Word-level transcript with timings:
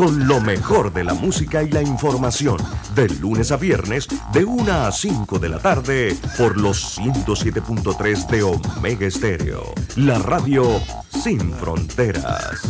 con 0.00 0.26
lo 0.26 0.40
mejor 0.40 0.94
de 0.94 1.04
la 1.04 1.12
música 1.12 1.62
y 1.62 1.68
la 1.68 1.82
información, 1.82 2.56
de 2.94 3.06
lunes 3.06 3.52
a 3.52 3.58
viernes, 3.58 4.08
de 4.32 4.46
1 4.46 4.72
a 4.72 4.90
5 4.90 5.38
de 5.38 5.48
la 5.50 5.58
tarde, 5.58 6.16
por 6.38 6.56
los 6.56 6.98
107.3 6.98 8.26
de 8.28 8.42
Omega 8.42 9.06
Estéreo, 9.06 9.74
la 9.96 10.18
radio 10.20 10.80
sin 11.22 11.52
fronteras. 11.52 12.62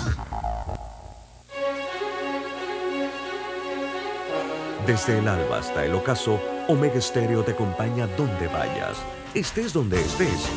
Desde 4.85 5.21
el 5.21 5.28
alba 5.28 5.58
hasta 5.58 5.85
el 5.85 5.94
ocaso, 5.94 6.40
Omega 6.67 6.97
Estéreo 6.97 7.44
te 7.44 7.53
acompaña 7.53 8.08
donde 8.17 8.49
vayas, 8.49 8.97
estés 9.35 9.72
donde 9.72 10.01
estés. 10.01 10.49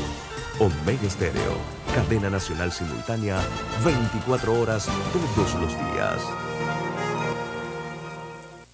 Omega 0.58 1.06
Estéreo, 1.06 1.54
cadena 1.94 2.32
nacional 2.32 2.72
simultánea, 2.72 3.38
24 3.86 4.60
horas 4.60 4.88
todos 5.36 5.54
los 5.62 5.70
días. 5.70 6.53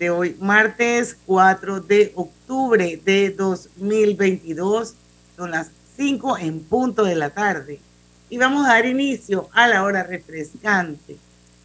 de 0.00 0.08
hoy, 0.08 0.34
martes 0.40 1.14
4 1.26 1.80
de 1.82 2.12
octubre 2.16 2.98
de 3.04 3.30
2022. 3.32 4.94
Son 5.36 5.50
las 5.50 5.70
5 5.98 6.38
en 6.38 6.60
punto 6.60 7.04
de 7.04 7.16
la 7.16 7.28
tarde. 7.28 7.80
Y 8.30 8.38
vamos 8.38 8.64
a 8.64 8.70
dar 8.70 8.86
inicio 8.86 9.50
a 9.52 9.68
la 9.68 9.84
hora 9.84 10.02
refrescante, 10.02 11.18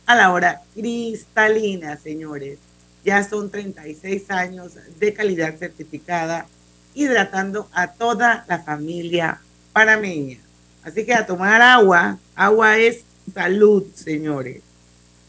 a 0.05 0.15
la 0.15 0.33
hora 0.33 0.61
cristalina, 0.73 1.95
señores. 1.95 2.59
Ya 3.05 3.23
son 3.23 3.49
36 3.49 4.29
años 4.29 4.73
de 4.99 5.13
calidad 5.13 5.55
certificada, 5.55 6.45
hidratando 6.93 7.69
a 7.71 7.93
toda 7.93 8.43
la 8.49 8.59
familia 8.59 9.39
panameña. 9.71 10.39
Así 10.83 11.05
que 11.05 11.13
a 11.13 11.25
tomar 11.25 11.61
agua, 11.61 12.17
agua 12.35 12.77
es 12.79 13.05
salud, 13.33 13.85
señores. 13.93 14.61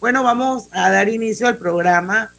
Bueno, 0.01 0.25
vamos 0.25 0.67
a 0.73 0.91
dar 0.91 1.09
inicio 1.09 1.47
al 1.47 1.57
programa 1.57 2.33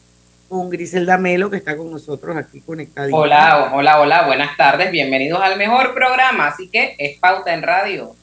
con 0.48 0.70
Griselda 0.70 1.18
Melo, 1.18 1.50
que 1.50 1.58
está 1.58 1.76
con 1.76 1.90
nosotros 1.90 2.36
aquí 2.36 2.60
conectada. 2.60 3.08
Hola, 3.12 3.72
hola, 3.74 4.00
hola, 4.00 4.26
buenas 4.26 4.56
tardes, 4.56 4.90
bienvenidos 4.90 5.40
al 5.42 5.58
mejor 5.58 5.94
programa, 5.94 6.48
así 6.48 6.68
que 6.68 6.96
es 6.98 7.18
Pauta 7.18 7.52
en 7.52 7.62
Radio. 7.62 8.14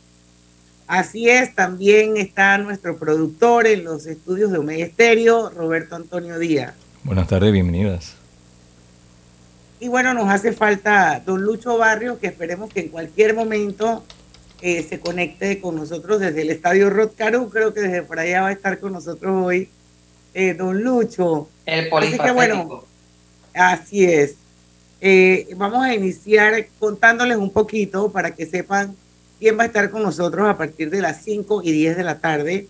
Así 0.87 1.29
es, 1.29 1.53
también 1.53 2.17
está 2.17 2.57
nuestro 2.57 2.97
productor 2.97 3.67
en 3.67 3.83
los 3.83 4.07
estudios 4.07 4.51
de 4.51 4.57
Omega 4.57 4.85
Estéreo, 4.85 5.49
Roberto 5.49 5.95
Antonio 5.95 6.39
Díaz. 6.39 6.73
Buenas 7.03 7.27
tardes, 7.27 7.51
bienvenidas. 7.51 8.15
Y 9.79 9.87
bueno, 9.87 10.13
nos 10.13 10.29
hace 10.29 10.51
falta 10.51 11.21
don 11.25 11.43
Lucho 11.43 11.77
Barrio, 11.77 12.19
que 12.19 12.27
esperemos 12.27 12.71
que 12.71 12.81
en 12.81 12.89
cualquier 12.89 13.35
momento 13.35 14.03
eh, 14.61 14.83
se 14.83 14.99
conecte 14.99 15.59
con 15.59 15.75
nosotros 15.75 16.19
desde 16.19 16.41
el 16.41 16.49
Estadio 16.49 16.89
Rod 16.89 17.11
Caru, 17.15 17.49
creo 17.49 17.73
que 17.73 17.81
desde 17.81 18.01
por 18.01 18.19
allá 18.19 18.41
va 18.41 18.47
a 18.47 18.51
estar 18.51 18.79
con 18.79 18.93
nosotros 18.93 19.45
hoy 19.45 19.69
eh, 20.35 20.53
don 20.53 20.83
Lucho. 20.83 21.47
El 21.65 21.91
Así 21.91 22.19
que 22.19 22.31
bueno, 22.31 22.83
así 23.53 24.03
es. 24.03 24.35
Eh, 24.99 25.47
vamos 25.55 25.83
a 25.83 25.93
iniciar 25.95 26.67
contándoles 26.77 27.37
un 27.37 27.51
poquito 27.51 28.11
para 28.11 28.35
que 28.35 28.45
sepan 28.45 28.95
quién 29.39 29.57
va 29.57 29.63
a 29.63 29.67
estar 29.67 29.89
con 29.89 30.03
nosotros 30.03 30.47
a 30.47 30.57
partir 30.57 30.89
de 30.89 31.01
las 31.01 31.23
5 31.23 31.61
y 31.63 31.71
10 31.71 31.95
de 31.97 32.03
la 32.03 32.19
tarde. 32.19 32.67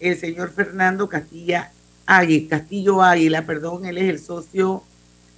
El 0.00 0.18
señor 0.18 0.50
Fernando 0.50 1.08
Castilla 1.08 1.70
Águila, 2.04 2.48
Castillo 2.58 3.00
Águila, 3.00 3.46
perdón, 3.46 3.86
él 3.86 3.96
es 3.98 4.10
el 4.10 4.18
socio 4.18 4.82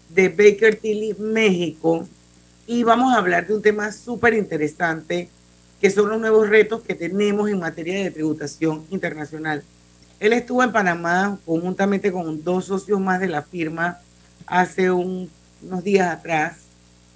de 0.09 0.31
Baker 0.31 0.77
Tilly 0.77 1.15
México. 1.19 2.09
Y 2.67 2.85
vamos 2.85 3.13
a 3.13 3.19
hablar 3.19 3.47
de 3.47 3.55
un 3.55 3.61
tema 3.61 3.93
súper 3.93 4.33
interesante, 4.33 5.29
que 5.79 5.91
son 5.91 6.09
los 6.09 6.19
nuevos 6.19 6.49
retos 6.49 6.83
que 6.83 6.95
tenemos 6.95 7.51
en 7.51 7.61
materia 7.61 8.03
de 8.03 8.11
tributación 8.11 8.87
internacional. 8.91 9.63
Él 10.19 10.33
estuvo 10.33 10.63
en 10.63 10.73
Panamá 10.73 11.39
conjuntamente 11.45 12.11
con 12.11 12.43
dos 12.43 12.67
socios 12.67 13.01
más 13.01 13.21
de 13.21 13.29
la 13.29 13.43
firma 13.43 13.99
hace 14.47 14.91
unos 14.91 15.31
días 15.83 16.09
atrás, 16.11 16.59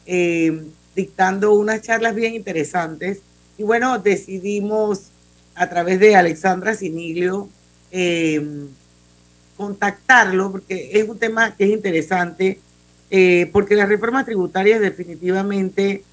eh, 0.06 0.66
dictando 0.94 1.54
unas 1.54 1.80
charlas 1.80 2.14
bien 2.14 2.34
interesantes. 2.34 3.20
Y 3.56 3.62
bueno, 3.62 3.98
decidimos 3.98 5.10
a 5.54 5.68
través 5.68 5.98
de 5.98 6.16
Alexandra 6.16 6.74
Siniglio 6.74 7.48
eh, 7.90 8.66
contactarlo 9.56 10.52
porque 10.52 10.90
es 10.92 11.08
un 11.08 11.18
tema 11.18 11.56
que 11.56 11.64
es 11.64 11.70
interesante, 11.70 12.60
eh, 13.10 13.48
porque 13.52 13.76
las 13.76 13.88
reformas 13.88 14.26
tributarias 14.26 14.80
definitivamente 14.80 16.04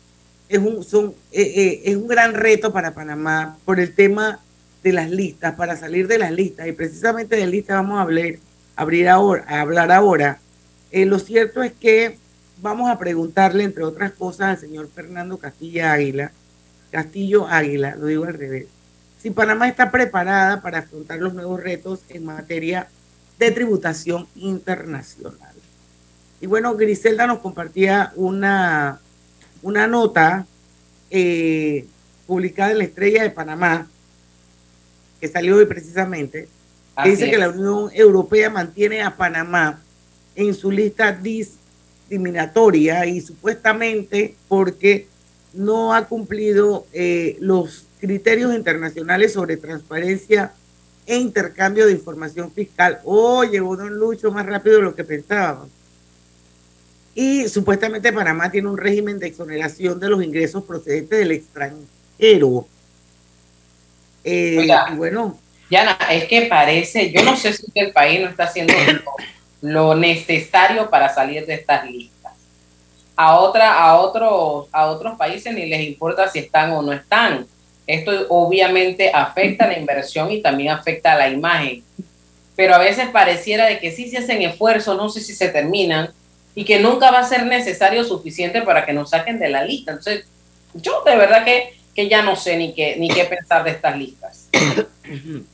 es 0.47 0.59
un, 0.59 0.83
son, 0.83 1.13
es 1.31 1.95
un 1.97 2.07
gran 2.07 2.33
reto 2.33 2.71
para 2.71 2.93
Panamá 2.93 3.57
por 3.65 3.81
el 3.81 3.93
tema 3.93 4.39
de 4.87 4.93
las 4.93 5.11
listas, 5.11 5.55
para 5.55 5.75
salir 5.75 6.07
de 6.07 6.17
las 6.17 6.31
listas, 6.31 6.67
y 6.67 6.71
precisamente 6.71 7.35
de 7.35 7.47
listas 7.47 7.77
vamos 7.77 7.99
a 7.99 8.03
hablar, 8.03 8.35
abrir 8.75 9.09
ahora, 9.09 9.45
a 9.47 9.61
hablar 9.61 9.91
ahora. 9.91 10.39
Eh, 10.91 11.05
lo 11.05 11.19
cierto 11.19 11.61
es 11.61 11.73
que 11.73 12.17
vamos 12.61 12.89
a 12.89 12.97
preguntarle, 12.97 13.63
entre 13.63 13.83
otras 13.83 14.11
cosas, 14.13 14.49
al 14.49 14.57
señor 14.57 14.89
Fernando 14.93 15.37
Castilla 15.37 15.91
Águila, 15.91 16.31
Castillo 16.91 17.47
Águila, 17.47 17.95
lo 17.97 18.05
digo 18.05 18.23
al 18.23 18.33
revés, 18.33 18.67
si 19.21 19.31
Panamá 19.31 19.67
está 19.67 19.91
preparada 19.91 20.61
para 20.61 20.79
afrontar 20.79 21.19
los 21.19 21.33
nuevos 21.33 21.61
retos 21.61 22.01
en 22.09 22.25
materia 22.25 22.87
de 23.39 23.51
tributación 23.51 24.27
internacional. 24.35 25.53
Y 26.39 26.47
bueno, 26.47 26.75
Griselda 26.75 27.27
nos 27.27 27.39
compartía 27.39 28.13
una, 28.15 28.99
una 29.63 29.87
nota 29.87 30.45
eh, 31.09 31.85
publicada 32.25 32.71
en 32.71 32.77
la 32.77 32.83
Estrella 32.83 33.23
de 33.23 33.31
Panamá, 33.31 33.87
que 35.19 35.27
salió 35.27 35.57
hoy 35.57 35.65
precisamente, 35.65 36.47
que 37.03 37.09
dice 37.09 37.29
que 37.29 37.37
la 37.37 37.49
Unión 37.49 37.89
Europea 37.93 38.49
mantiene 38.49 39.01
a 39.01 39.15
Panamá 39.15 39.81
en 40.35 40.53
su 40.53 40.71
lista 40.71 41.11
discriminatoria 41.11 43.05
y 43.05 43.21
supuestamente 43.21 44.35
porque 44.47 45.07
no 45.53 45.93
ha 45.93 46.07
cumplido 46.07 46.85
eh, 46.93 47.37
los 47.39 47.85
criterios 47.99 48.53
internacionales 48.53 49.33
sobre 49.33 49.57
transparencia 49.57 50.53
e 51.05 51.17
intercambio 51.17 51.85
de 51.85 51.93
información 51.93 52.51
fiscal. 52.51 52.99
Oh, 53.03 53.43
llegó 53.43 53.75
Don 53.75 53.97
Lucho 53.97 54.31
más 54.31 54.45
rápido 54.45 54.77
de 54.77 54.83
lo 54.83 54.95
que 54.95 55.03
pensábamos. 55.03 55.69
Y 57.15 57.47
supuestamente 57.47 58.13
Panamá 58.13 58.51
tiene 58.51 58.69
un 58.69 58.77
régimen 58.77 59.17
de 59.17 59.27
exoneración 59.27 59.99
de 59.99 60.09
los 60.09 60.23
ingresos 60.23 60.63
procedentes 60.63 61.17
del 61.17 61.31
extranjero 61.31 62.67
eh, 64.27 64.67
bueno. 64.95 65.37
Yana, 65.69 65.97
es 66.11 66.25
que 66.25 66.43
parece, 66.43 67.11
yo 67.11 67.23
no 67.23 67.35
sé 67.35 67.53
si 67.53 67.65
el 67.75 67.91
país 67.91 68.21
no 68.21 68.29
está 68.29 68.43
haciendo 68.45 68.73
lo, 69.61 69.95
necesario 69.95 70.89
para 70.89 71.13
salir 71.13 71.45
de 71.45 71.55
estas 71.55 71.89
listas. 71.89 72.33
A, 73.15 73.39
otra, 73.39 73.73
a, 73.73 73.97
otros, 73.99 74.67
a 74.71 74.87
otros 74.87 75.17
países 75.17 75.53
ni 75.53 75.65
les 75.65 75.81
importa 75.81 76.29
si 76.29 76.39
están 76.39 76.71
o 76.71 76.81
no 76.81 76.93
están. 76.93 77.45
Esto 77.85 78.11
obviamente 78.29 79.11
afecta 79.13 79.65
a 79.65 79.69
la 79.69 79.79
inversión 79.79 80.31
y 80.31 80.41
también 80.41 80.71
afecta 80.71 81.13
a 81.13 81.17
la 81.17 81.29
imagen. 81.29 81.83
Pero 82.55 82.75
a 82.75 82.79
veces 82.79 83.09
pareciera 83.09 83.65
de 83.65 83.79
que 83.79 83.91
sí 83.91 84.09
se 84.09 84.17
hacen 84.17 84.41
esfuerzos, 84.41 84.97
no 84.97 85.09
sé 85.09 85.21
si 85.21 85.33
se 85.33 85.49
terminan, 85.49 86.11
y 86.55 86.65
que 86.65 86.79
nunca 86.79 87.11
va 87.11 87.19
a 87.19 87.23
ser 87.23 87.45
necesario 87.45 88.03
suficiente 88.03 88.61
para 88.61 88.85
que 88.85 88.93
nos 88.93 89.11
saquen 89.11 89.37
de 89.37 89.49
la 89.49 89.63
lista. 89.63 89.91
Entonces, 89.91 90.25
yo 90.73 91.03
de 91.05 91.15
verdad 91.15 91.43
que 91.45 91.76
que 91.97 92.07
ya 92.07 92.21
no 92.21 92.35
sé 92.35 92.55
ni 92.57 92.75
qué, 92.75 92.95
ni 92.99 93.09
qué 93.09 93.25
pensar 93.25 93.63
de 93.63 93.71
estas 93.71 93.97
listas. 93.97 94.47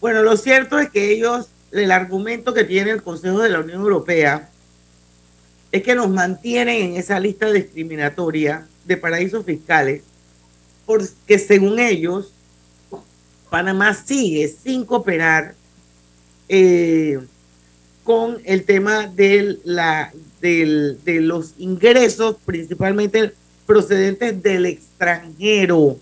Bueno, 0.00 0.24
lo 0.24 0.36
cierto 0.36 0.80
es 0.80 0.90
que 0.90 1.12
ellos, 1.12 1.46
el 1.70 1.92
argumento 1.92 2.52
que 2.52 2.64
tiene 2.64 2.90
el 2.90 3.04
Consejo 3.04 3.38
de 3.38 3.50
la 3.50 3.60
Unión 3.60 3.82
Europea 3.82 4.50
es 5.70 5.84
que 5.84 5.94
nos 5.94 6.10
mantienen 6.10 6.82
en 6.82 6.96
esa 6.96 7.20
lista 7.20 7.52
discriminatoria 7.52 8.66
de 8.84 8.96
paraísos 8.96 9.44
fiscales, 9.44 10.02
porque 10.86 11.38
según 11.38 11.78
ellos, 11.78 12.32
Panamá 13.48 13.94
sigue 13.94 14.48
sin 14.48 14.84
cooperar 14.84 15.54
eh, 16.48 17.20
con 18.02 18.38
el 18.44 18.64
tema 18.64 19.06
de, 19.06 19.60
la, 19.62 20.12
de 20.40 20.98
los 21.20 21.54
ingresos, 21.58 22.38
principalmente 22.44 23.34
procedentes 23.66 24.42
del 24.42 24.66
extranjero. 24.66 25.98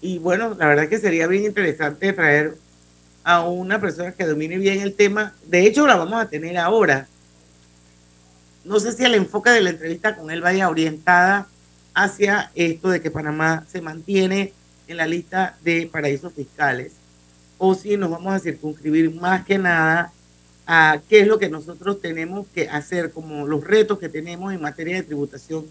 Y 0.00 0.18
bueno, 0.18 0.54
la 0.58 0.66
verdad 0.66 0.88
que 0.88 0.98
sería 0.98 1.26
bien 1.26 1.44
interesante 1.44 2.12
traer 2.12 2.56
a 3.24 3.44
una 3.44 3.80
persona 3.80 4.12
que 4.12 4.24
domine 4.24 4.58
bien 4.58 4.80
el 4.80 4.94
tema. 4.94 5.34
De 5.46 5.66
hecho, 5.66 5.86
la 5.86 5.96
vamos 5.96 6.20
a 6.20 6.28
tener 6.28 6.58
ahora. 6.58 7.06
No 8.64 8.80
sé 8.80 8.92
si 8.92 9.04
el 9.04 9.14
enfoque 9.14 9.50
de 9.50 9.60
la 9.60 9.70
entrevista 9.70 10.16
con 10.16 10.30
él 10.30 10.40
vaya 10.40 10.68
orientada 10.68 11.46
hacia 11.94 12.50
esto 12.54 12.90
de 12.90 13.00
que 13.00 13.10
Panamá 13.10 13.64
se 13.70 13.80
mantiene 13.80 14.52
en 14.88 14.96
la 14.96 15.06
lista 15.06 15.56
de 15.62 15.88
paraísos 15.90 16.32
fiscales 16.32 16.92
o 17.64 17.76
si 17.76 17.96
nos 17.96 18.10
vamos 18.10 18.34
a 18.34 18.40
circunscribir 18.40 19.14
más 19.14 19.44
que 19.44 19.56
nada 19.56 20.12
a 20.66 21.00
qué 21.08 21.20
es 21.20 21.28
lo 21.28 21.38
que 21.38 21.48
nosotros 21.48 22.00
tenemos 22.00 22.46
que 22.48 22.68
hacer 22.68 23.12
como 23.12 23.46
los 23.46 23.62
retos 23.62 24.00
que 24.00 24.08
tenemos 24.08 24.52
en 24.52 24.60
materia 24.60 24.96
de 24.96 25.04
tributación 25.04 25.66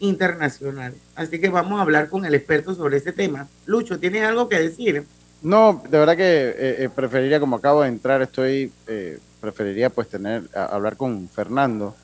internacional. 0.00 0.94
Así 1.14 1.40
que 1.40 1.48
vamos 1.48 1.78
a 1.78 1.82
hablar 1.82 2.08
con 2.08 2.24
el 2.24 2.34
experto 2.34 2.74
sobre 2.74 2.98
ese 2.98 3.12
tema. 3.12 3.48
Lucho, 3.66 3.98
¿tienes 3.98 4.22
algo 4.24 4.48
que 4.48 4.58
decir? 4.58 5.04
No, 5.42 5.82
de 5.88 5.98
verdad 5.98 6.16
que 6.16 6.48
eh, 6.48 6.84
eh, 6.84 6.88
preferiría, 6.92 7.38
como 7.38 7.56
acabo 7.56 7.82
de 7.82 7.88
entrar, 7.88 8.20
estoy, 8.22 8.72
eh, 8.88 9.18
preferiría 9.40 9.88
pues 9.88 10.08
tener, 10.08 10.42
hablar 10.54 10.96
con 10.96 11.28
Fernando, 11.28 11.94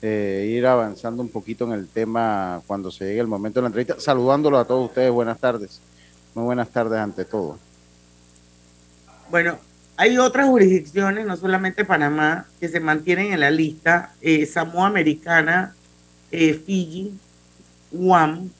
ir 0.00 0.64
avanzando 0.64 1.22
un 1.22 1.28
poquito 1.28 1.64
en 1.64 1.72
el 1.72 1.88
tema 1.88 2.62
cuando 2.68 2.88
se 2.92 3.04
llegue 3.04 3.18
el 3.18 3.26
momento 3.26 3.58
de 3.58 3.62
la 3.62 3.66
entrevista, 3.66 3.98
saludándolo 3.98 4.56
a 4.58 4.64
todos 4.64 4.90
ustedes, 4.90 5.10
buenas 5.10 5.40
tardes, 5.40 5.80
muy 6.36 6.44
buenas 6.44 6.68
tardes 6.68 7.00
ante 7.00 7.24
todo. 7.24 7.58
Bueno, 9.28 9.58
hay 9.96 10.16
otras 10.18 10.46
jurisdicciones, 10.46 11.26
no 11.26 11.36
solamente 11.36 11.84
Panamá, 11.84 12.46
que 12.60 12.68
se 12.68 12.78
mantienen 12.78 13.32
en 13.32 13.40
la 13.40 13.50
lista, 13.50 14.12
Samoa 14.48 14.86
Americana, 14.86 15.74
Fiji, 16.30 17.18
Guam, 17.90 18.50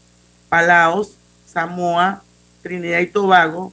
Palaos, 0.49 1.17
Samoa, 1.47 2.23
Trinidad 2.63 3.01
y 3.01 3.07
Tobago, 3.07 3.73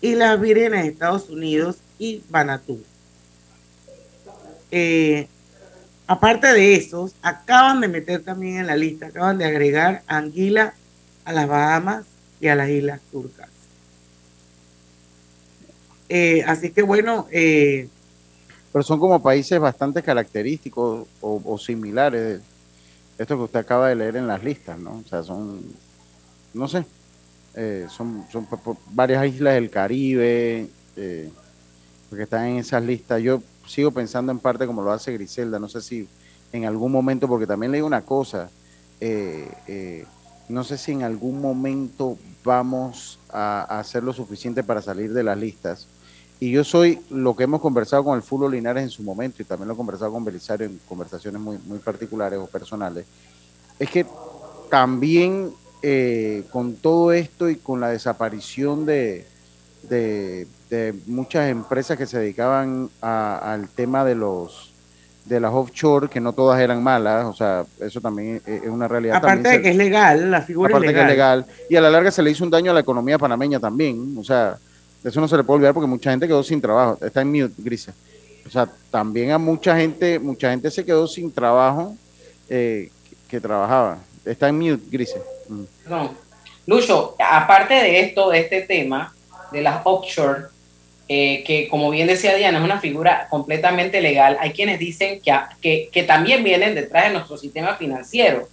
y 0.00 0.14
las 0.14 0.40
Vírgenes 0.40 0.82
de 0.82 0.90
Estados 0.90 1.30
Unidos 1.30 1.78
y 1.98 2.22
Vanuatu. 2.28 2.82
Eh, 4.70 5.28
aparte 6.06 6.48
de 6.48 6.74
esos, 6.74 7.14
acaban 7.22 7.80
de 7.80 7.88
meter 7.88 8.22
también 8.22 8.58
en 8.58 8.66
la 8.66 8.76
lista, 8.76 9.06
acaban 9.06 9.38
de 9.38 9.44
agregar 9.44 10.02
Anguila, 10.06 10.74
a 11.24 11.32
las 11.32 11.46
Bahamas 11.46 12.04
y 12.40 12.48
a 12.48 12.56
las 12.56 12.68
Islas 12.68 13.00
Turcas. 13.10 13.48
Eh, 16.08 16.42
así 16.46 16.70
que 16.70 16.82
bueno. 16.82 17.28
Eh, 17.30 17.88
Pero 18.72 18.82
son 18.82 18.98
como 18.98 19.22
países 19.22 19.58
bastante 19.60 20.02
característicos 20.02 21.06
o 21.20 21.58
similares. 21.58 22.40
Esto 23.22 23.36
que 23.36 23.44
usted 23.44 23.60
acaba 23.60 23.88
de 23.88 23.94
leer 23.94 24.16
en 24.16 24.26
las 24.26 24.42
listas, 24.42 24.76
¿no? 24.80 25.00
O 25.04 25.08
sea, 25.08 25.22
son, 25.22 25.62
no 26.54 26.66
sé, 26.66 26.84
eh, 27.54 27.86
son, 27.88 28.24
son 28.32 28.48
varias 28.90 29.24
islas 29.26 29.54
del 29.54 29.70
Caribe, 29.70 30.68
eh, 30.96 31.30
porque 32.10 32.24
están 32.24 32.46
en 32.46 32.56
esas 32.56 32.82
listas. 32.82 33.22
Yo 33.22 33.40
sigo 33.64 33.92
pensando 33.92 34.32
en 34.32 34.40
parte 34.40 34.66
como 34.66 34.82
lo 34.82 34.90
hace 34.90 35.12
Griselda, 35.12 35.60
no 35.60 35.68
sé 35.68 35.82
si 35.82 36.08
en 36.52 36.64
algún 36.64 36.90
momento, 36.90 37.28
porque 37.28 37.46
también 37.46 37.70
leí 37.70 37.80
una 37.80 38.02
cosa, 38.02 38.50
eh, 38.98 40.04
no 40.48 40.64
sé 40.64 40.76
si 40.76 40.90
en 40.90 41.04
algún 41.04 41.40
momento 41.40 42.18
vamos 42.42 43.20
a, 43.30 43.78
hacer 43.78 44.02
lo 44.02 44.12
suficiente 44.12 44.64
para 44.64 44.82
salir 44.82 45.12
de 45.12 45.22
las 45.22 45.38
listas. 45.38 45.86
Y 46.42 46.50
yo 46.50 46.64
soy 46.64 46.98
lo 47.08 47.36
que 47.36 47.44
hemos 47.44 47.60
conversado 47.60 48.02
con 48.02 48.16
el 48.16 48.22
Fulo 48.22 48.48
Linares 48.48 48.82
en 48.82 48.90
su 48.90 49.04
momento 49.04 49.40
y 49.40 49.44
también 49.44 49.68
lo 49.68 49.74
he 49.74 49.76
conversado 49.76 50.10
con 50.10 50.24
Belisario 50.24 50.66
en 50.66 50.80
conversaciones 50.88 51.40
muy, 51.40 51.56
muy 51.66 51.78
particulares 51.78 52.36
o 52.36 52.48
personales, 52.48 53.06
es 53.78 53.88
que 53.88 54.04
también 54.68 55.52
eh, 55.82 56.42
con 56.50 56.74
todo 56.74 57.12
esto 57.12 57.48
y 57.48 57.54
con 57.54 57.78
la 57.78 57.90
desaparición 57.90 58.84
de, 58.84 59.24
de, 59.88 60.94
muchas 61.06 61.48
empresas 61.48 61.96
que 61.96 62.06
se 62.06 62.18
dedicaban 62.18 62.90
al 63.00 63.68
tema 63.68 64.04
de 64.04 64.16
los 64.16 64.72
de 65.26 65.38
las 65.38 65.54
offshore, 65.54 66.08
que 66.08 66.18
no 66.18 66.32
todas 66.32 66.60
eran 66.60 66.82
malas, 66.82 67.24
o 67.24 67.34
sea, 67.34 67.64
eso 67.78 68.00
también 68.00 68.42
es 68.44 68.66
una 68.66 68.88
realidad. 68.88 69.18
Aparte 69.18 69.48
de 69.48 69.62
que 69.62 69.70
es 69.70 69.76
legal, 69.76 70.28
la 70.28 70.42
figura 70.42 70.70
aparte 70.70 70.88
es 70.88 70.92
legal. 70.92 71.06
Que 71.06 71.12
es 71.12 71.16
legal. 71.16 71.46
Y 71.70 71.76
a 71.76 71.80
la 71.80 71.90
larga 71.90 72.10
se 72.10 72.20
le 72.20 72.32
hizo 72.32 72.42
un 72.42 72.50
daño 72.50 72.72
a 72.72 72.74
la 72.74 72.80
economía 72.80 73.16
panameña 73.16 73.60
también, 73.60 74.16
o 74.18 74.24
sea, 74.24 74.58
eso 75.04 75.20
no 75.20 75.28
se 75.28 75.36
le 75.36 75.44
puede 75.44 75.56
olvidar 75.56 75.74
porque 75.74 75.88
mucha 75.88 76.10
gente 76.10 76.26
quedó 76.26 76.42
sin 76.42 76.60
trabajo. 76.60 76.98
Está 77.04 77.22
en 77.22 77.32
mute, 77.32 77.54
Grise. 77.58 77.92
O 78.46 78.50
sea, 78.50 78.68
también 78.90 79.30
a 79.30 79.38
mucha 79.38 79.76
gente, 79.76 80.18
mucha 80.18 80.50
gente 80.50 80.70
se 80.70 80.84
quedó 80.84 81.06
sin 81.06 81.32
trabajo 81.32 81.96
eh, 82.48 82.90
que, 83.28 83.40
trabajaba. 83.40 83.98
Está 84.24 84.48
en 84.48 84.58
mute, 84.58 84.82
Grise. 84.90 85.20
No. 85.88 86.14
Lucho, 86.66 87.16
aparte 87.18 87.74
de 87.74 88.00
esto, 88.00 88.30
de 88.30 88.40
este 88.40 88.62
tema, 88.62 89.12
de 89.50 89.62
las 89.62 89.80
offshore, 89.84 90.44
eh, 91.08 91.42
que 91.44 91.68
como 91.68 91.90
bien 91.90 92.06
decía 92.06 92.34
Diana, 92.36 92.58
es 92.58 92.64
una 92.64 92.80
figura 92.80 93.26
completamente 93.28 94.00
legal, 94.00 94.38
hay 94.40 94.52
quienes 94.52 94.78
dicen 94.78 95.20
que, 95.20 95.90
que, 95.92 96.02
también 96.04 96.44
vienen 96.44 96.74
detrás 96.74 97.08
de 97.08 97.12
nuestro 97.12 97.36
sistema 97.36 97.74
financiero. 97.74 98.48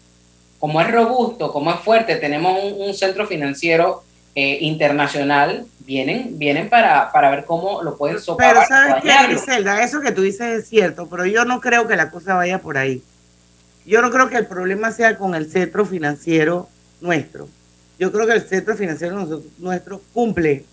Como 0.58 0.82
es 0.82 0.92
robusto, 0.92 1.54
como 1.54 1.72
es 1.72 1.80
fuerte, 1.80 2.18
tenemos 2.18 2.62
un, 2.76 2.94
centro 2.94 3.28
financiero 3.28 4.04
eh, 4.36 4.58
internacional, 4.62 5.68
vienen, 5.90 6.38
vienen 6.38 6.70
para, 6.70 7.12
para 7.12 7.32
ver 7.32 7.46
cómo 7.46 7.82
lo 7.82 7.98
pueden 7.98 8.20
soportar. 8.20 8.54
Pero 8.54 8.68
sabes 8.68 9.02
qué, 9.02 9.28
Griselda, 9.28 9.84
eso 9.84 10.00
que 10.02 10.12
tú 10.12 10.22
dices 10.22 10.60
es 10.60 10.70
cierto, 10.70 11.08
pero 11.10 11.26
yo 11.26 11.46
no 11.46 11.60
creo 11.60 11.88
que 11.88 11.96
la 11.96 12.12
cosa 12.12 12.36
vaya 12.36 12.60
por 12.60 12.78
ahí. 12.78 13.02
Yo 13.88 14.00
no 14.04 14.12
creo 14.12 14.30
que 14.30 14.38
el 14.38 14.46
problema 14.46 14.92
sea 14.92 15.18
con 15.18 15.34
el 15.34 15.50
centro 15.50 15.88
financiero 15.88 16.70
nuestro. 17.02 17.50
Yo 17.98 18.12
creo 18.12 18.28
que 18.28 18.34
el 18.34 18.48
centro 18.48 18.78
financiero 18.78 19.42
nuestro 19.58 20.00
cumple, 20.14 20.64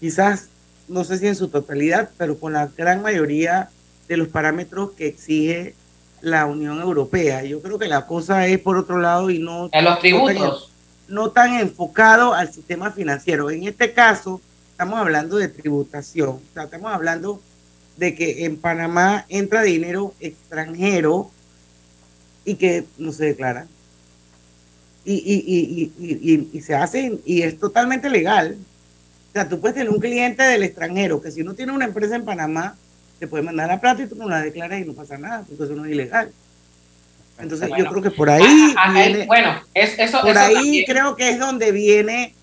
quizás, 0.00 0.48
no 0.88 1.04
sé 1.04 1.18
si 1.18 1.28
en 1.28 1.36
su 1.36 1.46
totalidad, 1.46 2.10
pero 2.18 2.36
con 2.36 2.54
la 2.54 2.66
gran 2.76 3.00
mayoría 3.00 3.70
de 4.08 4.16
los 4.16 4.26
parámetros 4.26 4.90
que 4.92 5.06
exige 5.06 5.76
la 6.20 6.46
Unión 6.46 6.80
Europea. 6.80 7.44
Yo 7.44 7.62
creo 7.62 7.78
que 7.78 7.86
la 7.86 8.06
cosa 8.06 8.44
es 8.48 8.58
por 8.58 8.76
otro 8.76 8.98
lado 8.98 9.30
y 9.30 9.38
no... 9.38 9.68
En 9.70 9.84
los 9.84 10.00
tributos. 10.00 10.67
No 11.08 11.30
tan, 11.30 11.54
enfocado 11.54 12.34
al 12.34 12.52
sistema 12.52 12.90
financiero. 12.90 13.50
En 13.50 13.64
este 13.64 13.92
caso, 13.92 14.40
estamos 14.70 14.98
hablando 14.98 15.36
de 15.36 15.48
tributación. 15.48 16.40
estamos 16.54 16.92
hablando 16.92 17.42
de 17.96 18.14
que 18.14 18.44
en 18.44 18.56
Panamá 18.56 19.24
entra 19.28 19.62
dinero 19.62 20.14
extranjero 20.20 21.30
y 22.44 22.54
que 22.54 22.84
no 22.98 23.12
se 23.12 23.24
declara 23.26 23.66
y, 25.04 25.92
y, 25.98 26.48
y, 26.52 26.60
se 26.60 26.74
hace 26.74 27.18
y 27.24 27.42
es 27.42 27.58
totalmente 27.58 28.10
legal. 28.10 28.56
O 29.30 29.32
sea, 29.32 29.48
tú 29.48 29.60
puedes 29.60 29.74
tener 29.76 29.90
un 29.90 30.00
cliente 30.00 30.42
del 30.42 30.62
extranjero 30.62 31.22
que 31.22 31.30
si 31.30 31.42
no 31.42 31.54
tiene 31.54 31.72
una 31.72 31.86
empresa 31.86 32.16
en 32.16 32.24
Panamá, 32.24 32.76
te 33.18 33.26
puede 33.26 33.42
mandar 33.42 33.68
la 33.68 33.80
plata 33.80 34.02
y 34.02 34.06
tú 34.06 34.16
no 34.16 34.28
la 34.28 34.42
declaras 34.42 34.80
y 34.80 34.84
no 34.84 34.92
pasa 34.92 35.16
nada, 35.16 35.44
porque 35.48 35.64
eso 35.64 35.74
no 35.74 35.84
es 35.84 35.92
ilegal. 35.92 36.32
Entonces 37.40 37.70
yo 37.76 37.86
creo 37.86 38.02
que 38.02 38.10
por 38.10 38.30
ahí... 38.30 38.74
Ah, 38.76 38.92
ah, 38.94 39.04
eh, 39.04 39.24
bueno, 39.26 39.60
es, 39.74 39.98
eso... 39.98 40.20
Por 40.20 40.36
ahí 40.36 40.84
creo 40.86 41.14
que 41.16 41.30
es 41.30 41.38
donde 41.38 41.72
viene 41.72 42.34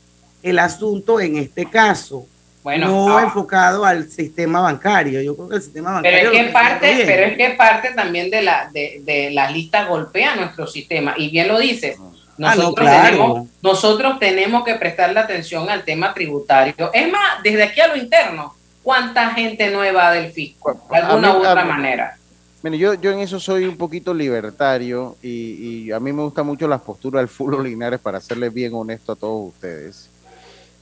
el 0.42 0.60
asunto 0.60 1.20
en 1.20 1.38
este 1.38 1.66
caso. 1.66 2.28
Bueno, 2.64 2.88
no 2.88 3.20
enfocado 3.20 3.86
al 3.86 4.10
sistema 4.10 4.60
bancario. 4.62 5.22
Yo 5.22 5.36
creo 5.36 5.50
que 5.50 5.56
el 5.58 5.62
sistema 5.62 5.92
bancario. 5.92 6.18
Pero 6.18 6.32
es 6.32 6.46
que 6.46 6.52
parte, 6.52 7.04
pero 7.06 7.24
es 7.26 7.38
que 7.38 7.50
parte 7.52 7.92
también 7.92 8.32
de 8.32 8.42
la 8.42 8.72
de, 8.74 9.02
de 9.04 9.30
la 9.30 9.52
lista 9.52 9.86
golpea 9.86 10.36
nuestro 10.36 10.66
sistema. 10.66 11.14
Y 11.16 11.30
bien 11.30 11.48
lo 11.48 11.60
dice. 11.60 11.96
Ah, 12.42 12.56
nosotros, 12.56 12.90
tenemos, 12.90 13.48
nosotros 13.62 14.20
tenemos 14.20 14.66
que 14.66 14.76
prestarle 14.76 15.20
atención 15.20 15.70
al 15.70 15.84
tema 15.84 16.14
tributario. 16.14 16.92
Es 16.92 17.10
más, 17.12 17.42
desde 17.44 17.64
aquí 17.64 17.80
a 17.80 17.88
lo 17.88 17.96
interno, 17.96 18.56
¿cuánta 18.82 19.30
gente 19.30 19.70
nueva 19.70 20.12
del 20.12 20.32
fisco? 20.32 20.88
De 20.90 20.98
alguna 20.98 21.34
u 21.34 21.38
otra 21.38 21.66
manera. 21.66 22.18
Mire, 22.66 22.80
yo, 22.80 22.96
yo 22.96 23.12
en 23.12 23.20
eso 23.20 23.40
soy 23.40 23.66
un 23.66 23.78
poquito 23.78 24.12
libertario 24.12 25.18
y, 25.22 25.92
a 25.92 26.00
mí 26.00 26.12
me 26.12 26.24
gusta 26.24 26.42
mucho 26.42 26.68
las 26.68 26.82
posturas 26.82 27.20
del 27.22 27.28
Fulo 27.28 27.62
Linares 27.62 28.00
para 28.00 28.20
serles 28.20 28.52
bien 28.52 28.74
honesto 28.74 29.12
a 29.12 29.16
todos 29.16 29.50
ustedes. 29.50 30.10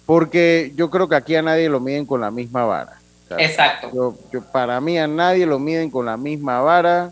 Porque 0.06 0.72
yo 0.78 0.90
creo 0.90 1.10
que 1.10 1.16
aquí 1.16 1.36
a 1.36 1.42
nadie 1.42 1.68
lo 1.68 1.82
miden 1.82 2.06
con 2.06 2.22
la 2.22 2.32
misma 2.32 2.64
vara. 2.64 3.02
Exacto. 3.38 4.16
yo, 4.32 4.42
para 4.54 4.80
mí 4.80 4.98
a 4.98 5.08
nadie 5.08 5.46
lo 5.46 5.60
miden 5.60 5.92
con 5.92 6.06
la 6.06 6.16
misma 6.16 6.62
vara 6.62 7.12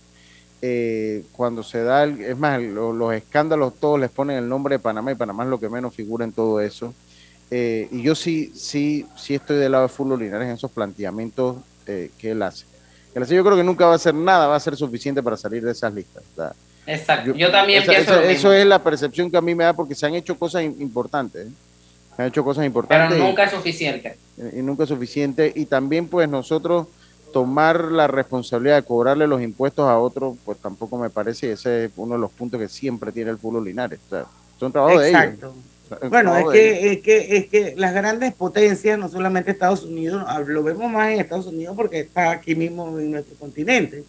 eh, 0.61 1.25
cuando 1.33 1.63
se 1.63 1.83
da, 1.83 2.05
es 2.05 2.37
más, 2.37 2.61
los 2.61 3.13
escándalos 3.13 3.75
todos 3.75 3.99
les 3.99 4.09
ponen 4.09 4.37
el 4.37 4.47
nombre 4.47 4.75
de 4.75 4.79
Panamá 4.79 5.11
y 5.11 5.15
Panamá 5.15 5.43
es 5.43 5.49
lo 5.49 5.59
que 5.59 5.67
menos 5.67 5.93
figura 5.93 6.23
en 6.23 6.31
todo 6.31 6.61
eso. 6.61 6.93
Eh, 7.49 7.89
y 7.91 8.03
yo 8.03 8.15
sí, 8.15 8.53
sí, 8.55 9.05
sí 9.17 9.35
estoy 9.35 9.57
del 9.57 9.73
lado 9.73 9.89
de 9.89 10.17
Linares 10.17 10.47
en 10.47 10.53
esos 10.53 10.71
planteamientos 10.71 11.57
eh, 11.87 12.09
que 12.17 12.31
él 12.31 12.41
hace. 12.41 12.70
Yo 13.13 13.43
creo 13.43 13.57
que 13.57 13.63
nunca 13.63 13.85
va 13.85 13.93
a 13.93 13.95
hacer 13.95 14.13
nada, 14.13 14.47
va 14.47 14.55
a 14.55 14.59
ser 14.59 14.75
suficiente 14.75 15.21
para 15.21 15.37
salir 15.37 15.63
de 15.63 15.71
esas 15.71 15.93
listas. 15.93 16.23
Exacto, 16.87 17.33
yo, 17.35 17.51
también 17.51 17.83
pienso 17.85 18.19
Eso 18.21 18.53
es 18.53 18.65
la 18.65 18.83
percepción 18.83 19.29
que 19.29 19.37
a 19.37 19.41
mí 19.41 19.53
me 19.53 19.63
da 19.63 19.73
porque 19.73 19.95
se 19.95 20.05
han 20.05 20.15
hecho 20.15 20.37
cosas 20.37 20.63
importantes. 20.63 21.47
Se 22.15 22.21
han 22.21 22.27
hecho 22.27 22.43
cosas 22.43 22.65
importantes. 22.65 23.09
Pero 23.11 23.23
nunca 23.23 23.43
es 23.43 23.51
suficiente. 23.51 24.17
y 24.37 24.61
nunca 24.61 24.83
es 24.83 24.89
suficiente. 24.89 25.51
Y 25.55 25.65
también 25.65 26.07
pues 26.07 26.27
nosotros 26.27 26.87
tomar 27.31 27.91
la 27.91 28.07
responsabilidad 28.07 28.75
de 28.75 28.83
cobrarle 28.83 29.27
los 29.27 29.41
impuestos 29.41 29.87
a 29.87 29.97
otros, 29.97 30.37
pues 30.43 30.57
tampoco 30.57 30.97
me 30.97 31.09
parece, 31.09 31.53
ese 31.53 31.85
es 31.85 31.91
uno 31.95 32.15
de 32.15 32.19
los 32.19 32.31
puntos 32.31 32.59
que 32.59 32.67
siempre 32.67 33.11
tiene 33.11 33.31
el 33.31 33.37
pueblo 33.37 33.61
Linares. 33.61 33.99
O 34.07 34.09
sea, 34.09 34.25
son 34.59 34.71
trabajo 34.71 34.99
de 34.99 35.09
ellos. 35.09 35.53
Bueno, 36.09 36.37
es 36.37 36.45
que, 36.51 36.91
es, 36.91 37.01
que, 37.01 37.37
es 37.37 37.45
que 37.47 37.73
las 37.75 37.93
grandes 37.93 38.33
potencias, 38.33 38.97
no 38.97 39.09
solamente 39.09 39.51
Estados 39.51 39.83
Unidos, 39.83 40.23
ah, 40.25 40.39
lo 40.45 40.63
vemos 40.63 40.89
más 40.89 41.11
en 41.11 41.19
Estados 41.19 41.47
Unidos 41.47 41.75
porque 41.75 41.99
está 42.01 42.31
aquí 42.31 42.55
mismo 42.55 42.97
en 42.97 43.11
nuestro 43.11 43.35
continente, 43.35 44.03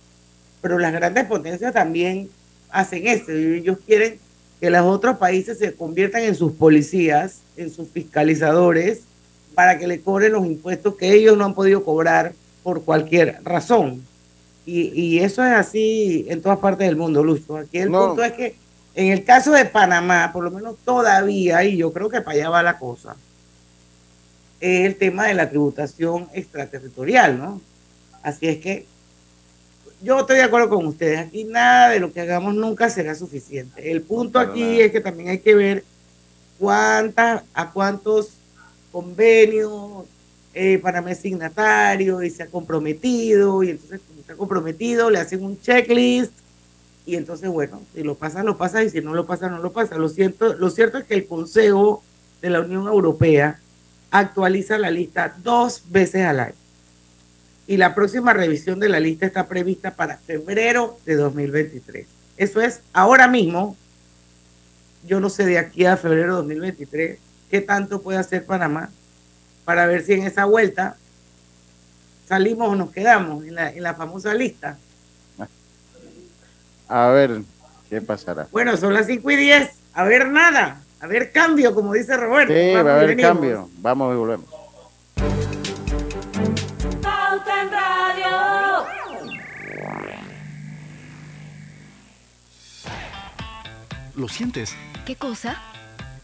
pero 0.60 0.78
las 0.78 0.92
grandes 0.92 1.24
potencias 1.24 1.72
también 1.72 2.28
hacen 2.70 3.06
eso. 3.06 3.32
Ellos 3.32 3.78
quieren 3.84 4.18
que 4.60 4.70
los 4.70 4.82
otros 4.82 5.16
países 5.16 5.58
se 5.58 5.74
conviertan 5.74 6.22
en 6.22 6.36
sus 6.36 6.52
policías, 6.52 7.40
en 7.56 7.70
sus 7.70 7.88
fiscalizadores, 7.88 9.00
para 9.54 9.78
que 9.78 9.88
le 9.88 10.00
cobren 10.00 10.32
los 10.32 10.46
impuestos 10.46 10.94
que 10.94 11.12
ellos 11.12 11.36
no 11.36 11.44
han 11.44 11.54
podido 11.54 11.82
cobrar 11.82 12.32
por 12.62 12.84
cualquier 12.84 13.38
razón. 13.42 14.02
Y, 14.64 15.18
eso 15.18 15.44
es 15.44 15.52
así 15.52 16.26
en 16.28 16.40
todas 16.40 16.60
partes 16.60 16.86
del 16.86 16.94
mundo, 16.94 17.24
Lucho. 17.24 17.56
Aquí 17.56 17.78
el 17.78 17.90
punto 17.90 18.22
es 18.22 18.32
que 18.32 18.54
en 18.94 19.12
el 19.12 19.24
caso 19.24 19.52
de 19.52 19.64
Panamá, 19.64 20.30
por 20.32 20.44
lo 20.44 20.50
menos 20.50 20.76
todavía, 20.84 21.64
y 21.64 21.76
yo 21.78 21.92
creo 21.92 22.08
que 22.08 22.20
para 22.20 22.36
allá 22.36 22.50
va 22.50 22.62
la 22.62 22.78
cosa, 22.78 23.16
es 24.60 24.86
el 24.86 24.96
tema 24.96 25.26
de 25.26 25.34
la 25.34 25.48
tributación 25.48 26.28
extraterritorial, 26.32 27.38
¿no? 27.38 27.60
Así 28.22 28.46
es 28.46 28.58
que 28.58 28.86
yo 30.02 30.20
estoy 30.20 30.36
de 30.36 30.42
acuerdo 30.42 30.68
con 30.68 30.86
ustedes. 30.86 31.18
Aquí 31.18 31.44
nada 31.44 31.90
de 31.90 32.00
lo 32.00 32.12
que 32.12 32.20
hagamos 32.20 32.54
nunca 32.54 32.90
será 32.90 33.14
suficiente. 33.14 33.90
El 33.90 34.02
punto 34.02 34.38
aquí 34.38 34.80
es 34.80 34.92
que 34.92 35.00
también 35.00 35.30
hay 35.30 35.38
que 35.38 35.54
ver 35.54 35.84
cuántas, 36.58 37.42
a 37.54 37.70
cuántos 37.70 38.30
convenios 38.90 40.04
eh, 40.54 40.78
Panamá 40.78 41.12
es 41.12 41.18
signatario 41.18 42.22
y 42.22 42.30
se 42.30 42.42
ha 42.42 42.46
comprometido. 42.46 43.62
Y 43.62 43.70
entonces, 43.70 44.00
como 44.06 44.22
se 44.22 44.32
ha 44.32 44.36
comprometido, 44.36 45.10
le 45.10 45.18
hacen 45.18 45.44
un 45.44 45.60
checklist. 45.60 46.32
Y 47.04 47.16
entonces, 47.16 47.48
bueno, 47.50 47.82
si 47.94 48.02
lo 48.02 48.14
pasa, 48.14 48.42
lo 48.42 48.56
pasa. 48.56 48.82
Y 48.82 48.90
si 48.90 49.00
no 49.00 49.14
lo 49.14 49.26
pasa, 49.26 49.48
no 49.48 49.58
lo 49.58 49.72
pasa. 49.72 49.96
Lo, 49.96 50.08
siento, 50.08 50.54
lo 50.54 50.70
cierto 50.70 50.98
es 50.98 51.04
que 51.04 51.14
el 51.14 51.26
Consejo 51.26 52.02
de 52.40 52.50
la 52.50 52.60
Unión 52.60 52.86
Europea 52.86 53.58
actualiza 54.10 54.78
la 54.78 54.90
lista 54.90 55.34
dos 55.42 55.84
veces 55.90 56.24
al 56.24 56.40
año 56.40 56.62
y 57.66 57.76
la 57.76 57.94
próxima 57.94 58.32
revisión 58.32 58.80
de 58.80 58.88
la 58.88 59.00
lista 59.00 59.26
está 59.26 59.46
prevista 59.46 59.92
para 59.92 60.18
febrero 60.18 60.98
de 61.06 61.14
2023. 61.14 62.06
Eso 62.36 62.60
es 62.60 62.80
ahora 62.92 63.28
mismo. 63.28 63.76
Yo 65.06 65.20
no 65.20 65.30
sé 65.30 65.46
de 65.46 65.58
aquí 65.58 65.84
a 65.84 65.96
febrero 65.96 66.34
de 66.34 66.38
2023 66.42 67.18
qué 67.50 67.60
tanto 67.60 68.02
puede 68.02 68.18
hacer 68.18 68.44
Panamá 68.44 68.90
para 69.64 69.86
ver 69.86 70.04
si 70.04 70.14
en 70.14 70.24
esa 70.24 70.44
vuelta 70.44 70.96
salimos 72.28 72.68
o 72.68 72.76
nos 72.76 72.90
quedamos 72.90 73.44
en 73.44 73.54
la, 73.54 73.94
famosa 73.94 74.34
lista. 74.34 74.78
A 76.88 77.08
ver, 77.08 77.42
¿qué 77.88 78.00
pasará? 78.00 78.48
Bueno, 78.50 78.76
son 78.76 78.94
las 78.94 79.06
5 79.06 79.30
y 79.30 79.36
10. 79.36 79.70
A 79.94 80.04
ver 80.04 80.28
nada. 80.28 80.80
A 81.00 81.06
ver 81.06 81.32
cambio, 81.32 81.74
como 81.74 81.92
dice 81.92 82.16
Roberto. 82.16 82.52
Sí, 82.52 82.72
va 82.74 82.92
a 82.92 83.00
haber 83.00 83.16
cambio. 83.16 83.68
Vamos 83.78 84.14
y 84.14 84.18
volvemos. 84.18 84.62
¿Lo 94.14 94.28
sientes? 94.28 94.76
¿Qué 95.06 95.16
cosa? 95.16 95.56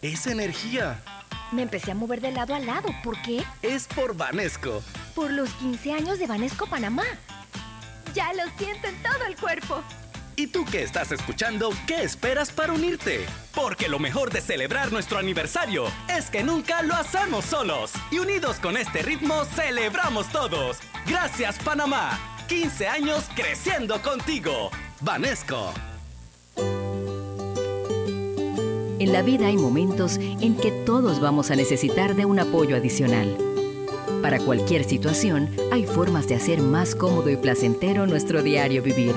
Es 0.02 0.26
energía. 0.26 1.00
Me 1.52 1.62
empecé 1.62 1.90
a 1.90 1.94
mover 1.94 2.20
de 2.20 2.30
lado 2.30 2.54
a 2.54 2.60
lado. 2.60 2.90
¿Por 3.02 3.20
qué? 3.22 3.42
Es 3.62 3.86
por 3.86 4.14
Vanesco. 4.14 4.82
Por 5.14 5.32
los 5.32 5.48
15 5.54 5.92
años 5.94 6.18
de 6.18 6.26
Vanesco 6.26 6.66
Panamá. 6.66 7.04
Ya 8.14 8.32
lo 8.34 8.42
siento 8.58 8.86
en 8.86 9.02
todo 9.02 9.24
el 9.26 9.36
cuerpo. 9.36 9.82
¿Y 10.38 10.46
tú 10.46 10.64
que 10.64 10.84
estás 10.84 11.10
escuchando, 11.10 11.70
qué 11.88 12.04
esperas 12.04 12.52
para 12.52 12.72
unirte? 12.72 13.26
Porque 13.56 13.88
lo 13.88 13.98
mejor 13.98 14.30
de 14.30 14.40
celebrar 14.40 14.92
nuestro 14.92 15.18
aniversario 15.18 15.86
es 16.16 16.30
que 16.30 16.44
nunca 16.44 16.80
lo 16.82 16.94
hacemos 16.94 17.44
solos. 17.44 17.90
Y 18.12 18.20
unidos 18.20 18.60
con 18.60 18.76
este 18.76 19.02
ritmo, 19.02 19.44
celebramos 19.44 20.28
todos. 20.28 20.78
Gracias 21.08 21.58
Panamá. 21.58 22.16
15 22.46 22.86
años 22.86 23.28
creciendo 23.34 24.00
contigo. 24.00 24.70
Vanesco. 25.00 25.74
En 29.00 29.12
la 29.12 29.22
vida 29.22 29.48
hay 29.48 29.56
momentos 29.56 30.18
en 30.18 30.56
que 30.56 30.70
todos 30.70 31.18
vamos 31.18 31.50
a 31.50 31.56
necesitar 31.56 32.14
de 32.14 32.26
un 32.26 32.38
apoyo 32.38 32.76
adicional. 32.76 33.36
Para 34.22 34.38
cualquier 34.38 34.84
situación, 34.84 35.50
hay 35.72 35.84
formas 35.84 36.28
de 36.28 36.36
hacer 36.36 36.60
más 36.60 36.94
cómodo 36.94 37.28
y 37.28 37.36
placentero 37.36 38.06
nuestro 38.06 38.44
diario 38.44 38.84
vivir. 38.84 39.16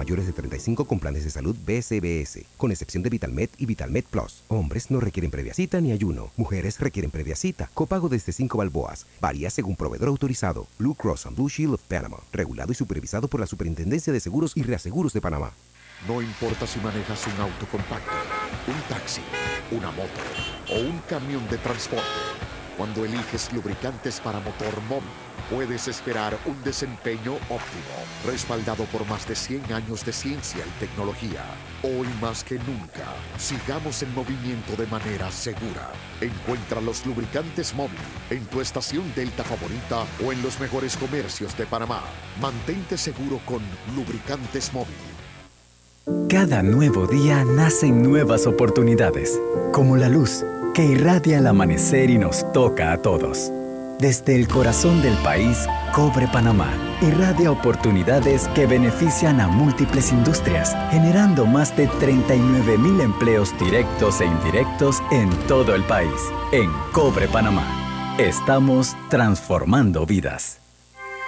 mayores 0.01 0.25
de 0.25 0.33
35 0.33 0.85
con 0.85 0.99
planes 0.99 1.23
de 1.25 1.29
salud 1.29 1.55
BSBS, 1.63 2.45
con 2.57 2.71
excepción 2.71 3.03
de 3.03 3.11
VitalMed 3.11 3.49
y 3.59 3.67
VitalMed 3.67 4.05
Plus. 4.05 4.41
Hombres 4.47 4.89
no 4.89 4.99
requieren 4.99 5.29
previa 5.29 5.53
cita 5.53 5.79
ni 5.79 5.91
ayuno. 5.91 6.31
Mujeres 6.37 6.79
requieren 6.79 7.11
previa 7.11 7.35
cita. 7.35 7.69
Copago 7.75 8.09
desde 8.09 8.31
5 8.31 8.57
balboas. 8.57 9.05
Varía 9.19 9.51
según 9.51 9.75
proveedor 9.75 10.09
autorizado. 10.09 10.65
Blue 10.79 10.95
Cross 10.95 11.27
and 11.27 11.35
Blue 11.35 11.49
Shield 11.49 11.75
of 11.75 11.81
Panama. 11.83 12.17
Regulado 12.33 12.71
y 12.71 12.75
supervisado 12.75 13.27
por 13.27 13.41
la 13.41 13.45
Superintendencia 13.45 14.11
de 14.11 14.19
Seguros 14.19 14.53
y 14.55 14.63
Reaseguros 14.63 15.13
de 15.13 15.21
Panamá. 15.21 15.51
No 16.07 16.19
importa 16.19 16.65
si 16.65 16.79
manejas 16.79 17.27
un 17.27 17.39
auto 17.39 17.67
compacto, 17.69 18.09
un 18.67 18.81
taxi, 18.89 19.21
una 19.69 19.91
moto 19.91 20.19
o 20.71 20.79
un 20.79 20.97
camión 21.07 21.47
de 21.47 21.59
transporte. 21.59 22.07
Cuando 22.75 23.05
eliges 23.05 23.53
lubricantes 23.53 24.19
para 24.19 24.39
motor 24.39 24.81
móvil, 24.89 25.07
puedes 25.51 25.87
esperar 25.89 26.37
un 26.45 26.63
desempeño 26.63 27.33
óptimo, 27.49 27.93
respaldado 28.25 28.85
por 28.85 29.05
más 29.07 29.27
de 29.27 29.35
100 29.35 29.73
años 29.73 30.05
de 30.05 30.13
ciencia 30.13 30.63
y 30.65 30.79
tecnología. 30.79 31.43
Hoy 31.83 32.07
más 32.21 32.43
que 32.43 32.55
nunca, 32.55 33.05
sigamos 33.37 34.01
en 34.01 34.13
movimiento 34.15 34.75
de 34.77 34.87
manera 34.87 35.29
segura. 35.29 35.91
Encuentra 36.21 36.79
los 36.79 37.05
lubricantes 37.05 37.75
móvil 37.75 37.99
en 38.29 38.45
tu 38.45 38.61
estación 38.61 39.03
Delta 39.13 39.43
favorita 39.43 40.05
o 40.25 40.31
en 40.31 40.41
los 40.41 40.59
mejores 40.59 40.95
comercios 40.95 41.55
de 41.57 41.65
Panamá. 41.65 42.01
Mantente 42.39 42.97
seguro 42.97 43.39
con 43.45 43.61
lubricantes 43.95 44.73
móvil. 44.73 44.95
Cada 46.29 46.63
nuevo 46.63 47.05
día 47.07 47.43
nacen 47.43 48.01
nuevas 48.01 48.47
oportunidades, 48.47 49.39
como 49.73 49.97
la 49.97 50.07
luz 50.07 50.43
que 50.73 50.85
irradia 50.85 51.39
el 51.39 51.47
amanecer 51.47 52.09
y 52.09 52.17
nos 52.17 52.49
toca 52.53 52.93
a 52.93 53.01
todos. 53.01 53.51
Desde 54.01 54.35
el 54.35 54.47
corazón 54.47 54.99
del 55.03 55.13
país, 55.17 55.67
Cobre 55.93 56.27
Panamá 56.27 56.73
irradia 57.03 57.51
oportunidades 57.51 58.47
que 58.55 58.65
benefician 58.65 59.39
a 59.39 59.47
múltiples 59.47 60.11
industrias, 60.11 60.75
generando 60.89 61.45
más 61.45 61.77
de 61.77 61.85
39 61.85 62.79
mil 62.79 62.99
empleos 62.99 63.53
directos 63.59 64.19
e 64.21 64.25
indirectos 64.25 65.03
en 65.11 65.29
todo 65.47 65.75
el 65.75 65.83
país. 65.83 66.15
En 66.51 66.71
Cobre 66.91 67.27
Panamá, 67.27 68.15
estamos 68.17 68.97
transformando 69.09 70.03
vidas. 70.07 70.59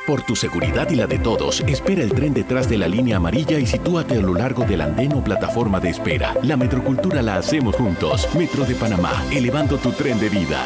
Por 0.08 0.24
tu 0.24 0.36
seguridad 0.36 0.90
y 0.90 0.96
la 0.96 1.06
de 1.06 1.20
todos, 1.20 1.60
espera 1.68 2.02
el 2.02 2.12
tren 2.12 2.34
detrás 2.34 2.68
de 2.68 2.80
la 2.80 2.88
línea 2.88 3.18
amarilla 3.18 3.60
y 3.60 3.68
sitúate 3.68 4.16
a 4.16 4.22
lo 4.22 4.34
largo 4.34 4.66
del 4.66 4.82
andén 4.82 5.14
o 5.14 5.24
plataforma 5.24 5.80
de 5.80 5.92
espera. 5.92 6.34
La 6.42 6.58
metrocultura 6.58 7.22
la 7.22 7.36
hacemos 7.36 7.76
juntos. 7.76 8.28
Metro 8.36 8.66
de 8.66 8.74
Panamá, 8.74 9.24
elevando 9.32 9.78
tu 9.78 9.92
tren 9.92 10.20
de 10.20 10.30
vida. 10.30 10.66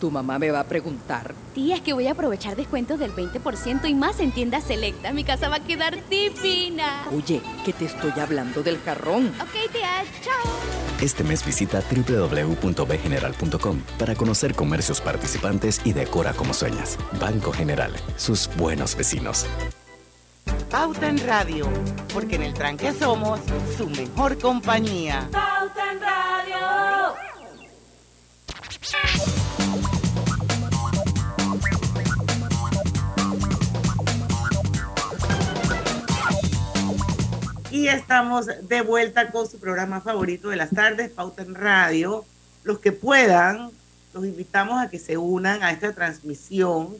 Tu 0.00 0.10
mamá 0.10 0.38
me 0.38 0.50
va 0.50 0.60
a 0.60 0.64
preguntar. 0.64 1.34
Tía, 1.54 1.76
es 1.76 1.80
que 1.82 1.92
voy 1.92 2.06
a 2.06 2.12
aprovechar 2.12 2.54
descuentos 2.56 2.98
del 2.98 3.12
20% 3.12 3.88
y 3.88 3.94
más 3.94 4.20
en 4.20 4.30
tiendas 4.32 4.64
selecta. 4.64 5.12
Mi 5.12 5.24
casa 5.24 5.48
va 5.48 5.56
a 5.56 5.64
quedar 5.64 6.08
divina. 6.08 7.06
Oye, 7.12 7.40
que 7.64 7.72
te 7.72 7.86
estoy 7.86 8.12
hablando 8.20 8.62
del 8.62 8.78
jarrón. 8.78 9.32
Ok, 9.40 9.72
tía, 9.72 10.04
chao. 10.22 10.52
Este 11.00 11.22
mes 11.24 11.44
visita 11.44 11.82
www.bgeneral.com 11.90 13.82
para 13.98 14.14
conocer 14.14 14.54
comercios 14.54 15.00
participantes 15.00 15.80
y 15.84 15.92
decora 15.92 16.32
como 16.32 16.54
sueñas. 16.54 16.98
Banco 17.20 17.52
General, 17.52 17.92
sus 18.16 18.48
buenos 18.56 18.96
vecinos. 18.96 19.46
Pauta 20.70 21.08
en 21.08 21.18
Radio, 21.26 21.66
porque 22.12 22.36
en 22.36 22.42
el 22.42 22.54
tranque 22.54 22.92
somos 22.92 23.40
su 23.76 23.88
mejor 23.88 24.38
compañía. 24.38 25.28
Pauta 25.32 25.92
en 25.92 26.00
Radio. 26.00 26.18
Y 37.78 37.86
estamos 37.86 38.46
de 38.46 38.80
vuelta 38.80 39.30
con 39.30 39.48
su 39.48 39.60
programa 39.60 40.00
favorito 40.00 40.48
de 40.48 40.56
las 40.56 40.70
tardes, 40.70 41.12
Pauta 41.12 41.42
en 41.42 41.54
Radio. 41.54 42.24
Los 42.64 42.80
que 42.80 42.90
puedan, 42.90 43.70
los 44.12 44.26
invitamos 44.26 44.82
a 44.82 44.90
que 44.90 44.98
se 44.98 45.16
unan 45.16 45.62
a 45.62 45.70
esta 45.70 45.92
transmisión 45.92 46.96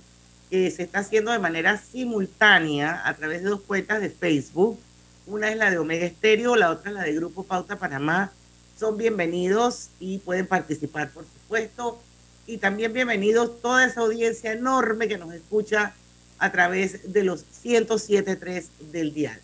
que 0.48 0.70
se 0.70 0.84
está 0.84 1.00
haciendo 1.00 1.32
de 1.32 1.40
manera 1.40 1.78
simultánea 1.78 3.02
a 3.04 3.14
través 3.14 3.42
de 3.42 3.50
dos 3.50 3.62
cuentas 3.62 4.00
de 4.00 4.08
Facebook. 4.08 4.78
Una 5.26 5.50
es 5.50 5.56
la 5.56 5.68
de 5.72 5.78
Omega 5.78 6.06
Estéreo, 6.06 6.54
la 6.54 6.70
otra 6.70 6.92
es 6.92 6.94
la 6.94 7.02
de 7.02 7.14
Grupo 7.14 7.42
Pauta 7.42 7.74
Panamá. 7.74 8.30
Son 8.78 8.96
bienvenidos 8.96 9.88
y 9.98 10.18
pueden 10.18 10.46
participar, 10.46 11.10
por 11.10 11.24
supuesto. 11.24 12.00
Y 12.46 12.58
también 12.58 12.92
bienvenidos 12.92 13.60
toda 13.60 13.84
esa 13.84 14.02
audiencia 14.02 14.52
enorme 14.52 15.08
que 15.08 15.18
nos 15.18 15.34
escucha 15.34 15.92
a 16.38 16.52
través 16.52 17.12
de 17.12 17.24
los 17.24 17.44
107.3 17.64 18.68
del 18.92 19.12
dial. 19.12 19.40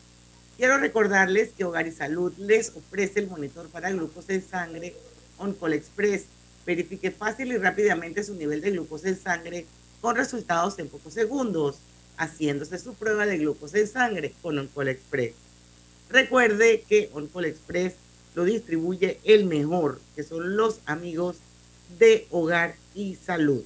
Quiero 0.56 0.78
recordarles 0.78 1.50
que 1.50 1.64
Hogar 1.64 1.88
y 1.88 1.92
Salud 1.92 2.32
les 2.38 2.70
ofrece 2.76 3.18
el 3.18 3.28
monitor 3.28 3.68
para 3.70 3.90
glucosa 3.90 4.34
en 4.34 4.48
sangre 4.48 4.94
OnCall 5.38 5.72
Express. 5.72 6.26
Verifique 6.64 7.10
fácil 7.10 7.50
y 7.50 7.56
rápidamente 7.56 8.22
su 8.22 8.34
nivel 8.36 8.60
de 8.60 8.70
glucosa 8.70 9.08
en 9.08 9.18
sangre 9.20 9.66
con 10.00 10.14
resultados 10.14 10.78
en 10.78 10.88
pocos 10.88 11.12
segundos, 11.12 11.78
haciéndose 12.16 12.78
su 12.78 12.94
prueba 12.94 13.26
de 13.26 13.38
glucosa 13.38 13.78
en 13.78 13.88
sangre 13.88 14.32
con 14.42 14.56
OnCall 14.56 14.88
Express. 14.88 15.34
Recuerde 16.08 16.84
que 16.88 17.10
OnCall 17.12 17.46
Express 17.46 17.94
lo 18.36 18.44
distribuye 18.44 19.18
el 19.24 19.46
mejor, 19.46 20.00
que 20.14 20.22
son 20.22 20.56
los 20.56 20.78
amigos 20.86 21.38
de 21.98 22.28
Hogar 22.30 22.76
y 22.94 23.16
Salud. 23.16 23.64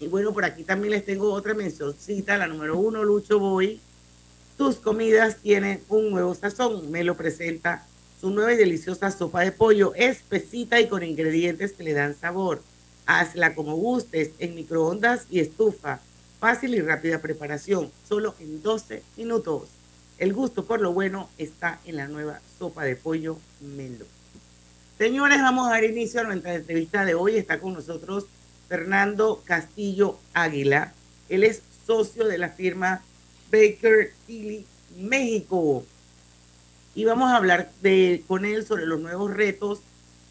Y 0.00 0.06
bueno, 0.06 0.32
por 0.32 0.46
aquí 0.46 0.64
también 0.64 0.92
les 0.92 1.04
tengo 1.04 1.30
otra 1.30 1.52
mencioncita, 1.52 2.38
la 2.38 2.46
número 2.46 2.78
uno, 2.78 3.04
Lucho 3.04 3.38
Boy 3.38 3.82
tus 4.58 4.76
comidas 4.76 5.36
tienen 5.36 5.80
un 5.88 6.10
nuevo 6.10 6.34
sazón. 6.34 6.90
Me 6.90 7.04
lo 7.04 7.16
presenta 7.16 7.86
su 8.20 8.30
nueva 8.30 8.52
y 8.52 8.56
deliciosa 8.56 9.12
sopa 9.12 9.42
de 9.42 9.52
pollo, 9.52 9.94
espesita 9.94 10.80
y 10.80 10.88
con 10.88 11.04
ingredientes 11.04 11.72
que 11.72 11.84
le 11.84 11.92
dan 11.92 12.16
sabor. 12.16 12.60
Hazla 13.06 13.54
como 13.54 13.76
gustes, 13.76 14.32
en 14.40 14.56
microondas 14.56 15.26
y 15.30 15.38
estufa. 15.38 16.00
Fácil 16.40 16.74
y 16.74 16.80
rápida 16.80 17.20
preparación, 17.20 17.90
solo 18.08 18.34
en 18.40 18.60
12 18.60 19.02
minutos. 19.16 19.68
El 20.18 20.32
gusto 20.34 20.64
por 20.64 20.80
lo 20.80 20.92
bueno 20.92 21.30
está 21.38 21.78
en 21.84 21.96
la 21.96 22.08
nueva 22.08 22.40
sopa 22.58 22.82
de 22.82 22.96
pollo 22.96 23.38
Melo. 23.60 24.06
Señores, 24.98 25.40
vamos 25.40 25.68
a 25.68 25.70
dar 25.70 25.84
inicio 25.84 26.20
a 26.20 26.24
nuestra 26.24 26.56
entrevista 26.56 27.04
de 27.04 27.14
hoy. 27.14 27.36
Está 27.36 27.60
con 27.60 27.74
nosotros 27.74 28.26
Fernando 28.68 29.40
Castillo 29.44 30.18
Águila. 30.34 30.92
Él 31.28 31.44
es 31.44 31.62
socio 31.86 32.26
de 32.26 32.38
la 32.38 32.48
firma 32.48 33.02
Baker 33.50 34.12
Tilly, 34.26 34.66
México. 34.96 35.84
Y 36.94 37.04
vamos 37.04 37.30
a 37.30 37.36
hablar 37.36 37.70
de, 37.82 38.24
con 38.26 38.44
él 38.44 38.66
sobre 38.66 38.86
los 38.86 39.00
nuevos 39.00 39.32
retos 39.32 39.80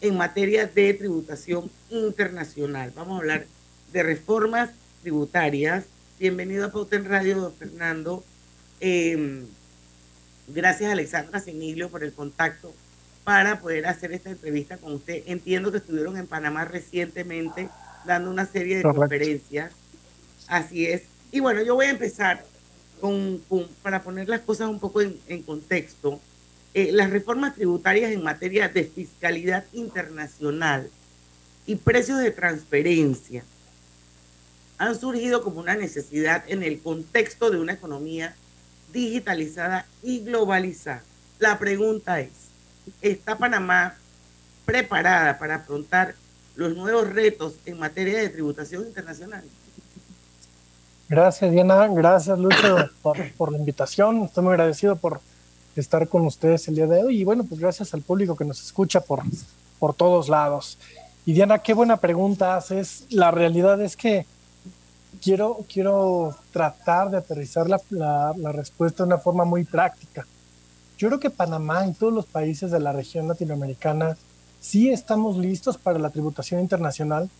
en 0.00 0.16
materia 0.16 0.66
de 0.66 0.94
tributación 0.94 1.70
internacional. 1.90 2.92
Vamos 2.94 3.16
a 3.16 3.18
hablar 3.20 3.46
de 3.92 4.02
reformas 4.02 4.70
tributarias. 5.02 5.84
Bienvenido 6.20 6.66
a 6.66 6.72
Pauta 6.72 6.96
en 6.96 7.04
Radio, 7.06 7.40
don 7.40 7.54
Fernando. 7.54 8.24
Em, 8.80 9.46
gracias, 10.48 10.92
Alexandra 10.92 11.40
Siniglio, 11.40 11.90
por 11.90 12.04
el 12.04 12.12
contacto 12.12 12.72
para 13.24 13.60
poder 13.60 13.86
hacer 13.86 14.12
esta 14.12 14.30
entrevista 14.30 14.78
con 14.78 14.94
usted. 14.94 15.22
Entiendo 15.26 15.70
que 15.70 15.78
estuvieron 15.78 16.16
en 16.16 16.26
Panamá 16.26 16.64
recientemente 16.64 17.68
dando 18.06 18.30
una 18.30 18.46
serie 18.46 18.78
de 18.78 18.82
conferencias. 18.82 19.72
Así 20.46 20.86
es. 20.86 21.02
Y 21.30 21.40
bueno, 21.40 21.62
yo 21.62 21.74
voy 21.74 21.86
a 21.86 21.90
empezar 21.90 22.44
para 23.82 24.02
poner 24.02 24.28
las 24.28 24.40
cosas 24.40 24.68
un 24.68 24.78
poco 24.78 25.00
en, 25.00 25.42
contexto, 25.42 26.20
eh, 26.74 26.90
las 26.92 27.10
reformas 27.10 27.54
tributarias 27.54 28.12
en 28.12 28.22
materia 28.22 28.68
de 28.68 28.84
fiscalidad 28.84 29.64
internacional 29.72 30.90
y 31.66 31.76
precios 31.76 32.18
de 32.20 32.30
transferencia 32.30 33.44
han 34.78 34.98
surgido 34.98 35.42
como 35.42 35.60
una 35.60 35.74
necesidad 35.74 36.44
en 36.46 36.62
el 36.62 36.80
contexto 36.80 37.50
de 37.50 37.58
una 37.58 37.72
economía 37.72 38.34
digitalizada 38.92 39.86
y 40.02 40.20
globalizada. 40.20 41.02
La 41.38 41.58
pregunta 41.58 42.20
es, 42.20 42.30
¿está 43.02 43.36
Panamá 43.36 43.96
preparada 44.64 45.38
para 45.38 45.56
afrontar 45.56 46.14
los 46.56 46.74
nuevos 46.74 47.08
retos 47.08 47.54
en 47.66 47.78
materia 47.78 48.18
de 48.18 48.28
tributación 48.28 48.86
internacional? 48.86 49.44
Gracias, 51.08 51.50
Diana. 51.50 51.88
Gracias, 51.88 52.38
Lucho, 52.38 52.76
por, 53.00 53.50
la 53.50 53.58
invitación. 53.58 54.24
Estoy 54.24 54.44
muy 54.44 54.52
agradecido 54.52 54.96
por 54.96 55.20
estar 55.74 56.06
con 56.06 56.26
ustedes 56.26 56.68
el 56.68 56.74
día 56.74 56.86
de 56.86 57.02
hoy. 57.02 57.20
Y 57.20 57.24
bueno, 57.24 57.44
pues 57.44 57.60
gracias 57.60 57.94
al 57.94 58.02
público 58.02 58.36
que 58.36 58.44
nos 58.44 58.62
escucha 58.62 59.00
por, 59.00 59.22
por 59.78 59.94
todos 59.94 60.28
lados. 60.28 60.76
Y 61.24 61.32
Diana, 61.32 61.60
qué 61.60 61.72
buena 61.72 61.96
pregunta 61.96 62.56
haces. 62.56 63.06
La 63.08 63.30
realidad 63.30 63.80
es 63.80 63.96
que 63.96 64.26
quiero, 65.22 65.64
quiero 65.72 66.36
tratar 66.52 67.10
de 67.10 67.16
aterrizar 67.16 67.68
la, 67.70 67.80
la 68.36 68.52
respuesta 68.52 69.02
de 69.02 69.06
una 69.06 69.18
forma 69.18 69.46
muy 69.46 69.64
práctica. 69.64 70.26
Yo 70.98 71.08
creo 71.08 71.20
que 71.20 71.30
Panamá 71.30 71.86
y 71.86 71.94
todos 71.94 72.12
los 72.12 72.26
países 72.26 72.70
de 72.70 72.80
la 72.80 72.92
región 72.92 73.28
latinoamericana 73.28 74.18
sí 74.60 74.90
estamos 74.90 75.38
listos 75.38 75.78
para 75.78 75.98
la 75.98 76.10
tributación 76.10 76.60
internacional. 76.60 77.30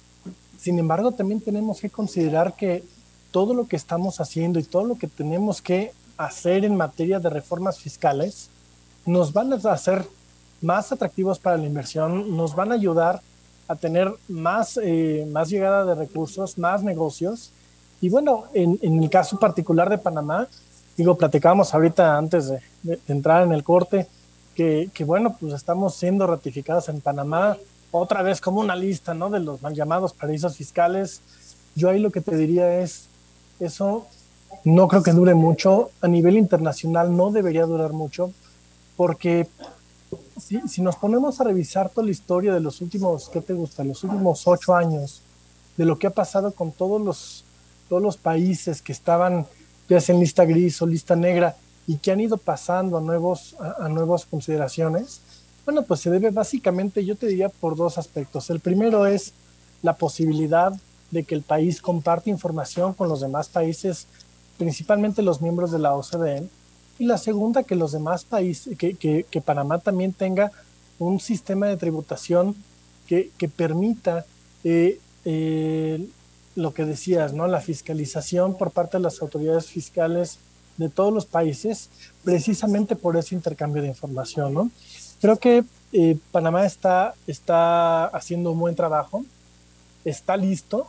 Sin 0.59 0.79
embargo, 0.79 1.13
también 1.13 1.43
tenemos 1.43 1.81
que 1.81 1.91
considerar 1.91 2.55
que 2.55 2.83
todo 3.31 3.55
lo 3.55 3.67
que 3.67 3.77
estamos 3.77 4.21
haciendo 4.21 4.59
y 4.59 4.65
todo 4.65 4.85
lo 4.85 4.97
que 4.97 5.07
tenemos 5.07 5.63
que 5.63 5.93
hacer 6.17 6.65
en 6.65 6.77
materia 6.77 7.21
de 7.21 7.31
reformas 7.31 7.79
fiscales 7.79 8.51
nos 9.07 9.33
van 9.33 9.53
a 9.53 9.57
hacer 9.73 10.05
más 10.61 10.93
atractivos 10.93 11.39
para 11.39 11.57
la 11.57 11.67
inversión, 11.67 12.37
nos 12.37 12.55
van 12.55 12.73
a 12.73 12.75
ayudar 12.75 13.21
a 13.69 13.77
tener 13.77 14.13
más, 14.29 14.79
eh, 14.83 15.27
más 15.31 15.51
llegada 15.51 15.85
de 15.85 15.95
recursos, 15.95 16.59
más 16.59 16.83
negocios. 16.83 17.53
Y 18.01 18.09
bueno, 18.09 18.45
en, 18.55 18.79
el 18.83 19.11
caso 19.11 19.39
particular 19.39 19.91
de 19.91 19.99
Panamá, 19.99 20.49
digo, 20.97 21.17
platicábamos 21.17 21.75
ahorita 21.75 22.17
antes 22.17 22.49
de, 22.49 22.99
entrar 23.09 23.45
en 23.45 23.53
el 23.53 23.63
corte, 23.63 24.09
que, 24.55 24.91
bueno, 25.07 25.37
pues 25.39 25.53
estamos 25.53 25.95
siendo 25.95 26.27
ratificados 26.27 26.89
en 26.89 27.01
Panamá 27.01 27.57
otra 27.93 28.23
vez 28.23 28.41
como 28.41 28.61
una 28.61 28.75
lista, 28.75 29.15
¿no? 29.15 29.31
De 29.31 29.39
los 29.39 29.63
mal 29.63 29.73
llamados 29.73 30.13
paraísos 30.13 30.57
fiscales. 30.57 31.21
Yo 31.77 31.91
ahí 31.91 32.01
lo 32.01 32.11
que 32.11 32.21
te 32.21 32.37
diría 32.37 32.81
es, 32.81 33.08
eso 33.61 34.07
no 34.65 34.89
creo 34.89 35.03
que 35.03 35.13
dure 35.13 35.35
mucho. 35.35 35.91
A 36.01 36.09
nivel 36.09 36.37
internacional 36.37 37.17
no 37.17 37.31
debería 37.31 37.67
durar 37.67 37.93
mucho, 37.93 38.33
porque 38.97 39.47
si, 40.39 40.83
nos 40.83 40.97
ponemos 40.97 41.41
a 41.41 41.45
revisar 41.45 41.91
toda 41.91 42.07
la 42.07 42.11
historia 42.11 42.55
de 42.55 42.61
los 42.61 42.81
últimos, 42.81 43.29
¿qué 43.29 43.41
te 43.41 43.53
gusta? 43.53 43.85
Los 43.85 44.03
últimos 44.05 44.47
ocho 44.47 44.75
años, 44.75 45.23
de 45.77 45.85
lo 45.85 45.99
que 45.99 46.07
ha 46.07 46.11
pasado 46.11 46.53
con 46.53 46.73
todos 46.73 47.01
los, 47.01 47.45
todos 47.89 48.03
los 48.03 48.17
países 48.17 48.83
que 48.83 48.93
estaban 48.93 49.47
ya 49.89 49.99
en 50.09 50.21
lista 50.21 50.45
gris 50.45 50.83
o 50.83 50.87
lista 50.87 51.17
negra 51.17 51.57
y 51.87 51.97
que 51.97 52.11
han 52.11 52.21
ido 52.21 52.37
pasando 52.37 52.99
a, 52.99 53.01
nuevos, 53.01 53.57
a 53.59 53.89
nuevas 53.89 54.27
consideraciones, 54.27 55.21
bueno, 55.65 55.83
pues 55.83 56.01
se 56.01 56.11
debe 56.11 56.31
básicamente, 56.31 57.05
yo 57.05 57.17
te 57.17 57.27
diría, 57.27 57.49
por 57.49 57.77
dos 57.77 57.99
aspectos. 57.99 58.51
El 58.51 58.61
primero 58.61 59.07
es 59.07 59.33
la 59.83 59.97
posibilidad 59.97 60.73
de 61.11 61.25
que 61.25 61.35
el 61.35 61.43
país 61.43 61.81
comparte 61.81 62.31
información 62.31 62.93
con 62.93 63.09
los 63.09 63.21
demás 63.21 63.49
países, 63.49 64.07
principalmente 64.59 65.23
los 65.23 65.41
miembros 65.41 65.71
de 65.71 65.79
la 65.79 65.95
OCDE, 65.95 66.49
y 66.99 67.05
la 67.05 67.19
segunda, 67.19 67.63
que 67.63 67.77
los 67.77 67.93
demás 67.93 68.25
países, 68.25 68.77
que, 68.77 69.43
Panamá 69.45 69.79
también 69.79 70.13
tenga 70.13 70.51
un 70.99 71.21
sistema 71.21 71.67
de 71.67 71.77
tributación 71.77 72.57
que, 73.07 73.31
que 73.39 73.49
permita 73.49 74.27
eh, 74.65 76.09
lo 76.57 76.75
que 76.75 76.85
decías, 76.85 77.33
¿no? 77.33 77.47
La 77.47 77.61
fiscalización 77.61 78.57
por 78.57 78.73
parte 78.73 78.97
de 78.97 79.03
las 79.05 79.23
autoridades 79.23 79.67
fiscales 79.67 80.39
de 80.77 80.89
todos 80.89 81.13
los 81.13 81.25
países, 81.25 81.89
precisamente 82.25 82.97
por 82.97 83.17
ese 83.17 83.35
intercambio 83.35 83.81
de 83.83 83.89
información, 83.89 84.55
¿no? 84.55 84.71
Creo 85.21 85.37
que 85.37 85.65
eh, 85.93 86.19
Panamá 86.33 86.67
está, 86.67 87.15
está 87.27 88.07
haciendo 88.07 88.53
un 88.53 88.59
buen 88.59 88.75
trabajo, 88.75 89.25
está 90.05 90.37
listo, 90.37 90.89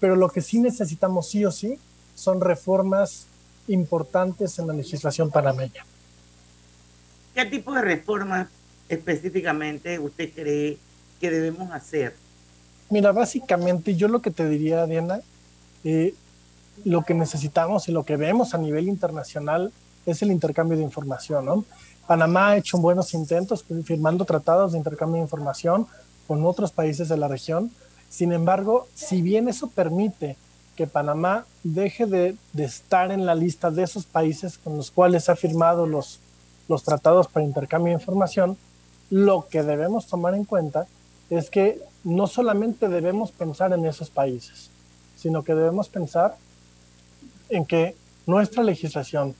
pero 0.00 0.16
lo 0.16 0.28
que 0.28 0.40
sí 0.40 0.58
necesitamos 0.58 1.28
sí 1.28 1.44
o 1.44 1.52
sí 1.52 1.78
son 2.14 2.40
reformas 2.40 3.26
importantes 3.68 4.58
en 4.58 4.66
la 4.66 4.74
legislación 4.74 5.30
panameña. 5.30 5.84
¿Qué 7.34 7.44
tipo 7.46 7.72
de 7.72 7.82
reformas 7.82 8.48
específicamente 8.88 9.98
usted 9.98 10.30
cree 10.34 10.78
que 11.20 11.30
debemos 11.30 11.70
hacer? 11.72 12.16
Mira, 12.90 13.12
básicamente 13.12 13.94
yo 13.94 14.08
lo 14.08 14.22
que 14.22 14.30
te 14.30 14.48
diría, 14.48 14.86
Diana, 14.86 15.20
eh, 15.84 16.14
lo 16.84 17.02
que 17.02 17.14
necesitamos 17.14 17.88
y 17.88 17.92
lo 17.92 18.04
que 18.04 18.16
vemos 18.16 18.54
a 18.54 18.58
nivel 18.58 18.88
internacional 18.88 19.72
es 20.06 20.22
el 20.22 20.30
intercambio 20.30 20.76
de 20.78 20.84
información, 20.84 21.44
¿no? 21.44 21.64
Panamá 22.06 22.50
ha 22.50 22.56
hecho 22.56 22.78
buenos 22.78 23.12
intentos 23.12 23.64
firmando 23.84 24.24
tratados 24.24 24.72
de 24.72 24.78
intercambio 24.78 25.16
de 25.16 25.22
información 25.22 25.86
con 26.26 26.44
otros 26.46 26.72
países 26.72 27.08
de 27.08 27.18
la 27.18 27.28
región. 27.28 27.70
Sin 28.08 28.32
embargo, 28.32 28.86
si 28.94 29.22
bien 29.22 29.48
eso 29.48 29.68
permite 29.68 30.36
que 30.76 30.86
Panamá 30.86 31.44
deje 31.64 32.06
de, 32.06 32.36
estar 32.56 33.10
en 33.10 33.26
la 33.26 33.34
lista 33.34 33.70
de 33.70 33.82
esos 33.82 34.06
países 34.06 34.58
con 34.58 34.76
los 34.76 34.90
cuales 34.90 35.28
ha 35.28 35.36
firmado 35.36 35.86
los, 35.86 36.20
los 36.68 36.84
tratados 36.84 37.26
para 37.26 37.44
intercambio 37.44 37.88
de 37.88 38.00
información, 38.00 38.56
lo 39.10 39.46
que 39.48 39.62
debemos 39.62 40.06
tomar 40.06 40.34
en 40.34 40.44
cuenta 40.44 40.86
es 41.30 41.50
que 41.50 41.82
no 42.04 42.26
solamente 42.26 42.88
debemos 42.88 43.32
pensar 43.32 43.72
en 43.72 43.84
esos 43.86 44.08
países, 44.08 44.70
sino 45.16 45.42
que 45.42 45.54
debemos 45.54 45.88
pensar 45.88 46.36
en 47.48 47.66
que 47.66 47.96
nuestra 48.26 48.62
legislación, 48.62 49.34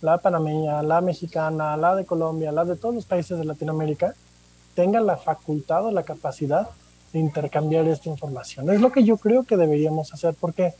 la 0.00 0.18
panameña, 0.18 0.82
la 0.82 1.00
mexicana, 1.00 1.76
la 1.76 1.96
de 1.96 2.04
Colombia, 2.04 2.52
la 2.52 2.64
de 2.64 2.76
todos 2.76 2.94
los 2.94 3.04
países 3.04 3.38
de 3.38 3.44
Latinoamérica, 3.44 4.14
tenga 4.74 5.00
la 5.00 5.16
facultad 5.16 5.86
o 5.86 5.90
la 5.90 6.02
capacidad 6.02 6.68
intercambiar 7.18 7.86
esta 7.88 8.08
información. 8.08 8.70
Es 8.70 8.80
lo 8.80 8.90
que 8.92 9.04
yo 9.04 9.16
creo 9.16 9.44
que 9.44 9.56
deberíamos 9.56 10.12
hacer, 10.12 10.34
porque 10.38 10.74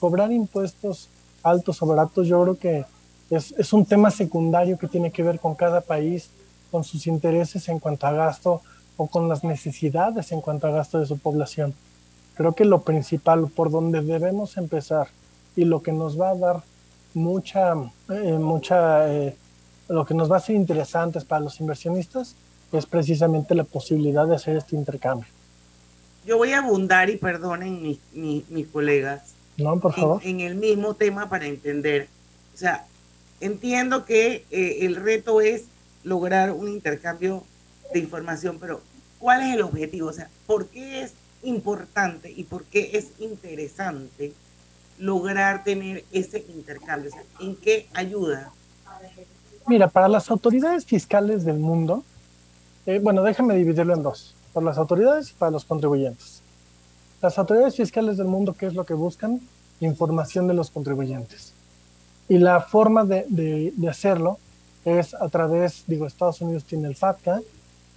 cobrar 0.00 0.32
impuestos 0.32 1.08
altos 1.42 1.82
o 1.82 1.86
baratos, 1.86 2.26
yo 2.26 2.42
creo 2.42 2.58
que 2.58 2.84
es, 3.30 3.52
es 3.52 3.72
un 3.72 3.84
tema 3.84 4.10
secundario 4.10 4.78
que 4.78 4.88
tiene 4.88 5.10
que 5.10 5.22
ver 5.22 5.38
con 5.38 5.54
cada 5.54 5.80
país, 5.80 6.30
con 6.70 6.84
sus 6.84 7.06
intereses 7.06 7.68
en 7.68 7.78
cuanto 7.78 8.06
a 8.06 8.12
gasto 8.12 8.62
o 8.96 9.06
con 9.06 9.28
las 9.28 9.44
necesidades 9.44 10.32
en 10.32 10.40
cuanto 10.40 10.66
a 10.66 10.70
gasto 10.70 10.98
de 10.98 11.06
su 11.06 11.18
población. 11.18 11.74
Creo 12.34 12.54
que 12.54 12.64
lo 12.64 12.82
principal 12.82 13.48
por 13.48 13.70
donde 13.70 14.02
debemos 14.02 14.56
empezar 14.56 15.08
y 15.56 15.64
lo 15.64 15.82
que 15.82 15.92
nos 15.92 16.20
va 16.20 16.30
a 16.30 16.34
dar 16.34 16.62
mucha, 17.14 17.74
eh, 18.10 18.38
mucha, 18.38 19.12
eh, 19.12 19.36
lo 19.88 20.04
que 20.04 20.14
nos 20.14 20.30
va 20.30 20.38
a 20.38 20.40
ser 20.40 20.56
interesante 20.56 21.20
para 21.20 21.44
los 21.44 21.60
inversionistas 21.60 22.34
es 22.72 22.86
precisamente 22.86 23.54
la 23.54 23.64
posibilidad 23.64 24.26
de 24.26 24.34
hacer 24.34 24.56
este 24.56 24.74
intercambio. 24.74 25.28
Yo 26.26 26.38
voy 26.38 26.52
a 26.52 26.58
abundar 26.58 27.10
y 27.10 27.16
perdonen 27.16 27.82
mis, 27.82 27.98
mis, 28.12 28.68
colegas. 28.68 29.34
No, 29.56 29.78
por 29.78 29.94
favor. 29.94 30.20
En, 30.24 30.40
el 30.40 30.54
mismo 30.54 30.94
tema 30.94 31.28
para 31.28 31.46
entender. 31.46 32.08
O 32.54 32.56
sea, 32.56 32.86
entiendo 33.40 34.04
que 34.04 34.44
eh, 34.50 34.78
el 34.82 34.96
reto 34.96 35.40
es 35.40 35.64
lograr 36.02 36.52
un 36.52 36.68
intercambio 36.68 37.44
de 37.92 37.98
información, 38.00 38.58
pero 38.60 38.80
¿cuál 39.18 39.42
es 39.42 39.54
el 39.54 39.62
objetivo? 39.62 40.08
O 40.08 40.12
sea, 40.12 40.28
¿por 40.46 40.66
qué 40.68 41.02
es 41.02 41.12
importante 41.42 42.30
y 42.30 42.44
por 42.44 42.64
qué 42.64 42.90
es 42.94 43.08
interesante 43.18 44.32
lograr 44.98 45.64
tener 45.64 46.04
ese 46.12 46.44
intercambio? 46.48 47.10
¿En 47.40 47.56
qué 47.56 47.86
ayuda? 47.92 48.50
Mira, 49.66 49.88
para 49.88 50.08
las 50.08 50.30
autoridades 50.30 50.84
fiscales 50.84 51.44
del 51.44 51.58
mundo, 51.58 52.04
eh, 52.86 52.98
bueno, 53.02 53.22
déjame 53.22 53.56
dividirlo 53.56 53.94
en 53.94 54.02
dos, 54.02 54.34
por 54.54 54.62
las 54.62 54.78
autoridades 54.78 55.32
y 55.32 55.34
para 55.34 55.50
los 55.50 55.66
contribuyentes. 55.66 56.40
Las 57.20 57.38
autoridades 57.38 57.76
fiscales 57.76 58.16
del 58.16 58.28
mundo, 58.28 58.54
¿qué 58.58 58.66
es 58.66 58.74
lo 58.74 58.86
que 58.86 58.94
buscan? 58.94 59.40
Información 59.80 60.46
de 60.46 60.54
los 60.54 60.70
contribuyentes. 60.70 61.52
Y 62.28 62.38
la 62.38 62.60
forma 62.60 63.04
de, 63.04 63.26
de, 63.76 63.88
hacerlo 63.88 64.38
es 64.84 65.12
a 65.12 65.28
través, 65.28 65.84
digo, 65.86 66.06
Estados 66.06 66.40
Unidos 66.40 66.64
tiene 66.64 66.88
el 66.88 66.96
FATCA, 66.96 67.42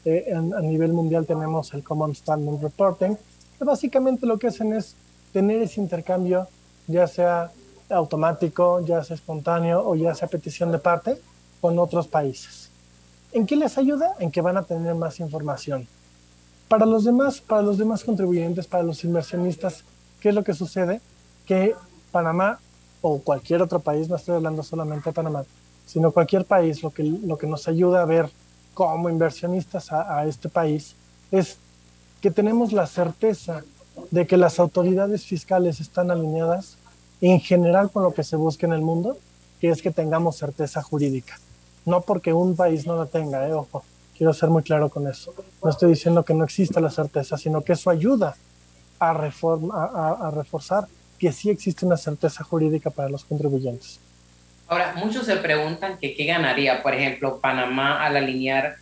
eh, 0.03 0.33
a 0.33 0.61
nivel 0.61 0.93
mundial 0.93 1.25
tenemos 1.25 1.73
el 1.73 1.83
Common 1.83 2.11
Standard 2.11 2.61
Reporting, 2.61 3.15
que 3.57 3.63
básicamente 3.63 4.25
lo 4.25 4.37
que 4.37 4.47
hacen 4.47 4.73
es 4.73 4.95
tener 5.31 5.61
ese 5.61 5.79
intercambio 5.79 6.47
ya 6.87 7.07
sea 7.07 7.51
automático, 7.89 8.81
ya 8.81 9.03
sea 9.03 9.15
espontáneo 9.15 9.85
o 9.85 9.95
ya 9.95 10.15
sea 10.15 10.27
petición 10.27 10.71
de 10.71 10.79
parte 10.79 11.21
con 11.61 11.77
otros 11.79 12.07
países. 12.07 12.69
¿En 13.33 13.45
qué 13.45 13.55
les 13.55 13.77
ayuda? 13.77 14.15
En 14.19 14.31
que 14.31 14.41
van 14.41 14.57
a 14.57 14.63
tener 14.63 14.95
más 14.95 15.19
información. 15.19 15.87
Para 16.67 16.85
los 16.85 17.05
demás, 17.05 17.39
para 17.39 17.61
los 17.61 17.77
demás 17.77 18.03
contribuyentes, 18.03 18.67
para 18.67 18.83
los 18.83 19.03
inversionistas, 19.03 19.83
¿qué 20.19 20.29
es 20.29 20.35
lo 20.35 20.43
que 20.43 20.53
sucede? 20.53 20.99
Que 21.45 21.75
Panamá 22.11 22.59
o 23.01 23.19
cualquier 23.19 23.61
otro 23.61 23.79
país, 23.79 24.09
no 24.09 24.17
estoy 24.17 24.35
hablando 24.35 24.63
solamente 24.63 25.09
de 25.09 25.13
Panamá, 25.13 25.45
sino 25.85 26.11
cualquier 26.11 26.45
país, 26.45 26.83
lo 26.83 26.89
que, 26.91 27.03
lo 27.03 27.37
que 27.37 27.47
nos 27.47 27.67
ayuda 27.67 28.01
a 28.01 28.05
ver 28.05 28.29
como 28.73 29.09
inversionistas 29.09 29.91
a, 29.91 30.25
este 30.27 30.49
país 30.49 30.95
es 31.31 31.57
que 32.21 32.29
tenemos 32.29 32.73
la 32.73 32.85
certeza 32.85 33.63
de 34.11 34.27
que 34.27 34.37
las 34.37 34.59
autoridades 34.59 35.25
fiscales 35.25 35.79
están 35.79 36.11
alineadas 36.11 36.77
en 37.21 37.39
general 37.39 37.89
con 37.89 38.03
lo 38.03 38.13
que 38.13 38.23
se 38.23 38.35
busca 38.35 38.67
en 38.67 38.73
el 38.73 38.81
mundo, 38.81 39.17
que 39.59 39.69
es 39.69 39.81
que 39.81 39.89
tengamos 39.89 40.35
certeza 40.35 40.83
jurídica. 40.83 41.39
No 41.85 42.01
porque 42.01 42.33
un 42.33 42.55
país 42.55 42.85
no 42.85 42.97
la 42.97 43.07
tenga, 43.07 43.47
eh, 43.47 43.53
ojo, 43.53 43.83
quiero 44.17 44.33
ser 44.33 44.49
muy 44.49 44.63
claro 44.63 44.89
con 44.89 45.07
eso. 45.07 45.33
No 45.63 45.69
estoy 45.69 45.91
diciendo 45.91 46.23
que 46.23 46.33
no 46.33 46.43
exista 46.43 46.81
la 46.81 46.89
certeza, 46.89 47.37
sino 47.37 47.61
que 47.61 47.73
eso 47.73 47.89
ayuda 47.89 48.35
a, 48.99 49.11
a, 49.11 50.31
reforzar 50.31 50.87
que 51.19 51.31
sí 51.31 51.49
existe 51.49 51.85
una 51.85 51.97
certeza 51.97 52.43
jurídica 52.43 52.89
para 52.89 53.09
los 53.09 53.23
contribuyentes. 53.23 53.99
Ahora, 54.67 54.93
muchos 54.95 55.25
se 55.25 55.37
preguntan 55.37 55.97
qué 55.99 56.15
ganaría, 56.25 56.81
por 56.81 56.93
ejemplo, 56.93 57.39
Panamá 57.39 58.03
al 58.03 58.17
alinear 58.17 58.75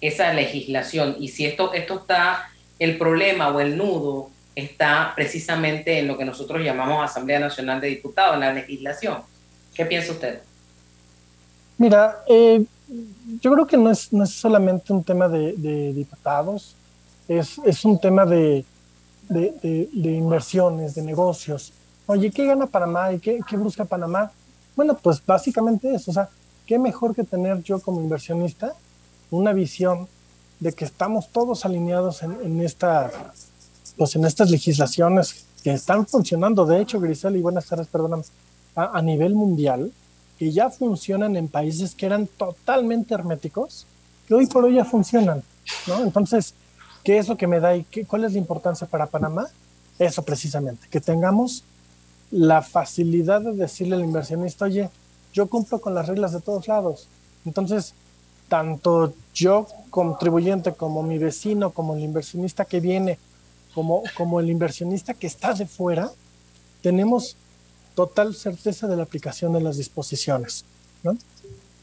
esa 0.00 0.32
legislación 0.32 1.16
y 1.18 1.28
si 1.28 1.46
esto, 1.46 1.72
esto 1.72 2.00
está, 2.00 2.50
el 2.78 2.98
problema 2.98 3.48
o 3.48 3.60
el 3.60 3.76
nudo 3.76 4.30
está 4.54 5.12
precisamente 5.14 5.98
en 5.98 6.08
lo 6.08 6.18
que 6.18 6.24
nosotros 6.24 6.62
llamamos 6.62 7.04
Asamblea 7.04 7.38
Nacional 7.38 7.80
de 7.80 7.88
Diputados, 7.88 8.34
en 8.34 8.40
la 8.40 8.52
legislación. 8.52 9.18
¿Qué 9.74 9.86
piensa 9.86 10.12
usted? 10.12 10.40
Mira, 11.80 12.22
eh, 12.28 12.62
yo 13.40 13.52
creo 13.52 13.66
que 13.66 13.78
no 13.78 13.90
es, 13.90 14.12
no 14.12 14.24
es 14.24 14.30
solamente 14.30 14.92
un 14.92 15.02
tema 15.02 15.28
de, 15.28 15.92
diputados, 15.94 16.76
es, 17.26 17.56
es, 17.64 17.84
un 17.86 17.98
tema 17.98 18.26
de, 18.26 18.66
de, 19.30 19.88
inversiones, 19.94 20.94
de 20.94 21.00
negocios. 21.00 21.72
Oye, 22.04 22.30
¿qué 22.30 22.44
gana 22.44 22.66
Panamá 22.66 23.14
y 23.14 23.18
qué, 23.18 23.40
qué, 23.48 23.56
busca 23.56 23.86
Panamá? 23.86 24.30
Bueno, 24.76 24.94
pues 25.02 25.24
básicamente 25.24 25.94
eso, 25.94 26.10
o 26.10 26.14
sea, 26.14 26.28
¿qué 26.66 26.78
mejor 26.78 27.14
que 27.14 27.24
tener 27.24 27.62
yo 27.62 27.80
como 27.80 28.02
inversionista 28.02 28.74
una 29.30 29.54
visión 29.54 30.06
de 30.58 30.74
que 30.74 30.84
estamos 30.84 31.28
todos 31.28 31.64
alineados 31.64 32.22
en, 32.22 32.36
en 32.44 32.60
esta 32.60 33.10
pues 33.96 34.16
en 34.16 34.26
estas 34.26 34.50
legislaciones 34.50 35.46
que 35.64 35.72
están 35.72 36.06
funcionando, 36.06 36.66
de 36.66 36.82
hecho, 36.82 37.00
Grisel, 37.00 37.36
y 37.36 37.40
buenas 37.40 37.66
tardes, 37.66 37.86
perdóname, 37.86 38.24
a, 38.74 39.02
nivel 39.02 39.34
mundial, 39.34 39.92
que 40.40 40.50
ya 40.50 40.70
funcionan 40.70 41.36
en 41.36 41.48
países 41.48 41.94
que 41.94 42.06
eran 42.06 42.26
totalmente 42.26 43.12
herméticos, 43.12 43.86
que 44.26 44.32
hoy 44.32 44.46
por 44.46 44.64
hoy 44.64 44.76
ya 44.76 44.86
funcionan, 44.86 45.42
¿no? 45.86 46.02
Entonces, 46.02 46.54
¿qué 47.04 47.18
es 47.18 47.28
lo 47.28 47.36
que 47.36 47.46
me 47.46 47.60
da 47.60 47.76
y 47.76 47.84
qué, 47.84 48.06
cuál 48.06 48.24
es 48.24 48.32
la 48.32 48.38
importancia 48.38 48.86
para 48.86 49.04
Panamá? 49.04 49.48
Eso 49.98 50.22
precisamente, 50.22 50.88
que 50.90 50.98
tengamos 50.98 51.62
la 52.30 52.62
facilidad 52.62 53.42
de 53.42 53.52
decirle 53.52 53.96
al 53.96 54.00
inversionista, 54.00 54.64
oye, 54.64 54.88
yo 55.34 55.46
cumplo 55.46 55.78
con 55.78 55.94
las 55.94 56.08
reglas 56.08 56.32
de 56.32 56.40
todos 56.40 56.66
lados. 56.68 57.06
Entonces, 57.44 57.92
tanto 58.48 59.12
yo 59.34 59.66
contribuyente 59.90 60.72
como 60.72 61.02
mi 61.02 61.18
vecino, 61.18 61.68
como 61.68 61.96
el 61.96 62.00
inversionista 62.00 62.64
que 62.64 62.80
viene 62.80 63.18
como, 63.74 64.04
como 64.16 64.40
el 64.40 64.48
inversionista 64.48 65.12
que 65.12 65.26
está 65.26 65.52
de 65.52 65.66
fuera, 65.66 66.10
tenemos 66.80 67.36
total 67.94 68.34
certeza 68.34 68.86
de 68.86 68.96
la 68.96 69.02
aplicación 69.02 69.52
de 69.52 69.60
las 69.60 69.76
disposiciones. 69.76 70.64
¿no? 71.02 71.16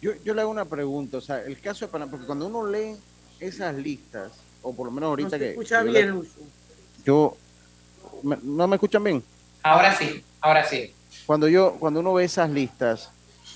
Yo, 0.01 0.11
yo 0.23 0.33
le 0.33 0.41
hago 0.41 0.51
una 0.51 0.65
pregunta, 0.65 1.17
o 1.17 1.21
sea, 1.21 1.41
el 1.41 1.59
caso 1.59 1.85
de 1.85 1.91
Panamá, 1.91 2.11
porque 2.11 2.25
cuando 2.25 2.47
uno 2.47 2.65
lee 2.67 2.95
esas 3.39 3.75
listas, 3.75 4.31
o 4.61 4.73
por 4.73 4.87
lo 4.87 4.91
menos 4.91 5.07
ahorita 5.09 5.29
no 5.29 5.31
se 5.31 5.39
que... 5.39 5.49
escucha 5.51 5.83
bien, 5.83 6.23
Yo, 7.05 7.35
¿no 8.23 8.67
me 8.67 8.75
escuchan 8.75 9.03
bien? 9.03 9.23
Ahora 9.63 9.95
sí, 9.95 10.23
ahora 10.41 10.67
sí. 10.67 10.93
Cuando, 11.25 11.47
yo, 11.47 11.75
cuando 11.79 11.99
uno 11.99 12.13
ve 12.13 12.25
esas 12.25 12.49
listas, 12.49 13.09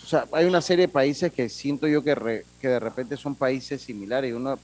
o 0.03 0.07
sea, 0.07 0.25
hay 0.31 0.45
una 0.45 0.61
serie 0.61 0.87
de 0.87 0.91
países 0.91 1.31
que 1.31 1.47
siento 1.47 1.87
yo 1.87 2.03
que, 2.03 2.43
que 2.59 2.67
de 2.67 2.79
repente 2.79 3.15
son 3.17 3.35
países 3.35 3.81
similares 3.81 4.31
y 4.31 4.33
uno 4.33 4.59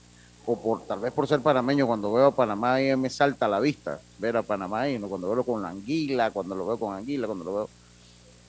o 0.48 0.58
por 0.58 0.82
tal 0.88 1.02
vez 1.02 1.12
por 1.12 1.28
ser 1.28 1.42
panameño, 1.42 1.86
cuando 1.86 2.12
veo 2.14 2.28
a 2.28 2.36
Panamá 2.36 2.82
y 2.82 2.96
me 2.96 3.10
salta 3.10 3.46
a 3.46 3.50
la 3.50 3.60
vista 3.60 4.00
ver 4.18 4.38
a 4.38 4.44
Panamá 4.44 4.90
y 4.90 4.98
cuando 4.98 5.30
veo 5.30 5.44
con 5.44 5.62
la 5.62 5.70
anguila, 5.70 6.32
cuando 6.32 6.56
lo 6.56 6.66
veo 6.66 6.80
con 6.80 6.96
anguila, 6.96 7.28
cuando 7.28 7.44
lo 7.44 7.54
veo. 7.54 7.70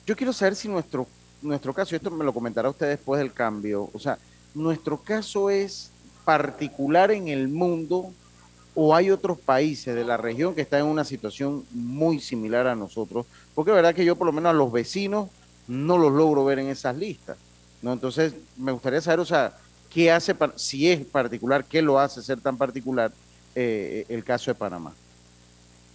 Yo 0.07 0.15
quiero 0.15 0.31
saber 0.31 0.55
si 0.55 0.69
nuestro, 0.69 1.05
nuestro 1.41 1.73
caso, 1.73 1.97
esto 1.97 2.09
me 2.09 2.23
lo 2.23 2.33
comentará 2.33 2.69
usted 2.69 2.87
después 2.87 3.19
del 3.19 3.33
cambio, 3.33 3.89
o 3.93 3.99
sea, 3.99 4.17
nuestro 4.55 4.97
caso 4.97 5.49
es 5.49 5.91
particular 6.23 7.11
en 7.11 7.27
el 7.27 7.49
mundo 7.49 8.13
o 8.75 8.95
hay 8.95 9.11
otros 9.11 9.37
países 9.37 9.93
de 9.93 10.05
la 10.05 10.15
región 10.15 10.55
que 10.55 10.61
están 10.61 10.79
en 10.79 10.85
una 10.85 11.03
situación 11.03 11.65
muy 11.71 12.21
similar 12.21 12.65
a 12.65 12.75
nosotros, 12.75 13.25
porque 13.53 13.71
es 13.71 13.75
verdad 13.75 13.93
que 13.93 14.05
yo 14.05 14.15
por 14.15 14.25
lo 14.25 14.31
menos 14.31 14.51
a 14.51 14.53
los 14.53 14.71
vecinos 14.71 15.27
no 15.67 15.97
los 15.97 16.13
logro 16.13 16.45
ver 16.45 16.59
en 16.59 16.69
esas 16.69 16.95
listas, 16.95 17.37
¿no? 17.81 17.91
Entonces, 17.91 18.33
me 18.55 18.71
gustaría 18.71 19.01
saber, 19.01 19.19
o 19.19 19.25
sea, 19.25 19.57
qué 19.89 20.11
hace, 20.11 20.35
si 20.55 20.89
es 20.89 21.05
particular, 21.05 21.65
qué 21.65 21.81
lo 21.81 21.99
hace 21.99 22.21
ser 22.21 22.39
tan 22.39 22.57
particular 22.57 23.11
eh, 23.55 24.05
el 24.09 24.23
caso 24.23 24.51
de 24.51 24.55
Panamá. 24.55 24.93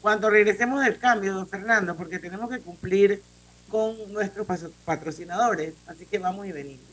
Cuando 0.03 0.29
regresemos 0.29 0.85
del 0.85 0.99
cambio, 0.99 1.35
don 1.35 1.49
Fernando, 1.49 1.97
porque 1.97 2.19
tenemos 2.19 2.51
que 2.51 2.61
cumplir 2.61 3.23
con 3.71 4.13
nuestros 4.13 4.47
patrocinadores, 4.85 5.75
así 5.87 6.05
que 6.07 6.19
vamos 6.19 6.47
y 6.47 6.53
venimos. 6.53 6.85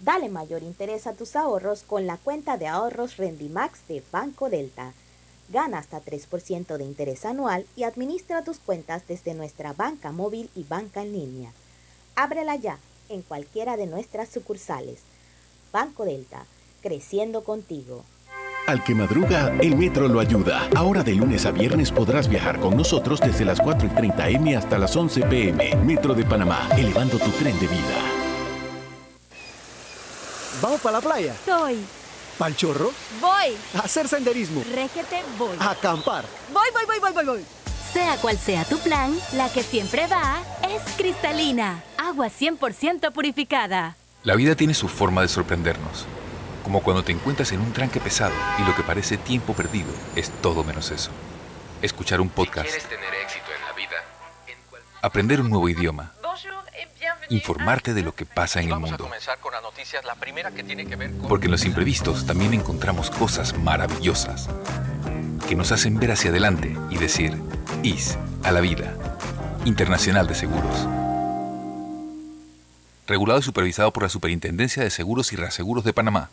Dale 0.00 0.28
mayor 0.28 0.62
interés 0.62 1.06
a 1.06 1.14
tus 1.14 1.36
ahorros 1.36 1.82
con 1.82 2.06
la 2.06 2.16
cuenta 2.16 2.56
de 2.56 2.66
ahorros 2.66 3.16
Rendimax 3.16 3.86
de 3.88 4.02
Banco 4.10 4.50
Delta. 4.50 4.92
Gana 5.48 5.78
hasta 5.78 6.00
3% 6.00 6.76
de 6.76 6.84
interés 6.84 7.24
anual 7.24 7.66
y 7.74 7.82
administra 7.82 8.44
tus 8.44 8.58
cuentas 8.58 9.02
desde 9.08 9.34
nuestra 9.34 9.72
banca 9.72 10.12
móvil 10.12 10.48
y 10.54 10.64
banca 10.64 11.02
en 11.02 11.12
línea. 11.12 11.52
Ábrela 12.14 12.56
ya 12.56 12.78
en 13.10 13.22
cualquiera 13.22 13.76
de 13.76 13.86
nuestras 13.86 14.28
sucursales. 14.30 15.00
Banco 15.72 16.04
Delta, 16.04 16.46
creciendo 16.82 17.44
contigo. 17.44 18.04
Al 18.66 18.84
que 18.84 18.94
madruga, 18.94 19.52
el 19.60 19.76
metro 19.76 20.06
lo 20.06 20.20
ayuda. 20.20 20.68
Ahora 20.76 21.02
de 21.02 21.14
lunes 21.14 21.44
a 21.44 21.50
viernes 21.50 21.90
podrás 21.90 22.28
viajar 22.28 22.60
con 22.60 22.76
nosotros 22.76 23.20
desde 23.20 23.44
las 23.44 23.60
4 23.60 23.88
y 23.88 23.90
30 23.90 24.28
M 24.28 24.56
hasta 24.56 24.78
las 24.78 24.94
11 24.94 25.22
PM. 25.22 25.76
Metro 25.84 26.14
de 26.14 26.24
Panamá, 26.24 26.68
elevando 26.76 27.18
tu 27.18 27.30
tren 27.32 27.58
de 27.58 27.66
vida. 27.66 28.20
¿Vamos 30.62 30.80
para 30.80 30.98
la 30.98 31.00
playa? 31.00 31.34
Soy. 31.44 31.78
¿Pal 32.38 32.54
chorro? 32.54 32.92
Voy. 33.20 33.56
A 33.74 33.80
hacer 33.80 34.08
senderismo. 34.08 34.62
Régete, 34.72 35.22
voy. 35.38 35.56
A 35.58 35.72
acampar. 35.72 36.24
Voy, 36.52 36.68
voy, 36.72 36.84
voy, 36.86 36.98
voy, 37.00 37.12
voy, 37.12 37.24
voy. 37.24 37.44
Sea 37.92 38.16
cual 38.18 38.38
sea 38.38 38.64
tu 38.64 38.78
plan, 38.78 39.18
la 39.32 39.48
que 39.52 39.64
siempre 39.64 40.06
va 40.06 40.42
es 40.68 40.80
cristalina. 40.96 41.82
Agua 41.98 42.28
100% 42.28 43.10
purificada. 43.12 43.96
La 44.22 44.36
vida 44.36 44.54
tiene 44.54 44.74
su 44.74 44.86
forma 44.86 45.22
de 45.22 45.28
sorprendernos. 45.28 46.06
Como 46.62 46.82
cuando 46.82 47.02
te 47.02 47.10
encuentras 47.10 47.50
en 47.50 47.60
un 47.60 47.72
tranque 47.72 47.98
pesado 47.98 48.34
y 48.58 48.62
lo 48.62 48.76
que 48.76 48.84
parece 48.84 49.16
tiempo 49.16 49.54
perdido 49.54 49.88
es 50.14 50.30
todo 50.40 50.62
menos 50.62 50.92
eso. 50.92 51.10
Escuchar 51.82 52.20
un 52.20 52.28
podcast. 52.28 52.68
quieres 52.68 52.88
tener 52.88 53.12
éxito 53.24 53.46
en 53.56 53.66
la 53.66 53.72
vida, 53.72 53.96
Aprender 55.02 55.40
un 55.40 55.50
nuevo 55.50 55.68
idioma 55.68 56.12
informarte 57.30 57.94
de 57.94 58.02
lo 58.02 58.12
que 58.12 58.26
pasa 58.26 58.60
en 58.60 58.72
el 58.72 58.78
mundo. 58.80 59.08
Porque 61.28 61.46
en 61.46 61.52
los 61.52 61.64
imprevistos 61.64 62.26
también 62.26 62.54
encontramos 62.54 63.08
cosas 63.08 63.56
maravillosas 63.56 64.48
que 65.50 65.56
nos 65.56 65.72
hacen 65.72 65.98
ver 65.98 66.12
hacia 66.12 66.30
adelante 66.30 66.76
y 66.90 66.98
decir, 66.98 67.36
IS 67.82 68.16
a 68.44 68.52
la 68.52 68.60
vida. 68.60 68.96
Internacional 69.64 70.28
de 70.28 70.36
Seguros. 70.36 70.86
Regulado 73.08 73.40
y 73.40 73.42
supervisado 73.42 73.92
por 73.92 74.04
la 74.04 74.08
Superintendencia 74.08 74.84
de 74.84 74.90
Seguros 74.90 75.32
y 75.32 75.36
Reaseguros 75.36 75.82
de 75.82 75.92
Panamá. 75.92 76.30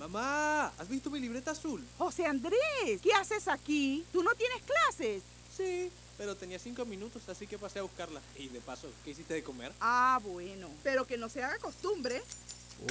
Mamá, 0.00 0.72
¿has 0.76 0.88
visto 0.88 1.10
mi 1.10 1.20
libreta 1.20 1.52
azul? 1.52 1.86
José 1.96 2.26
Andrés, 2.26 3.00
¿qué 3.00 3.12
haces 3.12 3.46
aquí? 3.46 4.04
¿Tú 4.12 4.24
no 4.24 4.34
tienes 4.34 4.60
clases? 4.64 5.22
Sí, 5.56 5.92
pero 6.18 6.34
tenía 6.34 6.58
cinco 6.58 6.84
minutos, 6.86 7.22
así 7.28 7.46
que 7.46 7.56
pasé 7.56 7.78
a 7.78 7.82
buscarla. 7.82 8.20
Y 8.36 8.48
de 8.48 8.60
paso, 8.60 8.88
¿qué 9.04 9.12
hiciste 9.12 9.34
de 9.34 9.44
comer? 9.44 9.70
Ah, 9.80 10.18
bueno, 10.24 10.66
pero 10.82 11.06
que 11.06 11.16
no 11.16 11.28
se 11.28 11.44
haga 11.44 11.56
costumbre. 11.58 12.20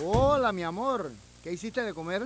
Hola, 0.01 0.53
mi 0.53 0.63
amor. 0.63 1.11
¿Qué 1.43 1.51
hiciste 1.51 1.81
de 1.83 1.93
comer? 1.93 2.25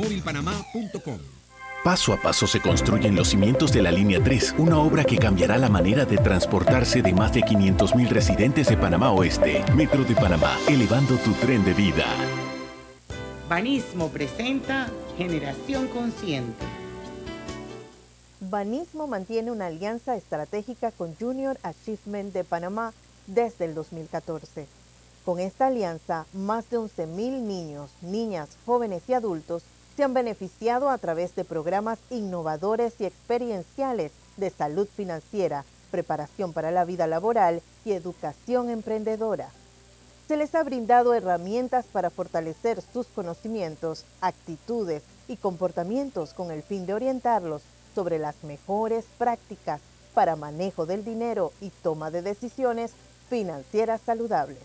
móvilpanamá.com. 0.01 1.19
Paso 1.83 2.13
a 2.13 2.17
paso 2.21 2.45
se 2.45 2.59
construyen 2.59 3.15
los 3.15 3.29
cimientos 3.29 3.71
de 3.71 3.81
la 3.81 3.91
Línea 3.91 4.23
3, 4.23 4.55
una 4.59 4.77
obra 4.77 5.03
que 5.03 5.17
cambiará 5.17 5.57
la 5.57 5.67
manera 5.67 6.05
de 6.05 6.17
transportarse 6.17 7.01
de 7.01 7.11
más 7.11 7.33
de 7.33 7.41
500.000 7.41 8.07
residentes 8.07 8.67
de 8.67 8.77
Panamá 8.77 9.11
Oeste. 9.11 9.63
Metro 9.75 10.03
de 10.03 10.13
Panamá, 10.13 10.55
elevando 10.67 11.15
tu 11.17 11.31
tren 11.33 11.65
de 11.65 11.73
vida. 11.73 12.05
Banismo 13.49 14.09
presenta 14.09 14.91
Generación 15.17 15.87
Consciente. 15.87 16.65
Banismo 18.39 19.07
mantiene 19.07 19.49
una 19.49 19.65
alianza 19.65 20.15
estratégica 20.15 20.91
con 20.91 21.15
Junior 21.15 21.57
Achievement 21.63 22.31
de 22.31 22.43
Panamá 22.43 22.93
desde 23.25 23.65
el 23.65 23.73
2014. 23.73 24.67
Con 25.25 25.39
esta 25.39 25.67
alianza, 25.67 26.25
más 26.33 26.69
de 26.69 26.77
11.000 26.77 27.41
niños, 27.41 27.89
niñas, 28.01 28.49
jóvenes 28.65 29.01
y 29.07 29.13
adultos 29.13 29.63
se 29.95 30.03
han 30.03 30.13
beneficiado 30.13 30.89
a 30.89 30.97
través 30.97 31.35
de 31.35 31.45
programas 31.45 31.99
innovadores 32.09 32.93
y 32.99 33.05
experienciales 33.05 34.11
de 34.37 34.49
salud 34.49 34.87
financiera, 34.87 35.65
preparación 35.91 36.53
para 36.53 36.71
la 36.71 36.85
vida 36.85 37.07
laboral 37.07 37.61
y 37.85 37.91
educación 37.91 38.69
emprendedora. 38.69 39.49
Se 40.27 40.37
les 40.37 40.55
ha 40.55 40.63
brindado 40.63 41.13
herramientas 41.13 41.85
para 41.91 42.09
fortalecer 42.09 42.81
sus 42.81 43.07
conocimientos, 43.07 44.05
actitudes 44.21 45.03
y 45.27 45.35
comportamientos 45.35 46.33
con 46.33 46.51
el 46.51 46.63
fin 46.63 46.85
de 46.85 46.93
orientarlos 46.93 47.61
sobre 47.93 48.17
las 48.17 48.43
mejores 48.43 49.05
prácticas 49.17 49.81
para 50.13 50.35
manejo 50.35 50.85
del 50.85 51.03
dinero 51.03 51.51
y 51.59 51.69
toma 51.69 52.11
de 52.11 52.21
decisiones 52.21 52.91
financieras 53.29 54.01
saludables. 54.05 54.59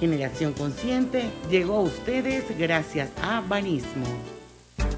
Generación 0.00 0.54
Consciente 0.54 1.30
llegó 1.50 1.76
a 1.76 1.80
ustedes 1.80 2.44
gracias 2.58 3.10
a 3.22 3.42
Banismo. 3.42 4.06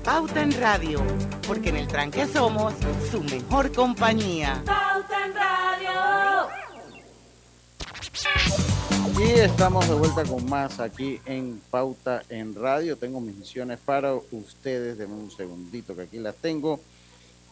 Pauta 0.05 0.43
en 0.43 0.53
Radio, 0.61 1.03
porque 1.45 1.71
en 1.71 1.77
el 1.77 1.89
tranque 1.89 2.25
somos 2.27 2.73
su 3.11 3.21
mejor 3.25 3.73
compañía. 3.73 4.63
Pauta 4.65 5.27
en 5.27 5.35
Radio. 5.35 6.49
Y 9.19 9.41
estamos 9.41 9.89
de 9.89 9.95
vuelta 9.95 10.23
con 10.25 10.49
más 10.49 10.79
aquí 10.79 11.21
en 11.27 11.61
Pauta 11.69 12.23
en 12.29 12.55
Radio. 12.55 12.97
Tengo 12.97 13.21
mis 13.21 13.37
misiones 13.37 13.81
para 13.81 14.15
ustedes. 14.15 14.99
Denme 14.99 15.15
un 15.15 15.33
segundito 15.33 15.97
que 15.97 16.03
aquí 16.03 16.19
las 16.19 16.37
tengo. 16.37 16.79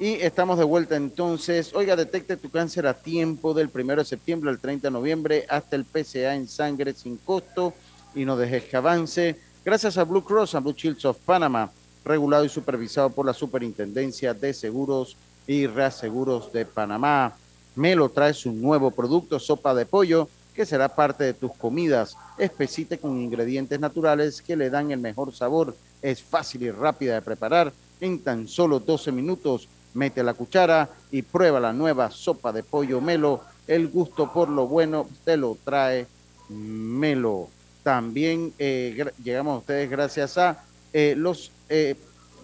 Y 0.01 0.15
estamos 0.15 0.57
de 0.57 0.65
vuelta 0.65 0.97
entonces. 0.97 1.75
Oiga, 1.75 1.95
detecte 1.95 2.39
tu 2.39 2.49
cáncer 2.49 2.87
a 2.87 2.95
tiempo 2.95 3.53
del 3.53 3.69
1 3.73 3.97
de 3.97 4.05
septiembre 4.07 4.49
al 4.49 4.59
30 4.59 4.89
de 4.89 4.93
noviembre 4.93 5.45
hasta 5.47 5.77
el 5.77 5.85
PCA 5.85 6.35
en 6.35 6.49
sangre 6.49 6.95
sin 6.95 7.19
costo 7.19 7.75
y 8.15 8.25
no 8.25 8.35
dejes 8.35 8.65
que 8.65 8.79
avance. 8.79 9.39
Gracias 9.63 9.99
a 9.99 10.05
Blue 10.05 10.25
Cross 10.25 10.55
and 10.55 10.65
Blue 10.65 10.75
Shields 10.75 11.05
of 11.05 11.19
Panama, 11.19 11.71
regulado 12.03 12.47
y 12.47 12.49
supervisado 12.49 13.11
por 13.11 13.27
la 13.27 13.35
Superintendencia 13.35 14.33
de 14.33 14.55
Seguros 14.55 15.19
y 15.47 15.67
Reaseguros 15.67 16.51
de 16.51 16.65
Panamá. 16.65 17.37
Melo 17.77 18.09
trae 18.09 18.33
su 18.33 18.53
nuevo 18.53 18.91
producto, 18.91 19.39
sopa 19.39 19.75
de 19.75 19.85
pollo, 19.85 20.31
que 20.55 20.65
será 20.65 20.89
parte 20.89 21.25
de 21.25 21.35
tus 21.35 21.53
comidas. 21.53 22.17
Espesite 22.39 22.97
con 22.97 23.21
ingredientes 23.21 23.79
naturales 23.79 24.41
que 24.41 24.57
le 24.57 24.71
dan 24.71 24.93
el 24.93 24.99
mejor 24.99 25.35
sabor. 25.35 25.77
Es 26.01 26.23
fácil 26.23 26.63
y 26.63 26.71
rápida 26.71 27.17
de 27.17 27.23
preparar. 27.23 27.71
En 28.01 28.19
tan 28.21 28.49
solo 28.49 28.81
12 28.81 29.13
minutos, 29.13 29.69
mete 29.95 30.23
la 30.23 30.35
cuchara 30.35 30.89
y 31.11 31.23
prueba 31.23 31.61
la 31.61 31.73
nueva 31.73 32.11
sopa 32.11 32.53
de 32.53 32.63
pollo 32.63 33.01
Melo. 33.01 33.43
El 33.67 33.89
gusto 33.89 34.33
por 34.33 34.49
lo 34.49 34.67
bueno 34.67 35.09
te 35.25 35.37
lo 35.37 35.57
trae 35.65 36.07
Melo. 36.49 37.49
También 37.83 38.53
eh, 38.59 39.13
llegamos 39.23 39.55
a 39.55 39.59
ustedes 39.59 39.91
gracias 39.91 40.37
a 40.39 40.65
eh, 40.93 41.15
los, 41.17 41.53
eh, 41.69 41.95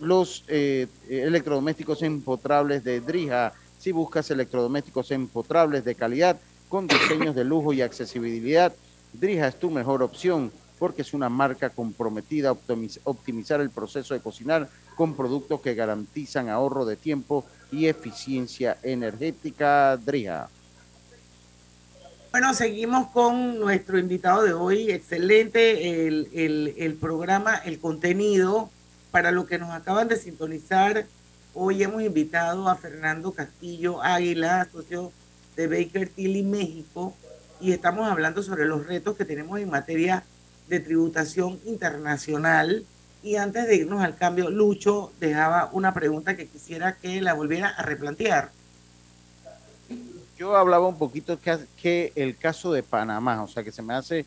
los 0.00 0.44
electrodomésticos 0.48 2.02
empotrables 2.02 2.85
de 2.85 3.00
Drija. 3.00 3.52
Si 3.78 3.92
buscas 3.92 4.30
electrodomésticos 4.30 5.11
empotrables 5.11 5.85
de 5.85 5.94
calidad, 5.94 6.38
con 6.68 6.87
diseños 6.87 7.35
de 7.35 7.44
lujo 7.44 7.72
y 7.72 7.82
accesibilidad, 7.82 8.72
Drija 9.12 9.48
es 9.48 9.59
tu 9.59 9.70
mejor 9.70 10.02
opción 10.02 10.50
porque 10.78 11.02
es 11.02 11.14
una 11.14 11.28
marca 11.28 11.70
comprometida 11.70 12.50
a 12.50 12.56
optimizar 13.04 13.61
el 13.61 13.70
proceso 13.70 14.14
de 14.14 14.20
cocinar 14.20 14.68
con 14.96 15.14
productos 15.14 15.61
que 15.61 15.74
garantizan 15.74 16.48
ahorro 16.48 16.85
de 16.85 16.96
tiempo 16.96 17.44
y 17.70 17.87
eficiencia 17.87 18.78
energética. 18.82 19.96
Drija. 19.98 20.48
Bueno, 22.32 22.52
seguimos 22.54 23.09
con 23.09 23.61
nuestro 23.61 23.98
invitado 23.98 24.42
de 24.42 24.52
hoy. 24.52 24.90
Excelente 24.90 26.06
el, 26.06 26.74
el, 26.76 26.94
programa, 26.94 27.54
el 27.56 27.78
contenido. 27.78 28.70
Para 29.11 29.30
los 29.30 29.46
que 29.46 29.59
nos 29.59 29.70
acaban 29.70 30.09
de 30.09 30.16
sintonizar, 30.16 31.06
hoy 31.54 31.82
hemos 31.82 32.02
invitado 32.02 32.68
a 32.68 32.76
Fernando 32.76 33.32
Castillo 33.32 34.02
Águila, 34.02 34.68
socio 34.70 35.12
de 35.56 35.66
Baker 35.66 36.11
Tilly 36.11 36.42
México, 36.42 37.14
y 37.61 37.72
estamos 37.72 38.06
hablando 38.06 38.42
sobre 38.42 38.66
los 38.66 38.87
retos 38.87 39.16
que 39.16 39.24
tenemos 39.24 39.59
en 39.59 39.70
materia 39.70 40.22
de 40.68 40.80
tributación 40.80 41.59
internacional. 41.64 42.85
Y 43.26 43.34
antes 43.34 43.66
de 43.66 43.74
irnos 43.74 44.04
al 44.04 44.14
cambio, 44.14 44.50
Lucho 44.50 45.10
dejaba 45.18 45.68
una 45.72 45.92
pregunta 45.92 46.36
que 46.36 46.46
quisiera 46.46 46.94
que 46.94 47.20
la 47.20 47.34
volviera 47.34 47.70
a 47.70 47.82
replantear. 47.82 48.52
Yo 50.38 50.56
hablaba 50.56 50.86
un 50.86 50.96
poquito 50.96 51.36
que, 51.76 52.12
el 52.14 52.36
caso 52.36 52.72
de 52.72 52.84
Panamá, 52.84 53.42
o 53.42 53.48
sea, 53.48 53.64
que 53.64 53.72
se 53.72 53.82
me 53.82 53.94
hace, 53.94 54.24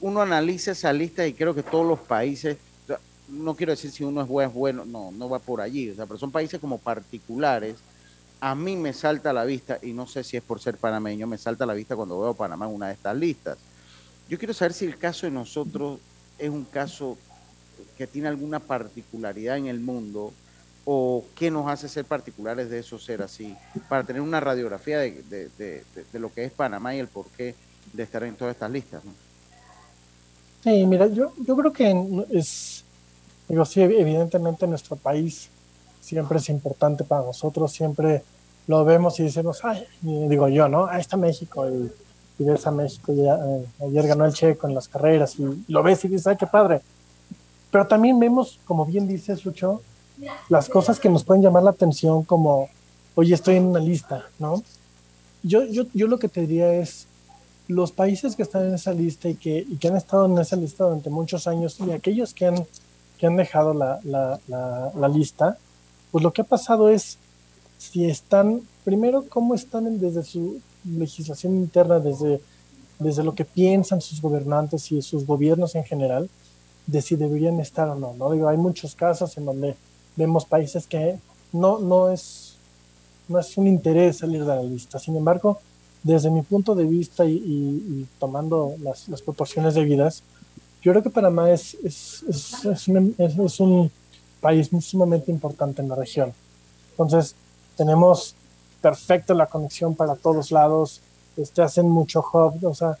uno 0.00 0.22
analiza 0.22 0.70
esa 0.70 0.92
lista 0.92 1.26
y 1.26 1.32
creo 1.32 1.56
que 1.56 1.64
todos 1.64 1.84
los 1.84 1.98
países, 1.98 2.56
no 3.26 3.56
quiero 3.56 3.72
decir 3.72 3.90
si 3.90 4.04
uno 4.04 4.22
es 4.22 4.28
bueno, 4.28 4.52
bueno, 4.52 4.84
no, 4.84 5.10
no 5.10 5.28
va 5.28 5.40
por 5.40 5.60
allí, 5.60 5.90
o 5.90 5.96
sea, 5.96 6.06
pero 6.06 6.20
son 6.20 6.30
países 6.30 6.60
como 6.60 6.78
particulares. 6.78 7.78
A 8.40 8.54
mí 8.54 8.76
me 8.76 8.92
salta 8.92 9.30
a 9.30 9.32
la 9.32 9.44
vista, 9.44 9.80
y 9.82 9.92
no 9.92 10.06
sé 10.06 10.22
si 10.22 10.36
es 10.36 10.42
por 10.44 10.60
ser 10.60 10.76
panameño, 10.76 11.26
me 11.26 11.36
salta 11.36 11.64
a 11.64 11.66
la 11.66 11.74
vista 11.74 11.96
cuando 11.96 12.20
veo 12.20 12.32
Panamá 12.32 12.66
en 12.66 12.74
una 12.76 12.86
de 12.86 12.94
estas 12.94 13.16
listas 13.16 13.58
yo 14.28 14.36
quiero 14.36 14.52
saber 14.52 14.74
si 14.74 14.84
el 14.84 14.98
caso 14.98 15.26
de 15.26 15.32
nosotros 15.32 15.98
es 16.38 16.50
un 16.50 16.64
caso 16.64 17.16
que 17.96 18.06
tiene 18.06 18.28
alguna 18.28 18.60
particularidad 18.60 19.56
en 19.56 19.66
el 19.66 19.80
mundo 19.80 20.32
o 20.84 21.24
qué 21.34 21.50
nos 21.50 21.68
hace 21.68 21.88
ser 21.88 22.04
particulares 22.04 22.70
de 22.70 22.78
eso 22.78 22.98
ser 22.98 23.22
así, 23.22 23.54
para 23.88 24.04
tener 24.04 24.22
una 24.22 24.40
radiografía 24.40 24.98
de, 24.98 25.84
lo 26.14 26.32
que 26.32 26.44
es 26.44 26.52
Panamá 26.52 26.94
y 26.94 26.98
el 26.98 27.08
porqué 27.08 27.54
de 27.92 28.02
estar 28.02 28.22
en 28.24 28.34
todas 28.36 28.54
estas 28.54 28.70
listas. 28.70 29.02
Sí, 30.64 30.86
mira, 30.86 31.06
yo, 31.08 31.32
yo 31.46 31.56
creo 31.56 31.72
que 31.72 32.24
es, 32.30 32.84
digo, 33.48 33.64
sí, 33.64 33.82
evidentemente 33.82 34.66
nuestro 34.66 34.96
país 34.96 35.50
siempre 36.00 36.38
es 36.38 36.48
importante 36.48 37.04
para 37.04 37.22
nosotros, 37.22 37.70
siempre 37.70 38.22
lo 38.66 38.84
vemos 38.84 39.20
y 39.20 39.24
decimos, 39.24 39.60
ay, 39.64 39.86
digo 40.00 40.48
yo, 40.48 40.68
¿no? 40.68 40.86
Ahí 40.86 41.00
está 41.00 41.16
México 41.16 41.68
y 41.68 41.90
y 42.38 42.44
ves 42.44 42.66
a 42.66 42.70
México, 42.70 43.12
ya, 43.12 43.34
eh, 43.34 43.66
ayer 43.86 44.06
ganó 44.06 44.24
el 44.24 44.32
Checo 44.32 44.68
en 44.68 44.74
las 44.74 44.88
carreras 44.88 45.38
y 45.38 45.64
lo 45.68 45.82
ves 45.82 46.04
y 46.04 46.08
dices, 46.08 46.26
ay, 46.28 46.36
qué 46.36 46.46
padre. 46.46 46.80
Pero 47.70 47.86
también 47.86 48.18
vemos, 48.18 48.58
como 48.66 48.86
bien 48.86 49.06
dices, 49.06 49.44
Lucho, 49.44 49.82
las 50.48 50.68
cosas 50.68 50.98
que 50.98 51.08
nos 51.08 51.24
pueden 51.24 51.42
llamar 51.42 51.62
la 51.62 51.70
atención 51.70 52.24
como, 52.24 52.68
oye, 53.14 53.34
estoy 53.34 53.56
en 53.56 53.66
una 53.66 53.80
lista, 53.80 54.24
¿no? 54.38 54.62
Yo, 55.42 55.64
yo, 55.64 55.84
yo 55.94 56.06
lo 56.06 56.18
que 56.18 56.28
te 56.28 56.40
diría 56.42 56.72
es, 56.74 57.06
los 57.68 57.92
países 57.92 58.34
que 58.34 58.42
están 58.42 58.66
en 58.66 58.74
esa 58.74 58.92
lista 58.92 59.28
y 59.28 59.34
que, 59.34 59.58
y 59.58 59.76
que 59.76 59.88
han 59.88 59.96
estado 59.96 60.24
en 60.26 60.38
esa 60.38 60.56
lista 60.56 60.84
durante 60.84 61.10
muchos 61.10 61.46
años 61.46 61.76
y 61.80 61.92
aquellos 61.92 62.32
que 62.32 62.46
han, 62.46 62.66
que 63.18 63.26
han 63.26 63.36
dejado 63.36 63.74
la, 63.74 64.00
la, 64.04 64.40
la, 64.48 64.90
la 64.94 65.08
lista, 65.08 65.58
pues 66.10 66.24
lo 66.24 66.32
que 66.32 66.40
ha 66.40 66.46
pasado 66.46 66.88
es, 66.88 67.18
si 67.76 68.06
están, 68.06 68.62
primero, 68.84 69.26
cómo 69.28 69.54
están 69.54 69.98
desde 70.00 70.24
su 70.24 70.60
legislación 70.84 71.56
interna, 71.56 72.00
desde, 72.00 72.40
desde 72.98 73.22
lo 73.22 73.34
que 73.34 73.44
piensan 73.44 74.00
sus 74.00 74.20
gobernantes 74.20 74.90
y 74.90 75.02
sus 75.02 75.26
gobiernos 75.26 75.74
en 75.74 75.84
general, 75.84 76.28
de 76.88 77.02
si 77.02 77.16
deberían 77.16 77.60
estar 77.60 77.88
o 77.88 77.94
no. 77.94 78.14
¿no? 78.14 78.32
Digo, 78.32 78.48
hay 78.48 78.56
muchos 78.56 78.94
casos 78.94 79.36
en 79.36 79.44
donde 79.44 79.76
vemos 80.16 80.46
países 80.46 80.86
que 80.86 81.18
no, 81.52 81.78
no, 81.78 82.10
es, 82.10 82.56
no 83.28 83.38
es 83.38 83.56
un 83.56 83.66
interés 83.66 84.18
salir 84.18 84.40
de 84.40 84.56
la 84.56 84.62
lista. 84.62 84.98
Sin 84.98 85.14
embargo, 85.14 85.58
desde 86.02 86.30
mi 86.30 86.40
punto 86.42 86.74
de 86.74 86.84
vista 86.84 87.26
y, 87.26 88.06
tomando 88.18 88.74
las, 88.82 89.06
las, 89.08 89.20
proporciones 89.20 89.74
debidas, 89.74 90.22
yo 90.80 90.92
creo 90.92 91.02
que 91.02 91.10
Panamá 91.10 91.50
es, 91.50 91.74
es, 91.84 92.24
es, 92.64 92.88
un, 92.88 93.14
es, 93.18 93.60
un 93.60 93.90
país 94.40 94.70
sumamente 94.80 95.30
importante 95.30 95.82
en 95.82 95.90
la 95.90 95.94
región. 95.94 96.32
Entonces, 96.92 97.34
tenemos 97.76 98.34
perfecto 98.80 99.34
la 99.34 99.46
conexión 99.46 99.94
para 99.94 100.14
todos 100.14 100.50
lados, 100.50 101.02
este, 101.36 101.60
hacen 101.60 101.88
mucho 101.88 102.20
hub, 102.32 102.64
o 102.64 102.74
sea, 102.74 102.96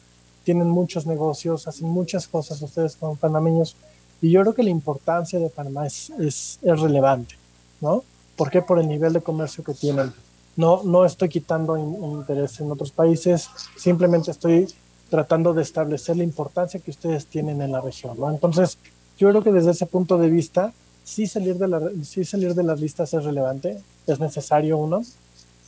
tienen 0.48 0.70
muchos 0.70 1.04
negocios, 1.04 1.68
hacen 1.68 1.90
muchas 1.90 2.26
cosas 2.26 2.62
ustedes 2.62 2.96
como 2.96 3.16
panameños, 3.16 3.76
y 4.22 4.30
yo 4.30 4.40
creo 4.40 4.54
que 4.54 4.62
la 4.62 4.70
importancia 4.70 5.38
de 5.38 5.50
Panamá 5.50 5.86
es, 5.86 6.08
es, 6.18 6.58
es 6.62 6.80
relevante, 6.80 7.34
¿no? 7.82 8.02
¿Por 8.34 8.50
qué? 8.50 8.62
Por 8.62 8.78
el 8.78 8.88
nivel 8.88 9.12
de 9.12 9.20
comercio 9.20 9.62
que 9.62 9.74
tienen. 9.74 10.10
No, 10.56 10.82
no 10.84 11.04
estoy 11.04 11.28
quitando 11.28 11.76
interés 11.76 12.58
en 12.60 12.70
otros 12.70 12.90
países, 12.90 13.50
simplemente 13.76 14.30
estoy 14.30 14.66
tratando 15.10 15.52
de 15.52 15.60
establecer 15.60 16.16
la 16.16 16.24
importancia 16.24 16.80
que 16.80 16.92
ustedes 16.92 17.26
tienen 17.26 17.60
en 17.60 17.72
la 17.72 17.82
región, 17.82 18.18
¿no? 18.18 18.30
Entonces, 18.30 18.78
yo 19.18 19.28
creo 19.28 19.42
que 19.42 19.52
desde 19.52 19.72
ese 19.72 19.84
punto 19.84 20.16
de 20.16 20.30
vista, 20.30 20.72
sí 21.04 21.26
salir 21.26 21.56
de, 21.56 21.68
la, 21.68 21.82
sí 22.04 22.24
salir 22.24 22.54
de 22.54 22.62
las 22.62 22.80
listas 22.80 23.12
es 23.12 23.22
relevante, 23.22 23.78
es 24.06 24.18
necesario 24.18 24.78
uno, 24.78 25.02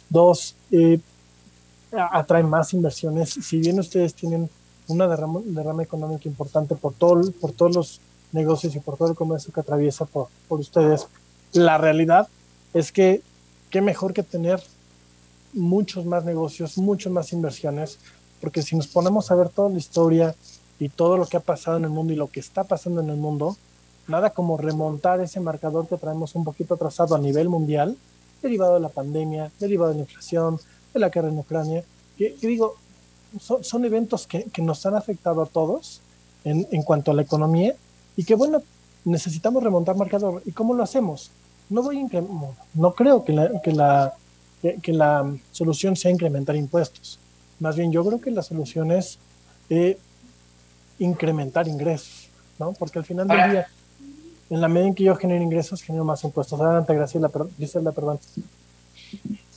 Dos, 0.08 0.56
eh, 0.72 0.98
atrae 1.92 2.42
más 2.42 2.72
inversiones. 2.72 3.30
Si 3.30 3.58
bien 3.58 3.78
ustedes 3.78 4.14
tienen 4.14 4.48
una 4.90 5.08
derrama, 5.08 5.40
derrama 5.44 5.82
económica 5.82 6.28
importante 6.28 6.74
por, 6.74 6.92
todo, 6.92 7.30
por 7.32 7.52
todos 7.52 7.74
los 7.74 8.00
negocios 8.32 8.74
y 8.76 8.80
por 8.80 8.96
todo 8.96 9.08
el 9.08 9.16
comercio 9.16 9.52
que 9.52 9.60
atraviesa 9.60 10.04
por, 10.04 10.28
por 10.48 10.60
ustedes, 10.60 11.06
la 11.52 11.78
realidad 11.78 12.28
es 12.74 12.92
que 12.92 13.22
qué 13.70 13.80
mejor 13.80 14.12
que 14.12 14.22
tener 14.22 14.62
muchos 15.52 16.04
más 16.06 16.24
negocios, 16.24 16.78
muchas 16.78 17.12
más 17.12 17.32
inversiones, 17.32 17.98
porque 18.40 18.62
si 18.62 18.76
nos 18.76 18.86
ponemos 18.86 19.30
a 19.30 19.34
ver 19.34 19.48
toda 19.48 19.68
la 19.68 19.78
historia 19.78 20.34
y 20.78 20.88
todo 20.88 21.16
lo 21.16 21.26
que 21.26 21.36
ha 21.36 21.40
pasado 21.40 21.76
en 21.76 21.84
el 21.84 21.90
mundo 21.90 22.12
y 22.12 22.16
lo 22.16 22.28
que 22.28 22.40
está 22.40 22.64
pasando 22.64 23.00
en 23.00 23.10
el 23.10 23.16
mundo, 23.16 23.56
nada 24.06 24.30
como 24.30 24.56
remontar 24.56 25.20
ese 25.20 25.40
marcador 25.40 25.88
que 25.88 25.96
traemos 25.96 26.34
un 26.34 26.44
poquito 26.44 26.74
atrasado 26.74 27.14
a 27.14 27.18
nivel 27.18 27.48
mundial 27.48 27.96
derivado 28.42 28.74
de 28.74 28.80
la 28.80 28.88
pandemia, 28.88 29.50
derivado 29.58 29.90
de 29.90 29.96
la 29.96 30.02
inflación, 30.02 30.58
de 30.92 31.00
la 31.00 31.10
guerra 31.10 31.28
en 31.28 31.38
Ucrania, 31.38 31.84
que, 32.16 32.34
digo, 32.40 32.76
son, 33.38 33.84
eventos 33.84 34.26
que, 34.26 34.44
que, 34.44 34.62
nos 34.62 34.84
han 34.86 34.96
afectado 34.96 35.42
a 35.42 35.46
todos 35.46 36.00
en, 36.44 36.66
en, 36.70 36.82
cuanto 36.82 37.10
a 37.10 37.14
la 37.14 37.22
economía 37.22 37.74
y 38.16 38.24
que, 38.24 38.34
bueno, 38.34 38.62
necesitamos 39.04 39.62
remontar 39.62 39.96
marcador. 39.96 40.42
¿Y 40.44 40.52
cómo 40.52 40.74
lo 40.74 40.82
hacemos? 40.82 41.30
No, 41.68 41.82
voy 41.82 42.04
no 42.74 42.94
creo 42.94 43.24
que 43.24 43.32
la, 43.32 43.60
que, 43.62 43.72
la, 43.72 44.14
que, 44.82 44.92
la 44.92 45.32
solución 45.52 45.94
sea 45.94 46.10
incrementar 46.10 46.56
impuestos. 46.56 47.18
Más 47.60 47.76
bien, 47.76 47.92
yo 47.92 48.04
creo 48.04 48.20
que 48.20 48.30
la 48.30 48.42
solución 48.42 48.90
es 48.90 49.18
eh, 49.68 49.96
incrementar 50.98 51.68
ingresos, 51.68 52.28
¿no? 52.58 52.72
Porque 52.72 52.98
al 52.98 53.04
final 53.04 53.28
del 53.28 53.50
día 53.50 53.68
en 54.50 54.60
la 54.60 54.68
medida 54.68 54.88
en 54.88 54.94
que 54.94 55.04
yo 55.04 55.14
genero 55.14 55.42
ingresos, 55.42 55.80
genero 55.80 56.04
más 56.04 56.24
impuestos. 56.24 56.60
Adelante, 56.60 56.92
Graciela, 56.92 57.28
perdón. 57.28 58.18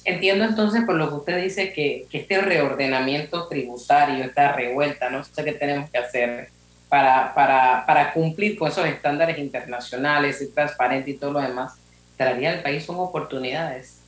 Entiendo 0.06 0.44
entonces 0.44 0.84
por 0.86 0.96
lo 0.96 1.10
que 1.10 1.16
usted 1.16 1.44
dice 1.44 1.72
que, 1.72 2.08
este 2.12 2.42
reordenamiento 2.42 3.48
tributario, 3.48 4.26
esta 4.26 4.52
revuelta, 4.52 5.10
no 5.10 5.24
sé 5.24 5.44
qué 5.44 5.54
tenemos 5.54 5.90
que 5.90 5.98
hacer 5.98 6.50
para, 6.90 7.34
para, 7.34 7.86
para 7.86 8.14
cumplir 8.14 8.58
con 8.58 8.70
esos 8.70 8.86
estándares 8.86 9.38
internacionales, 9.40 10.42
y 10.42 10.48
transparente 10.48 11.12
y 11.12 11.14
todo 11.16 11.32
lo 11.32 11.42
demás, 11.42 11.74
traería 12.18 12.52
al 12.52 12.62
país 12.62 12.84
son 12.84 12.98
oportunidades. 12.98 14.00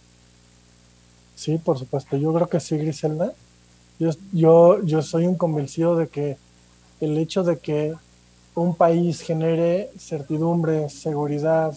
Sí, 1.36 1.58
por 1.58 1.78
supuesto. 1.78 2.18
Yo 2.18 2.34
creo 2.34 2.48
que 2.48 2.60
sí, 2.60 2.78
Griselda. 2.78 3.34
Yo, 4.00 4.12
yo, 4.32 4.84
yo 4.84 5.02
soy 5.02 5.26
un 5.26 5.36
convencido 5.36 5.96
de 5.96 6.08
que 6.08 6.38
el 7.02 7.18
hecho 7.18 7.44
de 7.44 7.60
que 7.60 7.94
un 8.56 8.76
país 8.76 9.22
genere 9.22 9.90
certidumbre, 9.98 10.90
seguridad, 10.90 11.74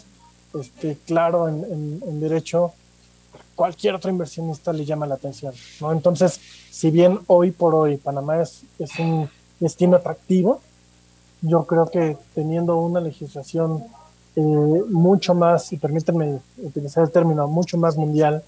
este, 0.58 0.96
claro 1.06 1.48
en, 1.48 2.20
derecho, 2.20 2.72
cualquier 3.58 3.96
otro 3.96 4.08
inversionista 4.08 4.72
le 4.72 4.84
llama 4.84 5.04
la 5.04 5.16
atención, 5.16 5.52
¿no? 5.80 5.90
Entonces, 5.90 6.40
si 6.70 6.92
bien 6.92 7.18
hoy 7.26 7.50
por 7.50 7.74
hoy 7.74 7.96
Panamá 7.96 8.40
es, 8.40 8.62
es 8.78 8.96
un 9.00 9.28
destino 9.58 9.96
atractivo, 9.96 10.60
yo 11.42 11.64
creo 11.64 11.90
que 11.90 12.16
teniendo 12.36 12.76
una 12.76 13.00
legislación 13.00 13.82
eh, 14.36 14.40
mucho 14.40 15.34
más, 15.34 15.72
y 15.72 15.76
permítanme 15.76 16.38
utilizar 16.58 17.02
el 17.02 17.10
término, 17.10 17.48
mucho 17.48 17.76
más 17.76 17.96
mundial, 17.96 18.44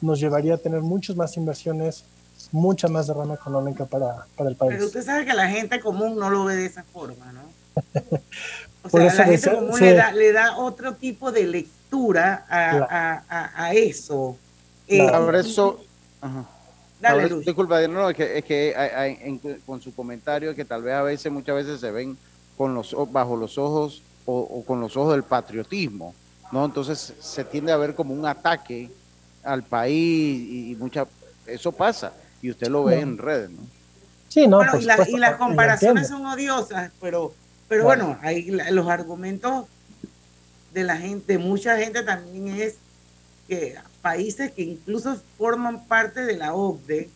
nos 0.00 0.18
llevaría 0.18 0.54
a 0.54 0.58
tener 0.58 0.80
muchas 0.80 1.14
más 1.14 1.36
inversiones, 1.36 2.02
mucha 2.50 2.88
más 2.88 3.06
derrama 3.06 3.34
económica 3.34 3.86
para, 3.86 4.26
para 4.36 4.50
el 4.50 4.56
país. 4.56 4.72
Pero 4.72 4.86
usted 4.86 5.04
sabe 5.04 5.24
que 5.24 5.34
la 5.34 5.48
gente 5.48 5.78
común 5.78 6.16
no 6.16 6.28
lo 6.30 6.46
ve 6.46 6.56
de 6.56 6.66
esa 6.66 6.82
forma, 6.82 7.30
¿no? 7.30 7.42
O 8.82 8.88
sea, 8.88 9.04
la 9.04 9.24
gente 9.24 9.50
común 9.50 9.80
le, 9.80 9.94
da, 9.94 10.12
le, 10.12 10.32
da, 10.32 10.56
otro 10.58 10.94
tipo 10.94 11.30
de 11.30 11.46
lectura 11.46 12.46
a, 12.48 12.70
a, 12.70 13.24
a, 13.28 13.64
a 13.64 13.72
eso. 13.74 14.36
Eh, 14.88 15.06
Ahora 15.08 15.40
eso... 15.40 15.84
Ajá. 16.20 16.44
Dale, 17.00 17.22
Ahora, 17.24 17.36
disculpa, 17.36 17.88
no, 17.88 18.10
es 18.10 18.16
que, 18.16 18.38
es 18.38 18.44
que 18.44 18.74
hay, 18.76 18.90
hay, 18.90 19.18
en, 19.22 19.38
con 19.66 19.82
su 19.82 19.92
comentario 19.92 20.54
que 20.54 20.64
tal 20.64 20.84
vez 20.84 20.94
a 20.94 21.02
veces, 21.02 21.32
muchas 21.32 21.56
veces 21.56 21.80
se 21.80 21.90
ven 21.90 22.16
con 22.56 22.74
los 22.74 22.94
bajo 23.10 23.36
los 23.36 23.58
ojos 23.58 24.02
o, 24.24 24.38
o, 24.38 24.64
con 24.64 24.80
los 24.80 24.96
ojos 24.96 25.12
del 25.12 25.24
patriotismo, 25.24 26.14
¿no? 26.52 26.64
Entonces 26.64 27.14
se 27.18 27.42
tiende 27.42 27.72
a 27.72 27.76
ver 27.76 27.96
como 27.96 28.14
un 28.14 28.24
ataque 28.24 28.88
al 29.42 29.64
país 29.64 30.48
y, 30.48 30.70
y 30.70 30.76
mucha 30.76 31.06
eso 31.44 31.72
pasa 31.72 32.12
y 32.40 32.50
usted 32.50 32.68
lo 32.68 32.84
ve 32.84 32.96
no. 32.96 33.02
en 33.02 33.18
redes, 33.18 33.50
¿no? 33.50 33.62
Sí, 34.28 34.46
no. 34.46 34.58
Bueno, 34.58 34.78
y, 34.78 34.84
la, 34.84 35.06
y, 35.08 35.16
las 35.18 35.36
comparaciones 35.36 36.08
son 36.08 36.24
odiosas, 36.24 36.90
pero, 37.00 37.34
pero 37.72 37.84
bueno, 37.84 38.04
bueno 38.08 38.20
hay 38.20 38.50
los 38.50 38.86
argumentos 38.86 39.64
de 40.74 40.84
la 40.84 40.98
gente, 40.98 41.38
mucha 41.38 41.78
gente 41.78 42.02
también 42.02 42.48
es 42.48 42.74
que 43.48 43.76
países 44.02 44.52
que 44.52 44.60
incluso 44.60 45.18
forman 45.38 45.86
parte 45.86 46.20
de 46.20 46.36
la 46.36 46.52
OCDE 46.52 47.08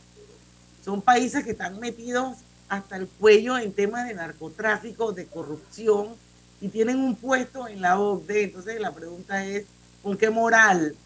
son 0.82 1.02
países 1.02 1.44
que 1.44 1.50
están 1.50 1.78
metidos 1.78 2.38
hasta 2.70 2.96
el 2.96 3.06
cuello 3.06 3.58
en 3.58 3.70
temas 3.74 4.08
de 4.08 4.14
narcotráfico, 4.14 5.12
de 5.12 5.26
corrupción 5.26 6.14
y 6.62 6.68
tienen 6.68 7.00
un 7.00 7.16
puesto 7.16 7.68
en 7.68 7.82
la 7.82 8.00
OCDE. 8.00 8.44
Entonces 8.44 8.80
la 8.80 8.94
pregunta 8.94 9.44
es, 9.44 9.66
¿con 10.02 10.16
qué 10.16 10.30
moral 10.30 10.96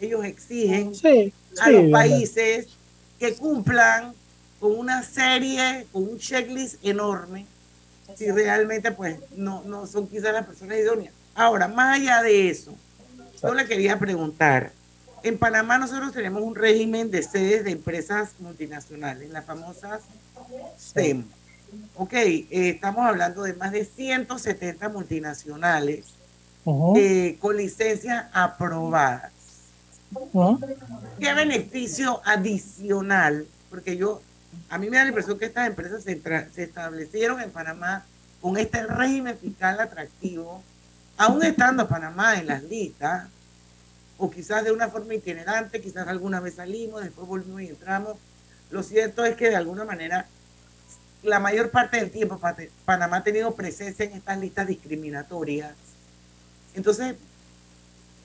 ellos 0.00 0.24
exigen 0.24 0.96
sí, 0.96 1.32
a 1.60 1.70
los 1.70 1.92
países 1.92 2.66
que 3.20 3.36
cumplan 3.36 4.14
con 4.58 4.76
una 4.76 5.04
serie, 5.04 5.86
con 5.92 6.08
un 6.08 6.18
checklist 6.18 6.84
enorme, 6.84 7.46
si 8.16 8.30
realmente 8.30 8.90
pues 8.92 9.18
no, 9.36 9.62
no 9.64 9.86
son 9.86 10.08
quizás 10.08 10.32
las 10.32 10.46
personas 10.46 10.78
idóneas. 10.78 11.14
Ahora, 11.34 11.68
más 11.68 12.00
allá 12.00 12.22
de 12.22 12.48
eso, 12.48 12.74
yo 13.42 13.54
le 13.54 13.66
quería 13.66 13.98
preguntar, 13.98 14.72
en 15.22 15.38
Panamá 15.38 15.78
nosotros 15.78 16.12
tenemos 16.12 16.42
un 16.42 16.54
régimen 16.54 17.10
de 17.10 17.22
sedes 17.22 17.64
de 17.64 17.72
empresas 17.72 18.30
multinacionales, 18.38 19.28
las 19.30 19.44
famosas 19.44 20.00
STEM. 20.78 21.24
Ok, 21.96 22.12
eh, 22.14 22.46
estamos 22.50 23.04
hablando 23.04 23.42
de 23.42 23.54
más 23.54 23.72
de 23.72 23.84
170 23.84 24.88
multinacionales 24.88 26.06
uh 26.64 26.94
-huh. 26.94 26.98
eh, 26.98 27.38
con 27.40 27.56
licencias 27.56 28.26
aprobadas. 28.32 29.32
Uh 30.14 30.28
-huh. 30.32 30.76
¿Qué 31.18 31.34
beneficio 31.34 32.22
adicional? 32.24 33.46
Porque 33.68 33.96
yo, 33.96 34.22
a 34.68 34.78
mí 34.78 34.90
me 34.90 34.96
da 34.96 35.04
la 35.04 35.08
impresión 35.08 35.38
que 35.38 35.46
estas 35.46 35.66
empresas 35.68 36.02
se, 36.02 36.20
establecieron 36.62 37.40
en 37.40 37.50
Panamá 37.50 38.04
con 38.40 38.56
este 38.56 38.86
régimen 38.86 39.38
fiscal 39.38 39.80
atractivo, 39.80 40.62
aún 41.16 41.42
estando 41.42 41.88
Panamá 41.88 42.38
en 42.38 42.46
las 42.46 42.62
listas, 42.62 43.28
o 44.18 44.30
quizás 44.30 44.64
de 44.64 44.72
una 44.72 44.88
forma 44.88 45.14
itinerante, 45.14 45.80
quizás 45.80 46.08
alguna 46.08 46.40
vez 46.40 46.54
salimos, 46.54 47.02
después 47.02 47.26
volvimos 47.26 47.62
y 47.62 47.68
entramos. 47.68 48.16
Lo 48.70 48.82
cierto 48.82 49.24
es 49.24 49.36
que 49.36 49.50
de 49.50 49.56
alguna 49.56 49.84
manera 49.84 50.26
la 51.22 51.40
mayor 51.40 51.70
parte 51.70 51.98
del 51.98 52.10
tiempo 52.10 52.40
Panamá 52.84 53.18
ha 53.18 53.24
tenido 53.24 53.54
presencia 53.54 54.04
en 54.04 54.12
estas 54.12 54.38
listas 54.38 54.66
discriminatorias. 54.66 55.74
Entonces, 56.74 57.16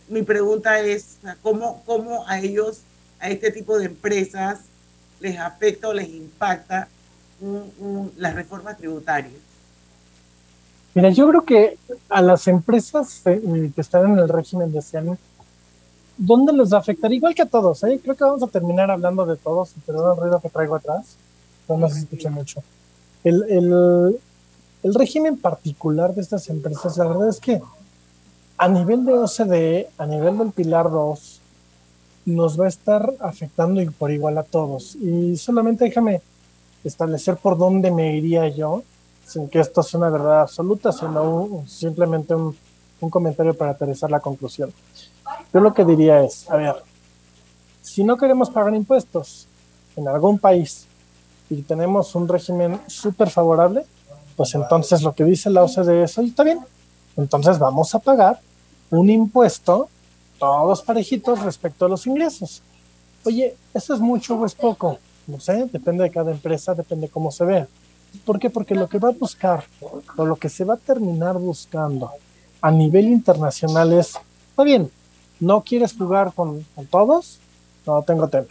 mi 0.08 0.24
pregunta 0.24 0.80
es, 0.80 1.18
¿cómo, 1.42 1.84
cómo 1.86 2.28
a 2.28 2.40
ellos, 2.40 2.82
a 3.20 3.30
este 3.30 3.52
tipo 3.52 3.78
de 3.78 3.86
empresas, 3.86 4.60
les 5.22 5.38
afecta 5.40 5.88
o 5.88 5.94
les 5.94 6.10
impacta 6.10 6.88
un, 7.40 7.72
un, 7.80 8.12
las 8.18 8.36
reformas 8.36 8.78
tributarias? 8.78 9.34
Mira, 10.94 11.10
yo 11.10 11.28
creo 11.30 11.46
que 11.46 11.78
a 12.10 12.22
las 12.22 12.48
empresas 12.48 13.22
eh, 13.26 13.72
que 13.74 13.82
están 13.82 14.12
en 14.12 14.20
el 14.20 14.28
régimen 14.28 14.72
de 14.72 14.82
SEAN, 14.82 15.18
¿dónde 16.18 16.52
les 16.52 16.72
va 16.72 16.78
a 16.78 16.82
afectar? 16.82 17.12
Igual 17.14 17.34
que 17.34 17.44
a 17.44 17.46
todos, 17.46 17.84
¿eh? 17.84 18.00
creo 18.04 18.16
que 18.16 18.24
vamos 18.24 18.44
a 18.44 18.48
terminar 18.48 18.92
hablando 18.92 19.26
de 19.26 19.38
todos, 19.38 19.74
pero 19.86 20.12
el 20.12 20.20
ruido 20.20 20.42
que 20.42 20.50
traigo 20.50 20.76
atrás, 20.76 21.16
no 21.78 21.90
se 21.90 22.00
escucha 22.00 22.30
mucho. 22.30 22.64
El, 23.24 23.44
el, 23.50 24.20
el, 24.84 24.94
régimen 24.94 25.38
particular 25.38 26.14
de 26.14 26.22
estas 26.22 26.50
empresas, 26.50 26.98
la 26.98 27.08
verdad 27.08 27.30
es 27.30 27.40
que 27.40 27.62
a 28.58 28.68
nivel 28.68 29.06
de 29.06 29.14
OCDE, 29.14 29.90
a 29.98 30.06
nivel 30.06 30.38
del 30.38 30.52
Pilar 30.52 30.90
2, 30.90 31.41
nos 32.26 32.60
va 32.60 32.66
a 32.66 32.70
estar 32.70 33.14
afectando 33.20 33.82
por 33.94 34.12
igual 34.12 34.38
a 34.38 34.44
todos. 34.44 34.96
Y 34.96 35.38
solamente 35.38 35.86
déjame 35.86 36.22
establecer 36.84 37.38
por 37.38 37.58
dónde 37.58 37.92
me 37.92 38.16
iría 38.16 38.48
yo, 38.50 38.84
sin 39.26 39.48
que 39.50 39.60
esto 39.60 39.84
sea 39.84 40.00
una 40.00 40.10
verdad 40.10 40.42
absoluta, 40.42 40.92
sino 40.92 41.64
simplemente 41.68 42.36
un, 42.36 42.56
un 43.00 43.10
comentario 43.10 43.54
para 43.54 43.72
aterrizar 43.72 44.10
la 44.10 44.20
conclusión. 44.20 44.72
Yo 45.54 45.60
lo 45.60 45.74
que 45.74 45.86
diría 45.86 46.24
es, 46.24 46.50
a 46.50 46.58
ver, 46.58 46.76
si 47.82 48.04
no 48.04 48.18
queremos 48.18 48.50
pagar 48.50 48.74
impuestos 48.74 49.48
en 49.96 50.08
algún 50.08 50.40
país 50.40 50.86
y 51.50 51.62
tenemos 51.64 52.16
un 52.16 52.28
régimen 52.28 52.80
súper 52.88 53.30
favorable, 53.30 53.86
pues 54.36 54.56
entonces 54.56 55.02
lo 55.02 55.14
que 55.14 55.24
dice 55.24 55.50
la 55.50 55.64
OCDE 55.64 56.04
es, 56.04 56.18
está 56.18 56.44
bien, 56.44 56.60
entonces 57.18 57.60
vamos 57.60 57.94
a 57.94 58.00
pagar 58.00 58.40
un 58.90 59.10
impuesto, 59.10 59.90
todos 60.42 60.82
parejitos 60.82 61.40
respecto 61.44 61.86
a 61.86 61.90
los 61.90 62.08
ingresos. 62.08 62.64
Oye, 63.24 63.56
¿eso 63.76 63.94
es 63.94 64.00
mucho 64.00 64.36
o 64.36 64.46
es 64.48 64.56
poco? 64.56 64.98
No 65.28 65.40
sé, 65.40 65.70
depende 65.72 66.04
de 66.04 66.10
cada 66.10 66.32
empresa, 66.32 66.74
depende 66.74 67.10
cómo 67.10 67.30
se 67.30 67.46
vea. 67.46 67.68
¿Por 68.26 68.40
qué? 68.40 68.50
Porque 68.50 68.74
lo 68.74 68.90
que 68.90 68.98
va 68.98 69.10
a 69.10 69.12
buscar, 69.12 69.64
o 70.18 70.26
lo 70.26 70.36
que 70.36 70.50
se 70.50 70.66
va 70.66 70.74
a 70.74 70.78
terminar 70.78 71.38
buscando 71.38 72.10
a 72.60 72.72
nivel 72.72 73.06
internacional 73.06 73.94
es, 73.94 74.16
está 74.50 74.64
bien, 74.64 74.90
¿no 75.40 75.62
quieres 75.62 75.94
jugar 75.94 76.34
con, 76.34 76.66
todos? 76.90 77.38
No 77.86 78.02
tengo 78.02 78.28
tema. 78.28 78.48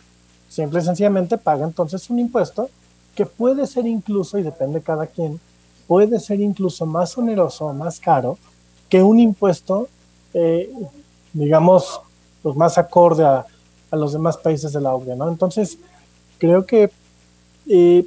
Simple 0.49 0.81
y 0.81 0.85
sencillamente 0.85 1.39
paga 1.39 1.65
entonces 1.65 2.09
un 2.09 2.21
impuesto 2.21 2.71
que 3.17 3.27
puede 3.27 3.67
ser 3.67 3.89
incluso, 3.89 4.39
y 4.39 4.45
depende 4.45 4.79
de 4.79 4.85
cada 4.85 5.09
quien, 5.09 5.41
puede 5.89 6.21
ser 6.21 6.41
incluso 6.41 6.87
más 6.87 7.19
oneroso 7.19 7.67
o 7.67 7.73
más 7.73 7.99
caro 7.99 8.39
que 8.89 9.03
un 9.03 9.19
impuesto, 9.19 9.89
eh, 10.35 10.73
digamos, 11.33 12.01
pues 12.43 12.57
más 12.57 12.79
acorde 12.79 13.25
a, 13.25 13.45
a, 13.91 13.97
los 13.97 14.13
demás 14.13 14.37
países 14.37 14.73
de 14.73 14.81
la 14.81 14.95
OCDE, 14.95 15.17
¿no? 15.17 15.29
Entonces, 15.29 15.79
creo 16.39 16.67
que 16.67 16.91
eh, 17.69 18.07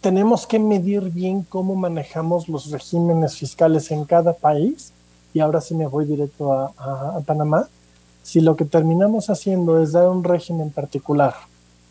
tenemos 0.00 0.46
que 0.46 0.58
medir 0.58 1.10
bien 1.10 1.42
cómo 1.42 1.74
manejamos 1.74 2.48
los 2.48 2.70
regímenes 2.70 3.36
fiscales 3.36 3.90
en 3.90 4.04
cada 4.04 4.32
país, 4.32 4.92
y 5.32 5.40
ahora 5.40 5.60
sí 5.60 5.74
me 5.74 5.86
voy 5.86 6.06
directo 6.06 6.52
a, 6.52 6.72
a, 6.76 7.20
Panamá, 7.20 7.68
si 8.22 8.40
lo 8.40 8.56
que 8.56 8.64
terminamos 8.64 9.30
haciendo 9.30 9.80
es 9.82 9.92
dar 9.92 10.08
un 10.08 10.24
régimen 10.24 10.70
particular 10.70 11.34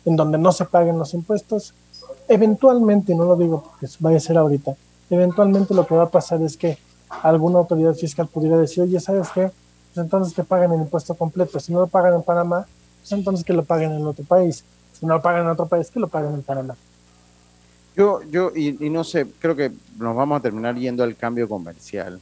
en 0.04 0.16
donde 0.16 0.38
no 0.38 0.52
se 0.52 0.64
paguen 0.64 0.98
los 0.98 1.14
impuestos, 1.14 1.74
eventualmente, 2.28 3.14
no 3.14 3.24
lo 3.24 3.36
digo 3.36 3.62
porque 3.62 3.86
vaya 3.98 4.16
a 4.16 4.20
ser 4.20 4.38
ahorita, 4.38 4.74
eventualmente 5.10 5.74
lo 5.74 5.86
que 5.86 5.94
va 5.94 6.04
a 6.04 6.10
pasar 6.10 6.40
es 6.42 6.56
que 6.56 6.78
alguna 7.22 7.58
autoridad 7.58 7.94
fiscal 7.94 8.28
pudiera 8.28 8.56
decir, 8.56 8.84
oye, 8.84 9.00
¿sabes 9.00 9.28
qué? 9.34 9.50
Pues 9.92 10.04
entonces 10.04 10.34
que 10.34 10.44
paguen 10.44 10.72
el 10.72 10.80
impuesto 10.80 11.14
completo. 11.14 11.58
Si 11.60 11.72
no 11.72 11.80
lo 11.80 11.86
pagan 11.86 12.14
en 12.14 12.22
Panamá, 12.22 12.66
pues 13.00 13.12
entonces 13.12 13.44
que 13.44 13.52
lo 13.52 13.64
paguen 13.64 13.92
en 13.92 14.06
otro 14.06 14.24
país. 14.24 14.64
Si 14.92 15.06
no 15.06 15.14
lo 15.14 15.22
pagan 15.22 15.42
en 15.42 15.48
otro 15.48 15.66
país, 15.66 15.90
que 15.90 16.00
lo 16.00 16.08
paguen 16.08 16.34
en 16.34 16.42
Panamá. 16.42 16.76
Yo, 17.96 18.22
yo 18.30 18.52
y, 18.54 18.86
y 18.86 18.90
no 18.90 19.02
sé, 19.02 19.26
creo 19.40 19.56
que 19.56 19.72
nos 19.98 20.14
vamos 20.14 20.38
a 20.38 20.42
terminar 20.42 20.76
yendo 20.76 21.02
al 21.02 21.16
cambio 21.16 21.48
comercial. 21.48 22.20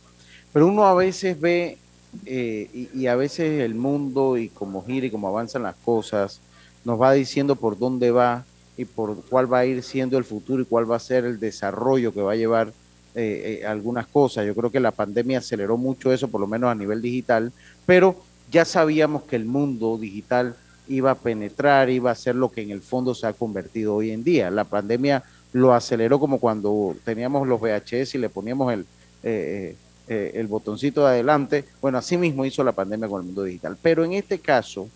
Pero 0.53 0.67
uno 0.67 0.85
a 0.85 0.95
veces 0.95 1.39
ve 1.39 1.79
eh, 2.25 2.71
y, 2.73 3.01
y, 3.01 3.07
a 3.07 3.17
veces 3.17 3.61
el 3.61 3.75
mundo 3.75 4.39
y 4.39 4.49
cómo 4.49 4.83
gira 4.85 5.07
y 5.07 5.11
cómo 5.11 5.29
avanzan 5.29 5.63
las 5.63 5.77
cosas 5.77 6.41
nos 6.85 7.01
va 7.01 7.13
diciendo 7.13 7.55
por 7.55 7.79
dónde 7.79 8.11
va 8.11 8.45
y 8.79 8.87
por 8.87 9.23
cuál 9.27 9.53
va 9.53 9.59
a 9.59 9.67
ir 9.67 9.83
siendo 9.83 10.17
el 10.17 10.25
futuro 10.25 10.63
y 10.63 10.65
cuál 10.65 10.91
va 10.91 10.97
a 10.97 11.01
ser 11.01 11.27
el 11.27 11.39
desarrollo 11.39 12.15
que 12.15 12.23
va 12.23 12.33
a 12.33 12.37
llevar 12.37 12.73
eh, 13.19 13.61
eh, 13.63 13.67
algunas 13.67 14.07
cosas. 14.07 14.47
Yo 14.47 14.55
creo 14.55 14.71
que 14.71 14.81
la 14.81 14.91
pandemia 14.91 15.39
aceleró 15.39 15.77
mucho 15.77 16.13
eso, 16.13 16.29
por 16.29 16.41
lo 16.41 16.47
menos 16.47 16.71
a 16.71 16.75
nivel 16.75 17.03
digital, 17.03 17.53
pero 17.87 18.17
ya 18.51 18.65
sabíamos 18.65 19.25
que 19.25 19.37
el 19.37 19.45
mundo 19.45 19.99
digital 19.99 20.57
iba 20.87 21.11
a 21.11 21.15
penetrar, 21.15 21.91
iba 21.91 22.11
a 22.11 22.15
ser 22.15 22.35
lo 22.35 22.51
que 22.51 22.63
en 22.63 22.71
el 22.71 22.81
fondo 22.81 23.15
se 23.15 23.27
ha 23.27 23.33
convertido 23.33 23.95
hoy 23.97 24.11
en 24.11 24.25
día. 24.25 24.51
La 24.51 24.65
pandemia 24.65 25.23
lo 25.53 25.75
aceleró 25.75 26.19
como 26.19 26.39
cuando 26.39 26.97
teníamos 27.05 27.47
los 27.47 27.61
VHS 27.61 28.15
y 28.15 28.19
le 28.19 28.29
poníamos 28.29 28.73
el... 28.73 28.87
Eh, 29.23 29.77
eh, 30.11 30.41
el 30.41 30.47
botoncito 30.47 31.03
de 31.03 31.09
adelante. 31.09 31.67
Bueno, 31.83 31.99
así 31.99 32.17
mismo 32.17 32.47
hizo 32.47 32.65
la 32.65 32.73
pandemia 32.73 33.09
con 33.09 33.21
el 33.21 33.27
mundo 33.27 33.43
digital. 33.43 33.77
Pero 33.83 34.07
en 34.07 34.15
este 34.15 34.39
caso, 34.39 34.89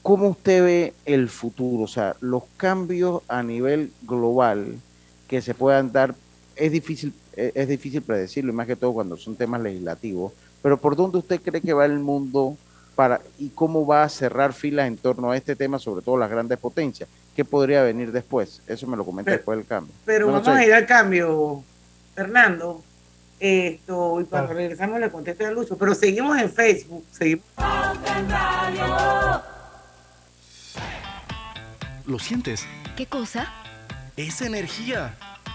¿cómo 0.00 0.28
usted 0.28 0.62
ve 0.64 0.94
el 1.04 1.28
futuro? 1.28 1.82
O 1.82 1.88
sea, 1.88 2.14
los 2.20 2.44
cambios 2.56 3.22
a 3.26 3.42
nivel 3.42 3.90
global 4.02 4.78
que 5.26 5.42
se 5.42 5.54
puedan 5.54 5.90
dar, 5.90 6.14
es 6.54 6.70
difícil, 6.70 7.12
e, 7.36 7.52
es 7.54 7.68
difícil 7.68 8.02
predecirlo, 8.02 8.52
y 8.52 8.56
más 8.56 8.66
que 8.66 8.76
todo 8.76 8.92
cuando 8.92 9.16
son 9.16 9.36
temas 9.36 9.60
legislativos, 9.60 10.32
pero 10.62 10.76
¿por 10.78 10.96
dónde 10.96 11.18
usted 11.18 11.40
cree 11.40 11.60
que 11.60 11.72
va 11.72 11.84
el 11.84 11.98
mundo 11.98 12.56
para 12.94 13.20
y 13.38 13.48
cómo 13.50 13.86
va 13.86 14.04
a 14.04 14.08
cerrar 14.08 14.52
filas 14.52 14.86
en 14.86 14.96
torno 14.96 15.30
a 15.30 15.36
este 15.36 15.56
tema, 15.56 15.78
sobre 15.78 16.02
todo 16.02 16.16
las 16.16 16.30
grandes 16.30 16.58
potencias? 16.58 17.08
¿Qué 17.34 17.44
podría 17.44 17.82
venir 17.82 18.12
después? 18.12 18.60
Eso 18.66 18.86
me 18.86 18.96
lo 18.96 19.04
comenta 19.04 19.30
después 19.30 19.58
del 19.58 19.66
cambio. 19.66 19.94
Pero 20.04 20.26
vamos 20.30 20.46
a 20.48 20.64
ir 20.64 20.72
al 20.74 20.86
cambio, 20.86 21.62
Fernando. 22.14 22.82
Esto, 23.40 24.20
y 24.20 24.24
cuando 24.24 24.52
regresamos 24.52 25.00
le 25.00 25.10
contesto 25.10 25.44
a 25.44 25.50
Lucho, 25.50 25.76
pero 25.76 25.96
seguimos 25.96 26.38
en 26.38 26.48
Facebook, 26.48 27.04
seguimos. 27.10 27.44
¿Lo 32.06 32.18
sientes? 32.20 32.64
¿Qué 32.96 33.06
cosa? 33.06 33.52
Es 34.16 34.42
energía. 34.42 35.16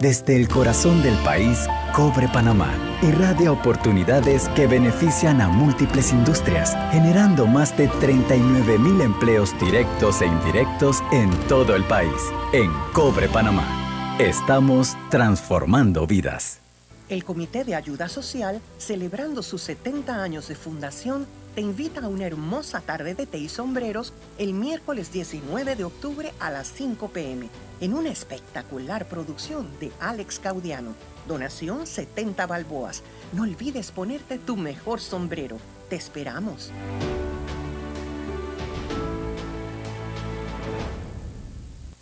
Desde 0.00 0.36
el 0.36 0.46
corazón 0.46 1.02
del 1.02 1.16
país, 1.24 1.66
Cobre 1.94 2.28
Panamá 2.28 2.70
irradia 3.02 3.50
oportunidades 3.50 4.46
que 4.50 4.66
benefician 4.66 5.40
a 5.40 5.48
múltiples 5.48 6.12
industrias, 6.12 6.76
generando 6.92 7.46
más 7.46 7.74
de 7.78 7.88
39 7.88 8.78
mil 8.78 9.00
empleos 9.00 9.58
directos 9.58 10.20
e 10.20 10.26
indirectos 10.26 11.02
en 11.12 11.30
todo 11.48 11.74
el 11.74 11.84
país. 11.84 12.12
En 12.52 12.70
Cobre 12.92 13.26
Panamá, 13.28 14.16
estamos 14.18 14.98
transformando 15.10 16.06
vidas. 16.06 16.60
El 17.08 17.24
Comité 17.24 17.64
de 17.64 17.74
Ayuda 17.74 18.10
Social, 18.10 18.60
celebrando 18.76 19.42
sus 19.42 19.62
70 19.62 20.22
años 20.22 20.48
de 20.48 20.56
fundación, 20.56 21.26
te 21.56 21.62
invita 21.62 22.02
a 22.02 22.08
una 22.08 22.26
hermosa 22.26 22.82
tarde 22.82 23.14
de 23.14 23.24
té 23.24 23.38
y 23.38 23.48
sombreros 23.48 24.12
el 24.36 24.52
miércoles 24.52 25.10
19 25.10 25.74
de 25.74 25.84
octubre 25.84 26.34
a 26.38 26.50
las 26.50 26.68
5 26.68 27.08
pm 27.08 27.48
en 27.80 27.94
una 27.94 28.10
espectacular 28.10 29.08
producción 29.08 29.66
de 29.80 29.90
Alex 29.98 30.38
Caudiano. 30.38 30.94
Donación 31.26 31.86
70 31.86 32.46
balboas. 32.46 33.02
No 33.32 33.44
olvides 33.44 33.90
ponerte 33.90 34.38
tu 34.38 34.58
mejor 34.58 35.00
sombrero. 35.00 35.56
Te 35.88 35.96
esperamos. 35.96 36.72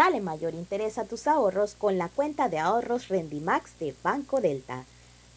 Dale 0.00 0.22
mayor 0.22 0.54
interés 0.54 0.96
a 0.96 1.04
tus 1.04 1.26
ahorros 1.26 1.74
con 1.74 1.98
la 1.98 2.08
cuenta 2.08 2.48
de 2.48 2.58
ahorros 2.58 3.08
Rendimax 3.08 3.78
de 3.78 3.94
Banco 4.02 4.40
Delta. 4.40 4.86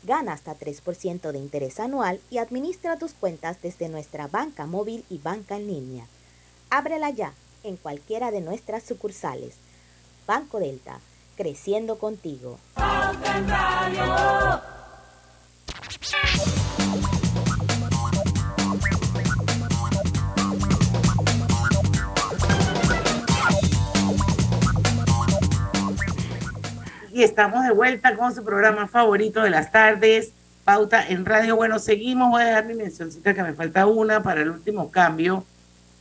Gana 0.03 0.32
hasta 0.32 0.57
3% 0.57 1.34
de 1.34 1.38
interés 1.38 1.82
anual 1.82 2.22
y 2.30 2.38
administra 2.38 2.97
tus 2.97 3.11
cuentas 3.11 3.61
desde 3.61 3.89
nuestra 3.89 4.28
banca 4.28 4.66
móvil 4.66 5.03
y 5.09 5.18
banca 5.18 5.57
en 5.57 5.68
línea. 5.68 6.07
Ábrela 6.70 7.09
ya 7.09 7.34
en 7.64 7.76
cualquiera 7.76 8.32
de 8.32 8.39
nuestras 8.39 8.84
sucursales. 8.84 9.55
Banco 10.26 10.59
Delta, 10.59 10.97
creciendo 11.36 11.97
contigo. 11.97 12.57
Y 27.14 27.22
estamos 27.22 27.64
de 27.64 27.72
vuelta 27.72 28.18
con 28.18 28.34
su 28.34 28.43
programa 28.43 28.88
favorito 28.88 29.43
de 29.43 29.51
las 29.51 29.72
tardes, 29.72 30.32
Pauta 30.64 31.07
en 31.07 31.26
Radio. 31.26 31.55
Bueno, 31.55 31.78
seguimos, 31.78 32.32
voy 32.32 32.41
a 32.41 32.45
dejar 32.45 32.66
mi 32.66 32.74
mencioncita 32.74 33.36
que 33.36 33.43
me 33.43 33.53
falta 33.53 33.86
una 33.86 34.24
para 34.24 34.41
el 34.41 34.49
último 34.49 34.89
cambio. 34.89 35.45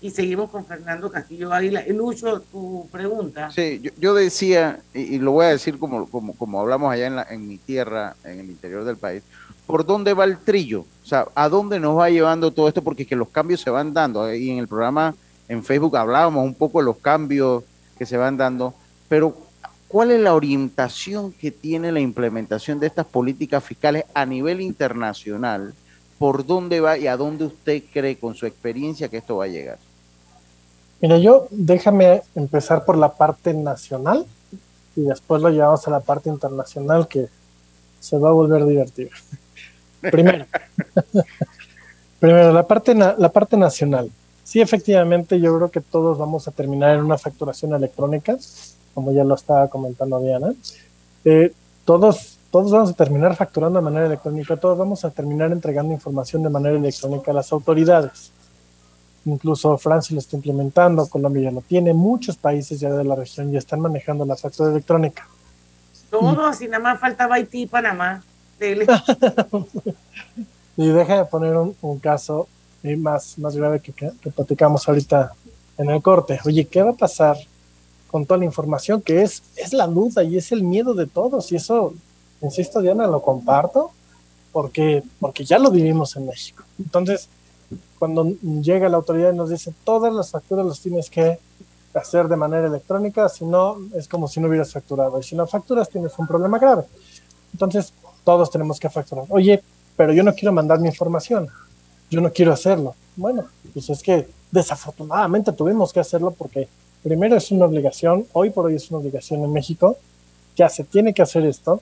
Y 0.01 0.09
seguimos 0.09 0.49
con 0.49 0.65
Fernando 0.65 1.11
Castillo 1.11 1.53
Águila. 1.53 1.85
Lucho, 1.89 2.41
tu 2.41 2.89
pregunta. 2.91 3.51
Sí, 3.51 3.83
yo, 3.99 4.15
decía, 4.15 4.81
y, 4.95 5.19
lo 5.19 5.33
voy 5.33 5.45
a 5.45 5.49
decir 5.51 5.79
como, 5.79 6.09
como, 6.09 6.35
como 6.35 6.63
hablamos 6.63 6.91
allá 6.91 7.07
en, 7.07 7.17
la, 7.17 7.27
en 7.29 7.47
mi 7.47 7.59
tierra, 7.59 8.17
en 8.25 8.41
el 8.41 8.47
interior 8.47 8.83
del 8.85 8.97
país, 8.97 9.23
¿por 9.67 9.85
dónde 9.85 10.15
va 10.15 10.25
el 10.25 10.39
trillo? 10.39 10.81
O 10.81 11.07
sea, 11.07 11.27
¿a 11.35 11.51
dónde 11.51 11.79
nos 11.79 11.99
va 11.99 12.09
llevando 12.09 12.53
todo 12.53 12.69
esto? 12.69 12.83
Porque 12.83 13.07
que 13.07 13.17
los 13.17 13.29
cambios 13.29 13.61
se 13.61 13.69
van 13.69 13.93
dando. 13.93 14.33
Y 14.33 14.49
en 14.49 14.57
el 14.57 14.67
programa 14.67 15.15
en 15.47 15.63
Facebook 15.63 15.95
hablábamos 15.95 16.43
un 16.43 16.55
poco 16.55 16.79
de 16.79 16.87
los 16.87 16.97
cambios 16.97 17.65
que 17.99 18.07
se 18.07 18.17
van 18.17 18.39
dando, 18.39 18.73
pero 19.11 19.52
¿Cuál 19.93 20.11
es 20.11 20.21
la 20.21 20.35
orientación 20.35 21.33
que 21.33 21.51
tiene 21.51 21.93
la 21.93 22.01
implementación 22.01 22.81
de 22.81 22.87
estas 22.87 23.05
políticas 23.05 23.63
fiscales 23.63 24.07
a 24.15 24.25
nivel 24.25 24.63
internacional? 24.63 25.75
¿Por 26.19 26.47
dónde 26.47 26.81
va 26.81 26.97
y 26.97 27.07
a 27.09 27.19
dónde 27.19 27.45
usted 27.45 27.83
cree 27.93 28.17
con 28.17 28.35
su 28.35 28.47
experiencia 28.47 29.09
que 29.09 29.19
esto 29.19 29.37
va 29.37 29.45
a 29.45 29.49
llegar? 29.49 29.77
Mira, 31.03 31.19
yo 31.19 31.47
déjame 31.51 32.23
empezar 32.35 32.87
por 32.87 32.97
la 32.97 33.13
parte 33.13 33.53
nacional 33.53 34.25
y 34.97 35.03
después 35.03 35.43
lo 35.43 35.51
llevamos 35.51 35.87
a 35.87 35.91
la 35.91 36.01
parte 36.01 36.31
internacional 36.31 37.07
que 37.07 37.27
se 38.01 38.17
va 38.17 38.31
a 38.31 38.33
volver 38.33 38.65
divertido. 38.65 39.11
Primero, 40.01 40.47
primero 42.19 42.53
la, 42.53 42.67
parte 42.67 42.95
la 42.95 43.31
parte 43.31 43.59
nacional. 43.59 44.11
Sí, 44.53 44.61
efectivamente, 44.61 45.41
yo 45.41 45.57
creo 45.57 45.71
que 45.71 45.81
todos 45.81 46.19
vamos 46.19 46.47
a 46.47 46.51
terminar 46.51 46.95
en 46.95 47.03
una 47.03 47.17
facturación 47.17 47.73
electrónica 47.73 48.37
como 48.93 49.11
ya 49.11 49.25
lo 49.25 49.35
estaba 49.35 49.69
comentando 49.69 50.21
Diana. 50.21 50.53
Eh, 51.25 51.55
todos 51.87 52.37
todos 52.51 52.71
vamos 52.71 52.91
a 52.91 52.93
terminar 52.93 53.35
facturando 53.35 53.79
de 53.79 53.85
manera 53.87 54.05
electrónica, 54.05 54.59
todos 54.59 54.77
vamos 54.77 55.07
a 55.07 55.11
terminar 55.11 55.53
entregando 55.53 55.95
información 55.95 56.43
de 56.43 56.51
manera 56.51 56.77
electrónica 56.77 57.31
a 57.31 57.35
las 57.35 57.51
autoridades. 57.51 58.31
Incluso 59.25 59.79
Francia 59.79 60.13
lo 60.13 60.21
está 60.21 60.37
implementando, 60.37 61.07
Colombia 61.07 61.45
ya 61.45 61.51
lo 61.51 61.63
tiene, 61.63 61.95
muchos 61.95 62.37
países 62.37 62.79
ya 62.79 62.91
de 62.91 63.05
la 63.05 63.15
región 63.15 63.51
ya 63.51 63.59
están 63.59 63.81
manejando 63.81 64.27
la 64.27 64.37
factura 64.37 64.69
electrónica. 64.69 65.27
Todo, 66.11 66.53
si 66.53 66.69
nada 66.69 66.83
más 66.83 67.01
faltaba 67.01 67.37
Haití 67.37 67.63
y 67.63 67.67
Panamá. 67.67 68.23
y 70.77 70.89
deja 70.89 71.17
de 71.17 71.25
poner 71.25 71.57
un, 71.57 71.99
caso 72.01 72.49
más, 72.97 73.39
más 73.39 73.57
grave 73.57 73.81
que, 73.81 73.93
que, 73.93 74.11
que 74.21 74.31
platicamos 74.31 74.89
ahorita 74.89 75.33
en 75.79 75.91
el 75.91 76.03
corte. 76.03 76.39
Oye, 76.45 76.67
¿qué 76.67 76.83
va 76.83 76.91
a 76.91 76.95
pasar 76.95 77.37
con 78.11 78.27
toda 78.27 78.39
la 78.39 78.45
información 78.45 79.01
que 79.01 79.23
es, 79.23 79.43
es 79.57 79.73
la 79.73 79.87
duda 79.87 80.23
y 80.23 80.37
es 80.37 80.53
el 80.53 80.63
miedo 80.63 80.95
de 80.95 81.07
todos? 81.07 81.51
Y 81.53 81.57
eso 81.57 81.95
insisto, 82.43 82.81
Diana, 82.81 83.07
lo 83.07 83.23
comparto 83.23 83.93
porque, 84.53 85.03
porque 85.19 85.45
ya 85.45 85.59
lo 85.59 85.71
vivimos 85.71 86.17
en 86.17 86.27
México. 86.27 86.65
Entonces, 86.79 87.29
cuando 87.99 88.25
llega 88.41 88.89
la 88.89 88.99
autoridad 88.99 89.33
y 89.33 89.37
nos 89.37 89.49
dice, 89.49 89.73
todas 89.85 90.13
las 90.13 90.31
facturas 90.31 90.67
las 90.67 90.81
tienes 90.81 91.09
que 91.09 91.39
hacer 91.95 92.29
de 92.29 92.37
manera 92.37 92.67
electrónica, 92.67 93.29
si 93.29 93.45
no, 93.45 93.79
es 93.95 94.09
como 94.09 94.29
si 94.29 94.41
no 94.41 94.49
hubieras 94.49 94.73
facturado. 94.73 95.19
Y 95.21 95.23
si 95.23 95.37
no 95.37 95.47
facturas, 95.47 95.89
tienes 95.89 96.13
un 96.19 96.27
problema 96.27 96.59
grave. 96.59 96.85
Entonces, 97.53 97.93
todos 98.25 98.51
tenemos 98.51 98.79
que 98.79 98.91
facturar. 98.91 99.25
Oye, 99.29 99.63
pero 99.97 100.13
yo 100.13 100.23
no 100.23 100.35
quiero 100.35 100.53
mandar 100.53 100.81
mi 100.81 100.89
información. 100.89 101.49
Yo 102.13 102.21
no 102.21 102.31
quiero 102.31 102.53
hacerlo. 102.53 102.95
Bueno, 103.17 103.47
pues 103.73 103.89
es 103.89 104.03
que 104.03 104.29
desafortunadamente 104.51 105.51
tuvimos 105.51 105.95
que 105.95 106.01
hacerlo 106.01 106.31
porque 106.31 106.69
primero 107.03 107.39
es 107.39 107.51
una 107.51 107.65
obligación, 107.65 108.27
hoy 108.35 108.51
por 108.51 108.67
hoy 108.67 108.75
es 108.75 108.91
una 108.91 108.99
obligación 108.99 109.43
en 109.43 109.51
México, 109.51 109.97
ya 110.55 110.69
se 110.69 110.85
tiene 110.85 111.15
que 111.15 111.23
hacer 111.23 111.47
esto, 111.47 111.81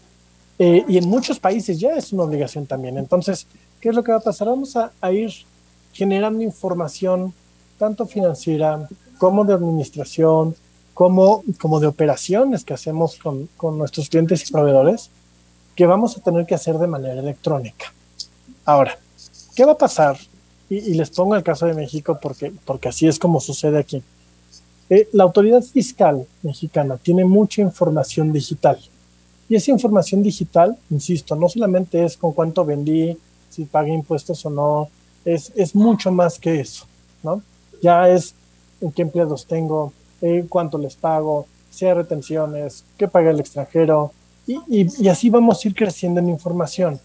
eh, 0.56 0.84
y 0.86 0.98
en 0.98 1.08
muchos 1.08 1.40
países 1.40 1.80
ya 1.80 1.94
es 1.94 2.12
una 2.12 2.22
obligación 2.22 2.64
también. 2.64 2.96
Entonces, 2.96 3.48
¿qué 3.80 3.88
es 3.88 3.94
lo 3.94 4.04
que 4.04 4.12
va 4.12 4.18
a 4.18 4.22
pasar? 4.22 4.46
Vamos 4.46 4.76
a, 4.76 4.92
ir 5.10 5.32
generando 5.92 6.44
información, 6.44 7.34
tanto 7.76 8.06
financiera 8.06 8.88
como 9.18 9.44
de 9.44 9.54
administración, 9.54 10.54
como, 10.94 11.42
como 11.60 11.80
de 11.80 11.88
operaciones 11.88 12.64
que 12.64 12.74
hacemos 12.74 13.16
con, 13.16 13.48
con 13.56 13.76
nuestros 13.76 14.08
clientes 14.08 14.48
y 14.48 14.52
proveedores, 14.52 15.10
que 15.74 15.86
vamos 15.86 16.16
a 16.16 16.20
tener 16.20 16.46
que 16.46 16.54
hacer 16.54 16.78
de 16.78 16.86
manera 16.86 17.18
electrónica. 17.18 17.92
Ahora, 18.64 18.96
¿qué 19.60 19.66
va 19.66 19.72
a 19.72 19.76
pasar? 19.78 20.16
Y, 20.70 20.94
les 20.94 21.10
pongo 21.10 21.36
el 21.36 21.42
caso 21.42 21.66
de 21.66 21.74
México 21.74 22.18
porque, 22.22 22.50
porque 22.64 22.88
así 22.88 23.06
es 23.06 23.18
como 23.18 23.40
sucede 23.40 23.78
aquí. 23.78 24.02
Eh, 24.88 25.06
la 25.12 25.24
autoridad 25.24 25.60
fiscal 25.60 26.26
mexicana 26.40 26.96
tiene 26.96 27.26
mucha 27.26 27.60
información 27.60 28.32
digital 28.32 28.78
y 29.50 29.56
esa 29.56 29.70
información 29.70 30.22
digital, 30.22 30.78
insisto, 30.88 31.36
no 31.36 31.46
solamente 31.46 32.02
es 32.02 32.16
con 32.16 32.32
cuánto 32.32 32.64
vendí, 32.64 33.18
si 33.50 33.66
pagué 33.66 33.92
impuestos 33.92 34.46
o 34.46 34.50
no, 34.50 34.88
es, 35.26 35.52
es 35.54 35.74
mucho 35.74 36.10
más 36.10 36.38
que 36.38 36.58
eso, 36.58 36.86
¿no? 37.22 37.42
Ya 37.82 38.08
es 38.08 38.34
en 38.80 38.92
qué 38.92 39.02
empleados 39.02 39.44
tengo, 39.44 39.92
eh, 40.22 40.46
cuánto 40.48 40.78
les 40.78 40.96
pago, 40.96 41.46
si 41.70 41.84
hay 41.84 41.92
retenciones, 41.92 42.82
qué 42.96 43.08
paga 43.08 43.30
el 43.30 43.40
extranjero, 43.40 44.12
y, 44.46 44.58
y, 44.68 45.08
así 45.08 45.28
vamos 45.28 45.62
a 45.62 45.68
ir 45.68 45.74
creciendo 45.74 46.18
en 46.18 46.30
información. 46.30 46.98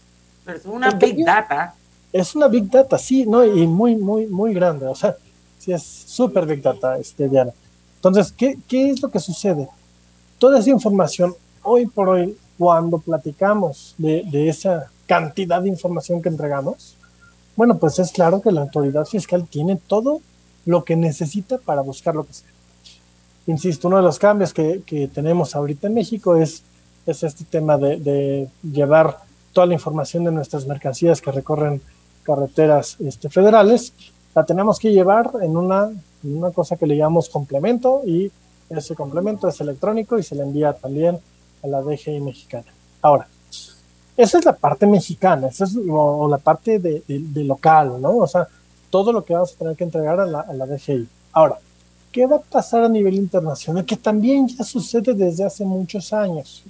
Pero 0.46 0.56
es 0.56 0.64
una 0.64 0.90
big 0.92 1.22
data. 1.22 1.74
Es 2.16 2.34
una 2.34 2.48
big 2.48 2.70
data, 2.70 2.96
sí, 2.96 3.26
¿no? 3.26 3.44
Y 3.44 3.66
muy, 3.66 3.94
muy, 3.94 4.26
muy 4.26 4.54
grande, 4.54 4.86
o 4.86 4.94
sea, 4.94 5.16
sí 5.58 5.72
es 5.72 5.82
súper 5.82 6.46
big 6.46 6.62
data, 6.62 6.96
este, 6.96 7.28
Diana. 7.28 7.52
Entonces, 7.96 8.32
¿qué, 8.32 8.58
¿qué 8.66 8.90
es 8.90 9.02
lo 9.02 9.10
que 9.10 9.20
sucede? 9.20 9.68
Toda 10.38 10.58
esa 10.58 10.70
información 10.70 11.34
hoy 11.62 11.86
por 11.86 12.08
hoy, 12.08 12.36
cuando 12.56 12.98
platicamos 12.98 13.94
de, 13.98 14.48
esa 14.48 14.90
cantidad 15.06 15.60
de 15.60 15.68
información 15.68 16.22
que 16.22 16.30
entregamos, 16.30 16.96
bueno, 17.54 17.76
pues 17.76 17.98
es 17.98 18.12
claro 18.12 18.40
que 18.40 18.50
la 18.50 18.62
autoridad 18.62 19.04
fiscal 19.04 19.46
tiene 19.46 19.76
todo 19.76 20.20
lo 20.64 20.84
que 20.84 20.96
necesita 20.96 21.58
para 21.58 21.82
buscar 21.82 22.14
lo 22.14 22.24
que 22.24 22.32
sea. 22.32 22.48
Insisto, 23.46 23.88
uno 23.88 23.98
de 23.98 24.02
los 24.02 24.18
cambios 24.18 24.54
que, 24.54 25.10
tenemos 25.12 25.54
ahorita 25.54 25.88
en 25.88 25.94
México 25.94 26.36
es, 26.36 26.62
es 27.04 27.22
este 27.22 27.44
tema 27.44 27.76
de, 27.76 28.48
llevar 28.62 29.18
toda 29.52 29.66
la 29.66 29.74
información 29.74 30.24
de 30.24 30.32
nuestras 30.32 30.66
mercancías 30.66 31.20
que 31.20 31.30
recorren 31.30 31.82
carreteras 32.26 32.96
este, 33.00 33.30
federales, 33.30 33.92
la 34.34 34.44
tenemos 34.44 34.78
que 34.78 34.92
llevar 34.92 35.30
en 35.40 35.56
una, 35.56 35.88
en 36.24 36.36
una 36.36 36.50
cosa 36.50 36.76
que 36.76 36.86
le 36.86 36.96
llamamos 36.96 37.28
complemento 37.28 38.02
y 38.04 38.30
ese 38.68 38.94
complemento 38.94 39.48
es 39.48 39.60
electrónico 39.60 40.18
y 40.18 40.22
se 40.22 40.34
le 40.34 40.42
envía 40.42 40.72
también 40.72 41.18
a 41.62 41.66
la 41.68 41.80
DGI 41.80 42.20
mexicana. 42.20 42.66
Ahora, 43.00 43.28
esa 44.16 44.38
es 44.38 44.44
la 44.44 44.54
parte 44.54 44.86
mexicana, 44.86 45.48
esa 45.48 45.64
es 45.64 45.76
o 45.88 46.28
la 46.28 46.38
parte 46.38 46.78
de, 46.78 47.02
local, 47.44 48.00
¿no? 48.00 48.16
O 48.18 48.26
sea, 48.26 48.46
todo 48.90 49.12
lo 49.12 49.24
que 49.24 49.34
vamos 49.34 49.54
a 49.54 49.58
tener 49.58 49.76
que 49.76 49.84
entregar 49.84 50.18
a 50.18 50.26
la, 50.26 50.40
a 50.40 50.52
la 50.52 50.66
DGI. 50.66 51.08
Ahora, 51.32 51.58
¿qué 52.10 52.26
va 52.26 52.36
a 52.36 52.40
pasar 52.40 52.82
a 52.82 52.88
nivel 52.88 53.14
internacional? 53.14 53.84
Que 53.84 53.96
también 53.96 54.48
ya 54.48 54.64
sucede 54.64 55.14
desde 55.14 55.44
hace 55.44 55.64
muchos 55.64 56.12
años. 56.12 56.64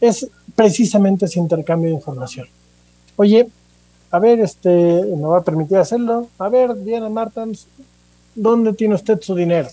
Es 0.00 0.28
precisamente 0.54 1.26
ese 1.26 1.40
intercambio 1.40 1.90
de 1.90 1.96
información. 1.96 2.46
Oye, 3.16 3.48
a 4.10 4.18
ver, 4.18 4.40
este, 4.40 4.68
me 4.70 5.26
va 5.26 5.38
a 5.38 5.42
permitir 5.42 5.76
hacerlo. 5.78 6.28
A 6.38 6.48
ver, 6.48 6.74
Diana 6.82 7.08
Martens, 7.08 7.66
¿dónde 8.34 8.72
tiene 8.72 8.94
usted 8.94 9.20
su 9.20 9.34
dinero? 9.34 9.68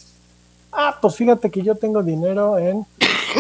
Ah, 0.71 0.97
pues 1.01 1.15
fíjate 1.15 1.49
que 1.49 1.61
yo 1.61 1.75
tengo 1.75 2.03
dinero 2.03 2.57
en 2.57 2.85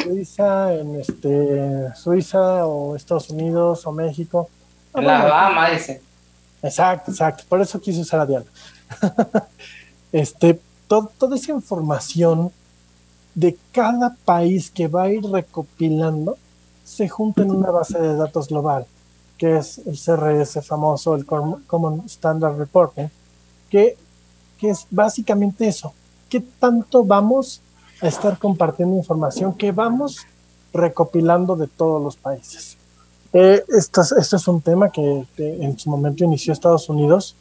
Suiza, 0.03 0.73
en 0.73 0.95
este, 0.95 1.93
Suiza 1.95 2.65
o 2.65 2.95
Estados 2.95 3.29
Unidos 3.29 3.85
o 3.85 3.91
México. 3.91 4.49
Ah, 4.93 5.01
la 5.01 5.23
Bahama, 5.23 5.69
dice. 5.69 6.01
Exacto, 6.61 7.11
exacto. 7.11 7.43
Por 7.49 7.61
eso 7.61 7.79
quise 7.81 8.01
usar 8.01 8.21
a 8.21 8.25
Diana. 8.25 8.45
este, 10.11 10.59
toda 10.87 11.35
esa 11.35 11.51
información 11.51 12.51
de 13.33 13.57
cada 13.71 14.15
país 14.23 14.71
que 14.71 14.87
va 14.87 15.03
a 15.03 15.09
ir 15.09 15.23
recopilando 15.23 16.37
se 16.85 17.09
junta 17.09 17.41
en 17.41 17.51
una 17.51 17.71
base 17.71 17.99
de 17.99 18.15
datos 18.15 18.47
global, 18.47 18.85
que 19.37 19.57
es 19.57 19.79
el 19.79 19.97
CRS 19.97 20.65
famoso, 20.65 21.15
el 21.15 21.25
Common 21.25 22.03
Standard 22.05 22.57
Reporting, 22.57 23.07
que, 23.69 23.97
que 24.57 24.69
es 24.69 24.87
básicamente 24.89 25.67
eso. 25.67 25.93
¿Qué 26.29 26.41
tanto 26.41 27.03
vamos 27.03 27.61
a 28.01 28.07
estar 28.07 28.37
compartiendo 28.37 28.95
información 28.95 29.53
que 29.53 29.71
vamos 29.71 30.25
recopilando 30.75 31.55
de 31.55 31.67
todos 31.67 32.01
los 32.01 32.15
países. 32.15 32.77
Eh, 33.33 33.63
esto, 33.69 34.01
es, 34.01 34.33
es, 34.33 34.47
un 34.47 34.61
tema 34.61 34.89
que, 34.89 35.25
en 35.37 35.79
su 35.79 35.89
momento 35.89 36.23
inició 36.23 36.53
Estados 36.53 36.89
Unidos 36.89 37.35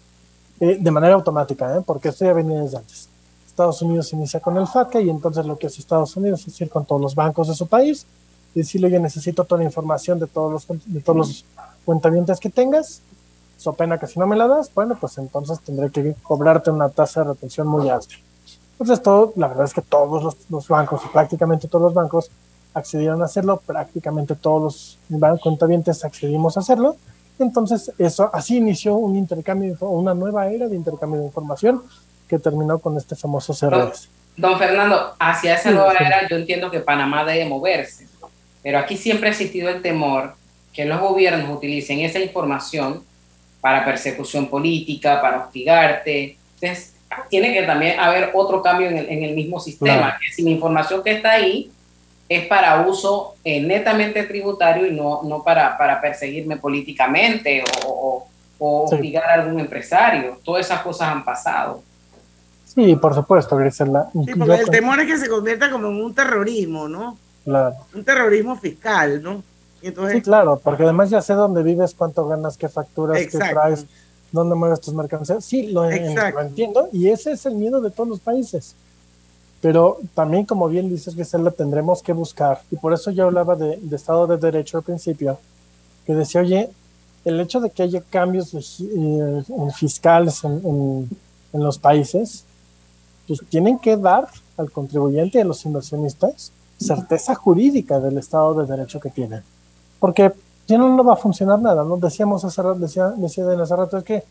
eh, 0.60 0.78
de 0.80 0.90
manera 0.90 1.14
automática, 1.14 1.76
¿eh? 1.76 1.82
porque 1.84 2.08
esto 2.08 2.24
ya 2.24 2.32
venía 2.32 2.62
desde 2.62 2.78
antes. 2.78 3.08
Estados 3.46 3.80
Unidos 3.82 4.12
inicia 4.12 4.40
con 4.40 4.56
el 4.56 4.66
FATCA 4.66 5.00
y 5.00 5.10
entonces 5.10 5.46
lo 5.46 5.56
que 5.56 5.68
hace 5.68 5.80
Estados 5.80 6.16
Unidos 6.16 6.46
es 6.46 6.60
ir 6.60 6.68
con 6.68 6.84
todos 6.84 7.00
los 7.00 7.14
bancos 7.14 7.48
de 7.48 7.54
su 7.54 7.66
país 7.68 8.06
y 8.54 8.60
decirle, 8.60 8.90
yo 8.90 8.98
necesito 8.98 9.44
toda 9.44 9.60
la 9.60 9.64
información 9.64 10.18
de 10.18 10.26
todos 10.26 10.52
los, 10.52 10.84
de 10.86 11.00
todos 11.00 11.16
los 11.16 11.44
cuentavientes 11.84 12.40
que 12.40 12.50
tengas, 12.50 13.02
so 13.56 13.72
pena 13.72 13.98
que 13.98 14.06
si 14.06 14.18
no 14.18 14.26
me 14.26 14.36
la 14.36 14.48
das, 14.48 14.72
bueno, 14.74 14.96
pues 15.00 15.18
entonces 15.18 15.60
tendré 15.60 15.90
que 15.90 16.14
cobrarte 16.22 16.70
una 16.70 16.88
tasa 16.88 17.22
de 17.22 17.28
retención 17.30 17.66
muy 17.66 17.88
alta. 17.88 18.14
Entonces, 18.72 19.02
todo, 19.02 19.32
la 19.36 19.48
verdad 19.48 19.64
es 19.64 19.74
que 19.74 19.82
todos 19.82 20.36
los, 20.48 20.68
bancos, 20.68 21.02
prácticamente 21.12 21.68
todos 21.68 21.84
los 21.84 21.94
bancos, 21.94 22.30
accedieron 22.74 23.22
a 23.22 23.26
hacerlo, 23.26 23.62
prácticamente 23.64 24.34
todos 24.34 24.98
los 25.08 25.20
bancos 25.20 25.40
contabientes 25.40 26.04
accedimos 26.04 26.56
a 26.56 26.60
hacerlo. 26.60 26.96
Entonces, 27.38 27.92
eso 27.98 28.30
así 28.32 28.56
inició 28.56 28.96
un 28.96 29.16
intercambio, 29.16 29.76
una 29.80 30.12
nueva 30.12 30.48
era 30.48 30.66
de 30.66 30.74
intercambio 30.74 31.20
de 31.20 31.26
información 31.26 31.82
que 32.28 32.38
terminó 32.38 32.78
con 32.80 32.96
este 32.96 33.14
famoso 33.14 33.54
CRS. 33.54 34.08
Don, 34.36 34.58
Fernando, 34.58 35.14
hacia 35.20 35.54
esa 35.54 35.70
nueva 35.70 35.92
era 35.92 36.28
yo 36.28 36.36
entiendo 36.36 36.70
que 36.70 36.80
Panamá 36.80 37.24
debe 37.24 37.48
moverse, 37.48 38.08
pero 38.62 38.78
aquí 38.80 38.96
siempre 38.96 39.28
ha 39.28 39.32
existido 39.32 39.68
el 39.68 39.80
temor 39.80 40.34
que 40.74 40.84
los 40.84 41.00
gobiernos 41.00 41.56
utilicen 41.56 42.00
esa 42.00 42.18
información 42.18 43.02
para 43.60 43.84
persecución 43.84 44.48
política, 44.48 45.22
para 45.22 45.44
hostigarte. 45.44 46.36
Entonces, 46.60 46.94
tiene 47.30 47.52
que 47.52 47.62
también 47.62 47.98
haber 47.98 48.30
otro 48.34 48.60
cambio 48.60 48.88
en 48.88 49.24
el, 49.24 49.34
mismo 49.34 49.60
sistema, 49.60 50.18
que 50.20 50.34
si 50.34 50.42
la 50.42 50.50
información 50.50 51.02
que 51.02 51.12
está 51.12 51.32
ahí 51.32 51.70
es 52.28 52.46
para 52.46 52.86
uso 52.86 53.34
eh, 53.44 53.60
netamente 53.60 54.24
tributario 54.24 54.86
y 54.86 54.92
no, 54.92 55.22
no 55.22 55.42
para, 55.44 55.76
para 55.78 56.00
perseguirme 56.00 56.56
políticamente 56.56 57.62
o, 57.86 58.26
o, 58.58 58.84
obligar 58.90 59.24
a 59.24 59.34
algún 59.34 59.60
empresario. 59.60 60.38
Todas 60.42 60.66
esas 60.66 60.80
cosas 60.80 61.08
han 61.08 61.24
pasado. 61.24 61.82
Sí, 62.64 62.96
por 62.96 63.14
supuesto, 63.14 63.56
Grisela. 63.56 64.08
el 64.14 64.70
temor 64.70 65.00
es 65.00 65.06
que 65.06 65.18
se 65.18 65.28
convierta 65.28 65.70
como 65.70 65.88
en 65.88 66.02
un 66.02 66.14
terrorismo, 66.14 66.88
¿no? 66.88 67.16
Claro. 67.44 67.76
Un 67.94 68.04
terrorismo 68.04 68.56
fiscal, 68.56 69.22
¿no? 69.22 69.42
Sí, 70.12 70.22
claro, 70.22 70.60
porque 70.62 70.84
además 70.84 71.10
ya 71.10 71.20
sé 71.20 71.34
dónde 71.34 71.62
vives, 71.62 71.94
cuánto 71.94 72.26
ganas, 72.26 72.56
qué 72.56 72.68
facturas, 72.68 73.18
qué 73.30 73.38
traes 73.38 73.86
dónde 74.34 74.56
mueves 74.56 74.80
tus 74.80 74.92
mercancías. 74.92 75.44
Sí, 75.44 75.68
lo, 75.68 75.88
entiendo 75.88 76.88
y 76.92 77.08
ese 77.08 77.32
es 77.32 77.46
el 77.46 77.54
miedo 77.54 77.80
de 77.80 77.90
todos 77.90 78.08
los 78.08 78.20
países. 78.20 78.74
Pero 79.60 79.98
también, 80.14 80.44
como 80.44 80.68
bien 80.68 80.90
dices, 80.90 81.14
Gisela, 81.14 81.50
tendremos 81.50 82.02
que 82.02 82.12
buscar, 82.12 82.60
y 82.70 82.76
por 82.76 82.92
eso 82.92 83.10
yo 83.10 83.24
hablaba 83.24 83.56
de, 83.56 83.80
Estado 83.92 84.26
de 84.26 84.36
Derecho 84.36 84.76
al 84.76 84.82
principio, 84.82 85.38
que 86.04 86.14
decía, 86.14 86.42
oye, 86.42 86.68
el 87.24 87.40
hecho 87.40 87.60
de 87.60 87.70
que 87.70 87.82
haya 87.82 88.02
cambios 88.02 88.52
eh, 88.54 89.44
fiscales 89.74 90.44
en, 90.44 91.08
en, 91.52 91.62
los 91.62 91.78
países, 91.78 92.44
pues 93.26 93.40
tienen 93.48 93.78
que 93.78 93.96
dar 93.96 94.28
al 94.58 94.70
contribuyente 94.70 95.38
y 95.38 95.40
a 95.40 95.44
los 95.46 95.64
inversionistas 95.64 96.52
certeza 96.78 97.34
jurídica 97.34 98.00
del 98.00 98.18
Estado 98.18 98.52
de 98.54 98.66
Derecho 98.66 99.00
que 99.00 99.08
tienen. 99.08 99.42
Porque 100.04 100.34
si 100.68 100.76
no, 100.76 100.94
no 100.94 101.02
va 101.02 101.14
a 101.14 101.16
funcionar 101.16 101.58
nada, 101.62 101.82
¿no? 101.82 101.96
Decíamos 101.96 102.44
hace 102.44 102.60
rato, 102.60 102.78
decía, 102.78 103.14
decía 103.16 103.46
de 103.46 103.62
hace 103.62 103.74
rato, 103.74 103.96
es 103.96 104.04
que, 104.04 104.22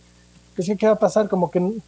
que 0.56 0.78
¿qué 0.78 0.86
va 0.86 0.94
a 0.94 1.00
pasar? 1.00 1.28
Como 1.28 1.50
que 1.50 1.80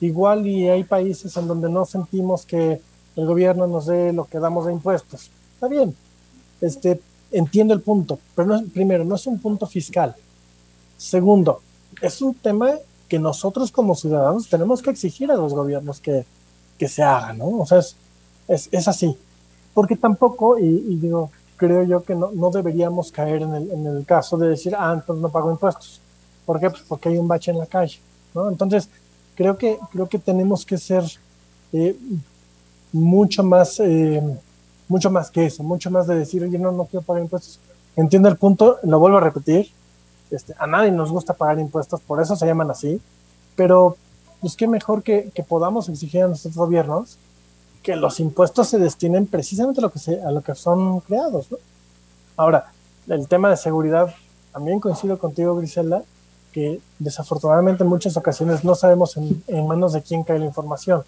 igual 0.00 0.46
y 0.46 0.66
hay 0.66 0.82
países 0.82 1.36
en 1.36 1.46
donde 1.46 1.68
no 1.68 1.84
sentimos 1.84 2.46
que 2.46 2.80
el 3.14 3.26
gobierno 3.26 3.66
nos 3.66 3.84
dé 3.84 4.14
lo 4.14 4.24
que 4.24 4.38
damos 4.38 4.64
de 4.64 4.72
impuestos. 4.72 5.30
Está 5.52 5.68
bien, 5.68 5.94
este, 6.62 7.02
entiendo 7.32 7.74
el 7.74 7.82
punto, 7.82 8.18
pero 8.34 8.48
no, 8.48 8.64
primero, 8.72 9.04
no 9.04 9.14
es 9.14 9.26
un 9.26 9.38
punto 9.38 9.66
fiscal. 9.66 10.16
Segundo, 10.96 11.60
es 12.00 12.22
un 12.22 12.32
tema 12.32 12.70
que 13.10 13.18
nosotros 13.18 13.70
como 13.70 13.94
ciudadanos 13.94 14.48
tenemos 14.48 14.80
que 14.80 14.88
exigir 14.88 15.30
a 15.30 15.36
los 15.36 15.52
gobiernos 15.52 16.00
que, 16.00 16.24
que 16.78 16.88
se 16.88 17.02
hagan, 17.02 17.36
¿no? 17.36 17.58
O 17.58 17.66
sea, 17.66 17.80
es, 17.80 17.94
es, 18.48 18.70
es 18.72 18.88
así. 18.88 19.14
Porque 19.74 19.96
tampoco, 19.96 20.58
y, 20.58 20.64
y, 20.64 20.96
digo, 20.96 21.30
creo 21.56 21.82
yo 21.84 22.02
que 22.02 22.14
no, 22.14 22.30
no 22.32 22.50
deberíamos 22.50 23.12
caer 23.12 23.42
en 23.42 23.54
el, 23.54 23.70
en 23.70 23.86
el, 23.86 24.04
caso 24.04 24.36
de 24.36 24.48
decir, 24.48 24.74
ah, 24.76 24.92
entonces 24.94 25.22
no 25.22 25.28
pago 25.28 25.50
impuestos. 25.50 26.00
¿Por 26.44 26.60
qué? 26.60 26.70
Pues 26.70 26.82
porque 26.86 27.08
hay 27.08 27.18
un 27.18 27.28
bache 27.28 27.50
en 27.50 27.58
la 27.58 27.66
calle, 27.66 27.98
¿no? 28.34 28.48
Entonces, 28.48 28.88
creo 29.34 29.56
que, 29.56 29.78
creo 29.92 30.08
que 30.08 30.18
tenemos 30.18 30.64
que 30.64 30.78
ser 30.78 31.04
eh, 31.72 31.96
mucho 32.92 33.42
más, 33.42 33.80
eh, 33.80 34.22
mucho 34.88 35.10
más 35.10 35.30
que 35.30 35.46
eso, 35.46 35.62
mucho 35.62 35.90
más 35.90 36.06
de 36.06 36.16
decir, 36.16 36.42
oye, 36.42 36.58
no, 36.58 36.72
no 36.72 36.84
quiero 36.84 37.04
pagar 37.04 37.22
impuestos. 37.22 37.58
Entiendo 37.96 38.28
el 38.28 38.36
punto, 38.36 38.78
lo 38.82 38.98
vuelvo 38.98 39.18
a 39.18 39.20
repetir, 39.20 39.70
este, 40.30 40.54
a 40.58 40.66
nadie 40.66 40.90
nos 40.90 41.10
gusta 41.10 41.34
pagar 41.34 41.58
impuestos, 41.58 42.00
por 42.00 42.20
eso 42.20 42.34
se 42.36 42.46
llaman 42.46 42.70
así, 42.70 43.00
pero 43.56 43.96
pues 44.40 44.56
qué 44.56 44.66
mejor 44.66 45.02
que, 45.02 45.30
que 45.34 45.42
podamos 45.42 45.88
exigir 45.88 46.24
a 46.24 46.28
nuestros 46.28 46.54
gobiernos 46.54 47.18
que 47.84 47.94
los 47.94 48.18
impuestos 48.18 48.68
se 48.68 48.78
destinen 48.78 49.26
precisamente 49.26 49.80
a 49.80 49.82
lo 49.82 49.92
que, 49.92 49.98
se, 49.98 50.20
a 50.22 50.30
lo 50.30 50.40
que 50.40 50.54
son 50.54 51.00
creados. 51.00 51.52
¿no? 51.52 51.58
Ahora, 52.34 52.72
el 53.06 53.28
tema 53.28 53.50
de 53.50 53.58
seguridad, 53.58 54.12
también 54.52 54.80
coincido 54.80 55.18
contigo, 55.18 55.54
Grisela, 55.54 56.02
que 56.50 56.80
desafortunadamente 56.98 57.84
en 57.84 57.90
muchas 57.90 58.16
ocasiones 58.16 58.64
no 58.64 58.74
sabemos 58.74 59.18
en, 59.18 59.44
en 59.48 59.66
manos 59.66 59.92
de 59.92 60.00
quién 60.00 60.24
cae 60.24 60.38
la 60.38 60.46
información 60.46 61.02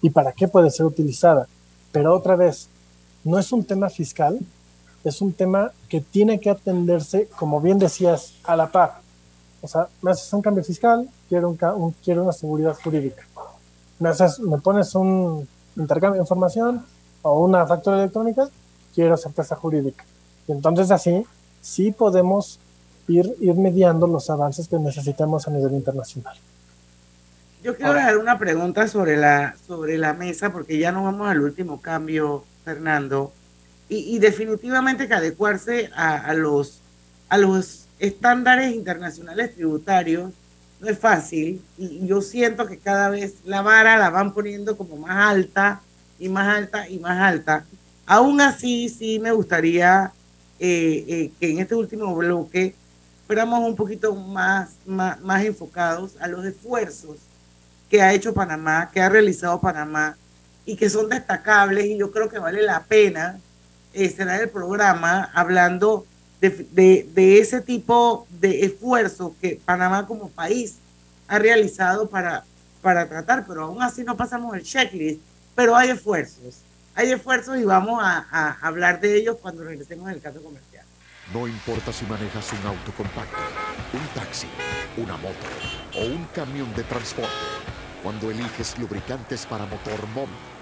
y 0.00 0.08
para 0.08 0.32
qué 0.32 0.48
puede 0.48 0.70
ser 0.70 0.86
utilizada. 0.86 1.46
Pero 1.92 2.16
otra 2.16 2.36
vez, 2.36 2.68
no 3.22 3.38
es 3.38 3.52
un 3.52 3.62
tema 3.62 3.90
fiscal, 3.90 4.38
es 5.04 5.20
un 5.20 5.34
tema 5.34 5.72
que 5.90 6.00
tiene 6.00 6.40
que 6.40 6.48
atenderse, 6.48 7.28
como 7.36 7.60
bien 7.60 7.78
decías, 7.78 8.32
a 8.44 8.56
la 8.56 8.72
par. 8.72 9.02
O 9.60 9.68
sea, 9.68 9.88
me 10.00 10.10
haces 10.10 10.32
un 10.32 10.40
cambio 10.40 10.64
fiscal, 10.64 11.06
quiero, 11.28 11.50
un, 11.50 11.94
quiero 12.02 12.22
una 12.22 12.32
seguridad 12.32 12.76
jurídica. 12.82 13.26
Me, 13.98 14.08
haces, 14.08 14.40
me 14.40 14.58
pones 14.58 14.94
un 14.94 15.46
intercambio 15.76 16.20
de 16.20 16.24
información 16.24 16.84
o 17.22 17.44
una 17.44 17.66
factura 17.66 17.98
electrónica, 17.98 18.48
quiero 18.94 19.16
certeza 19.16 19.56
jurídica. 19.56 20.04
Y 20.48 20.52
entonces 20.52 20.90
así 20.90 21.24
sí 21.60 21.92
podemos 21.92 22.58
ir, 23.08 23.34
ir 23.40 23.54
mediando 23.54 24.06
los 24.06 24.28
avances 24.30 24.68
que 24.68 24.78
necesitamos 24.78 25.46
a 25.48 25.50
nivel 25.50 25.72
internacional. 25.72 26.36
Yo 27.62 27.76
quiero 27.76 27.94
dejar 27.94 28.18
una 28.18 28.38
pregunta 28.38 28.88
sobre 28.88 29.16
la, 29.16 29.54
sobre 29.68 29.96
la 29.96 30.14
mesa, 30.14 30.52
porque 30.52 30.78
ya 30.78 30.90
nos 30.90 31.04
vamos 31.04 31.28
al 31.28 31.40
último 31.40 31.80
cambio, 31.80 32.44
Fernando. 32.64 33.32
Y, 33.88 34.18
definitivamente 34.20 35.06
que 35.06 35.12
adecuarse 35.12 35.90
a, 35.94 36.32
los, 36.32 36.80
a 37.28 37.36
los 37.36 37.86
estándares 37.98 38.74
internacionales 38.74 39.54
tributarios 39.54 40.32
no 40.82 40.90
es 40.90 40.98
fácil. 40.98 41.62
Y, 41.78 42.06
yo 42.06 42.20
siento 42.20 42.66
que 42.66 42.76
cada 42.76 43.08
vez 43.08 43.36
la 43.44 43.62
vara 43.62 43.96
la 43.96 44.10
van 44.10 44.34
poniendo 44.34 44.76
como 44.76 44.96
más 44.96 45.16
alta 45.16 45.80
y 46.18 46.28
más 46.28 46.56
alta 46.56 46.88
y 46.88 46.98
más 46.98 47.18
alta. 47.20 47.64
Aún 48.04 48.40
así, 48.40 48.88
sí 48.88 49.18
me 49.20 49.32
gustaría 49.32 50.12
eh, 50.58 51.04
eh, 51.08 51.30
que 51.38 51.50
en 51.50 51.60
este 51.60 51.74
último 51.74 52.14
bloque 52.14 52.74
fuéramos 53.26 53.60
un 53.60 53.76
poquito 53.76 54.14
más, 54.14 54.70
más, 54.84 55.20
más 55.20 55.44
enfocados 55.44 56.16
a 56.20 56.26
los 56.26 56.44
esfuerzos 56.44 57.16
que 57.88 58.02
ha 58.02 58.12
hecho 58.12 58.34
Panamá, 58.34 58.90
que 58.92 59.00
ha 59.00 59.08
realizado 59.08 59.60
Panamá 59.60 60.16
y 60.66 60.76
que 60.76 60.90
son 60.90 61.08
destacables 61.08 61.86
y 61.86 61.96
yo 61.96 62.10
creo 62.10 62.28
que 62.28 62.38
vale 62.38 62.62
la 62.62 62.82
pena 62.82 63.38
estar 63.92 64.28
en 64.28 64.42
el 64.42 64.48
programa 64.48 65.30
hablando 65.34 66.06
de, 66.50 67.08
de, 67.14 67.38
ese 67.38 67.60
tipo 67.60 68.26
de 68.28 68.64
esfuerzo 68.64 69.34
que 69.40 69.60
Panamá 69.64 70.06
como 70.08 70.28
país 70.28 70.78
ha 71.28 71.38
realizado 71.38 72.08
para, 72.08 72.44
para 72.80 73.08
tratar, 73.08 73.46
pero 73.46 73.64
aún 73.64 73.80
así 73.80 74.02
no 74.02 74.16
pasamos 74.16 74.56
el 74.56 74.64
checklist, 74.64 75.20
pero 75.54 75.76
hay 75.76 75.90
esfuerzos, 75.90 76.58
hay 76.96 77.12
esfuerzos 77.12 77.58
y 77.58 77.64
vamos 77.64 78.02
a, 78.02 78.26
a 78.30 78.58
hablar 78.60 79.00
de 79.00 79.16
ellos 79.16 79.36
cuando 79.40 79.62
regresemos 79.62 80.10
el 80.10 80.20
caso 80.20 80.42
comercial. 80.42 80.84
No 81.32 81.46
importa 81.46 81.92
si 81.92 82.04
manejas 82.06 82.52
un 82.52 82.66
auto 82.66 82.92
compacto, 82.96 83.38
un 83.92 84.20
taxi, 84.20 84.48
una 84.96 85.16
moto 85.18 85.46
o 85.96 86.04
un 86.04 86.24
camión 86.34 86.74
de 86.74 86.82
transporte. 86.82 87.30
Cuando 88.02 88.32
eliges 88.32 88.76
lubricantes 88.78 89.46
para 89.46 89.64
motor 89.64 90.06
móvil, 90.08 90.34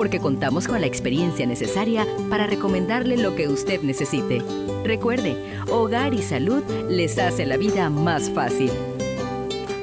porque 0.00 0.18
contamos 0.18 0.66
con 0.66 0.80
la 0.80 0.86
experiencia 0.86 1.44
necesaria 1.44 2.06
para 2.30 2.46
recomendarle 2.46 3.18
lo 3.18 3.36
que 3.36 3.48
usted 3.48 3.82
necesite. 3.82 4.40
Recuerde, 4.82 5.36
Hogar 5.70 6.14
y 6.14 6.22
Salud 6.22 6.62
les 6.88 7.18
hace 7.18 7.44
la 7.44 7.58
vida 7.58 7.90
más 7.90 8.30
fácil. 8.30 8.70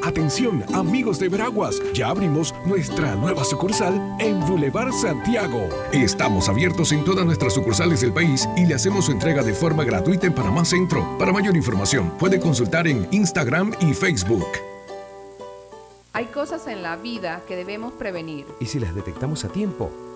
Atención, 0.01 0.63
amigos 0.73 1.19
de 1.19 1.29
Veraguas, 1.29 1.79
ya 1.93 2.07
abrimos 2.07 2.55
nuestra 2.65 3.13
nueva 3.13 3.43
sucursal 3.43 3.93
en 4.19 4.39
Boulevard 4.39 4.91
Santiago. 4.91 5.69
Estamos 5.91 6.49
abiertos 6.49 6.91
en 6.93 7.05
todas 7.05 7.23
nuestras 7.23 7.53
sucursales 7.53 8.01
del 8.01 8.11
país 8.11 8.49
y 8.57 8.65
le 8.65 8.73
hacemos 8.73 9.05
su 9.05 9.11
entrega 9.11 9.43
de 9.43 9.53
forma 9.53 9.83
gratuita 9.83 10.25
en 10.25 10.33
Panamá 10.33 10.65
Centro. 10.65 11.15
Para 11.19 11.31
mayor 11.31 11.55
información, 11.55 12.09
puede 12.17 12.39
consultar 12.39 12.87
en 12.87 13.07
Instagram 13.11 13.71
y 13.81 13.93
Facebook. 13.93 14.47
Hay 16.17 16.25
cosas 16.25 16.65
en 16.65 16.81
la 16.81 16.95
vida 16.95 17.43
que 17.47 17.55
debemos 17.55 17.93
prevenir. 17.93 18.47
Y 18.59 18.65
si 18.65 18.79
las 18.79 18.95
detectamos 18.95 19.45
a 19.45 19.49
tiempo, 19.49 19.91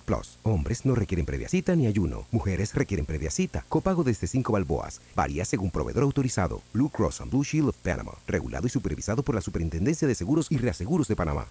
Plus. 0.00 0.38
Hombres 0.42 0.84
no 0.84 0.94
requieren 0.94 1.26
previa 1.26 1.48
cita 1.48 1.74
ni 1.76 1.86
ayuno. 1.86 2.26
Mujeres 2.30 2.74
requieren 2.74 3.06
previa 3.06 3.30
cita. 3.30 3.64
Copago 3.68 4.04
desde 4.04 4.26
5 4.26 4.52
balboas. 4.52 5.00
Varía 5.14 5.44
según 5.44 5.70
proveedor 5.70 6.02
autorizado. 6.02 6.62
Blue 6.72 6.90
Cross 6.90 7.20
and 7.20 7.30
Blue 7.30 7.44
Shield 7.44 7.68
of 7.68 7.76
Panama. 7.76 8.12
Regulado 8.26 8.66
y 8.66 8.70
supervisado 8.70 9.22
por 9.22 9.34
la 9.34 9.40
Superintendencia 9.40 10.08
de 10.08 10.14
Seguros 10.14 10.46
y 10.50 10.58
Reaseguros 10.58 11.08
de 11.08 11.16
Panamá. 11.16 11.46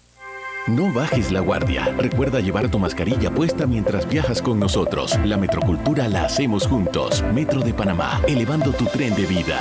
No 0.67 0.93
bajes 0.93 1.31
la 1.31 1.39
guardia. 1.39 1.85
Recuerda 1.97 2.39
llevar 2.39 2.69
tu 2.69 2.77
mascarilla 2.77 3.33
puesta 3.33 3.65
mientras 3.65 4.07
viajas 4.07 4.41
con 4.41 4.59
nosotros. 4.59 5.17
La 5.25 5.35
metrocultura 5.37 6.07
la 6.07 6.25
hacemos 6.25 6.67
juntos. 6.67 7.23
Metro 7.33 7.61
de 7.61 7.73
Panamá, 7.73 8.21
elevando 8.27 8.71
tu 8.71 8.85
tren 8.85 9.15
de 9.15 9.25
vida. 9.25 9.59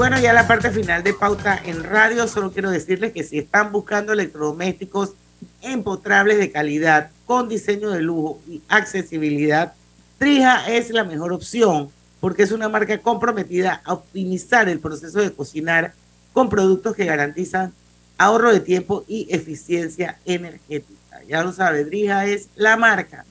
Bueno, 0.00 0.18
ya 0.18 0.32
la 0.32 0.46
parte 0.46 0.70
final 0.70 1.02
de 1.02 1.12
Pauta 1.12 1.60
en 1.62 1.84
Radio, 1.84 2.26
solo 2.26 2.52
quiero 2.52 2.70
decirles 2.70 3.12
que 3.12 3.22
si 3.22 3.36
están 3.36 3.70
buscando 3.70 4.14
electrodomésticos 4.14 5.12
empotrables 5.60 6.38
de 6.38 6.50
calidad, 6.50 7.10
con 7.26 7.50
diseño 7.50 7.90
de 7.90 8.00
lujo 8.00 8.40
y 8.48 8.62
accesibilidad, 8.70 9.74
Trija 10.16 10.70
es 10.70 10.88
la 10.88 11.04
mejor 11.04 11.34
opción 11.34 11.90
porque 12.18 12.44
es 12.44 12.50
una 12.50 12.70
marca 12.70 12.96
comprometida 12.96 13.82
a 13.84 13.92
optimizar 13.92 14.70
el 14.70 14.80
proceso 14.80 15.18
de 15.18 15.34
cocinar 15.34 15.92
con 16.32 16.48
productos 16.48 16.96
que 16.96 17.04
garantizan 17.04 17.74
ahorro 18.16 18.54
de 18.54 18.60
tiempo 18.60 19.04
y 19.06 19.26
eficiencia 19.28 20.18
energética. 20.24 21.20
Ya 21.28 21.44
lo 21.44 21.52
sabe, 21.52 21.84
Drija 21.84 22.24
es 22.24 22.48
la 22.54 22.78
marca. 22.78 23.26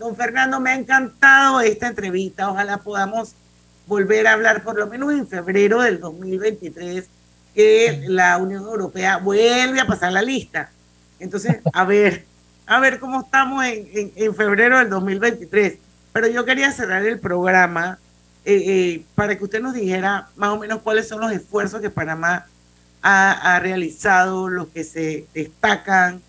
Don 0.00 0.16
Fernando, 0.16 0.58
me 0.58 0.70
ha 0.70 0.74
encantado 0.74 1.60
esta 1.60 1.86
entrevista. 1.86 2.50
Ojalá 2.50 2.78
podamos 2.78 3.36
volver 3.88 4.26
a 4.26 4.34
hablar 4.34 4.62
por 4.62 4.78
lo 4.78 4.86
menos 4.86 5.12
en 5.12 5.26
febrero 5.26 5.80
del 5.80 5.98
2023 5.98 7.08
que 7.54 8.04
la 8.06 8.36
Unión 8.36 8.62
Europea 8.64 9.16
vuelve 9.16 9.80
a 9.80 9.86
pasar 9.86 10.12
la 10.12 10.22
lista. 10.22 10.70
Entonces, 11.18 11.56
a 11.72 11.84
ver, 11.84 12.24
a 12.66 12.78
ver 12.78 13.00
cómo 13.00 13.22
estamos 13.22 13.64
en, 13.64 14.12
en, 14.14 14.34
febrero 14.34 14.78
del 14.78 14.90
2023. 14.90 15.78
Pero 16.12 16.28
yo 16.28 16.44
quería 16.44 16.70
cerrar 16.70 17.04
el 17.04 17.18
programa 17.18 17.98
eh, 18.44 18.54
eh, 18.54 19.04
para 19.14 19.36
que 19.36 19.44
usted 19.44 19.60
nos 19.60 19.74
dijera 19.74 20.28
más 20.36 20.50
o 20.50 20.58
menos 20.58 20.82
cuáles 20.82 21.08
son 21.08 21.20
los 21.20 21.32
esfuerzos 21.32 21.80
que 21.80 21.90
Panamá 21.90 22.46
ha, 23.02 23.56
ha 23.56 23.58
realizado, 23.58 24.48
los 24.48 24.68
que 24.68 24.84
se 24.84 25.26
destacan, 25.34 26.22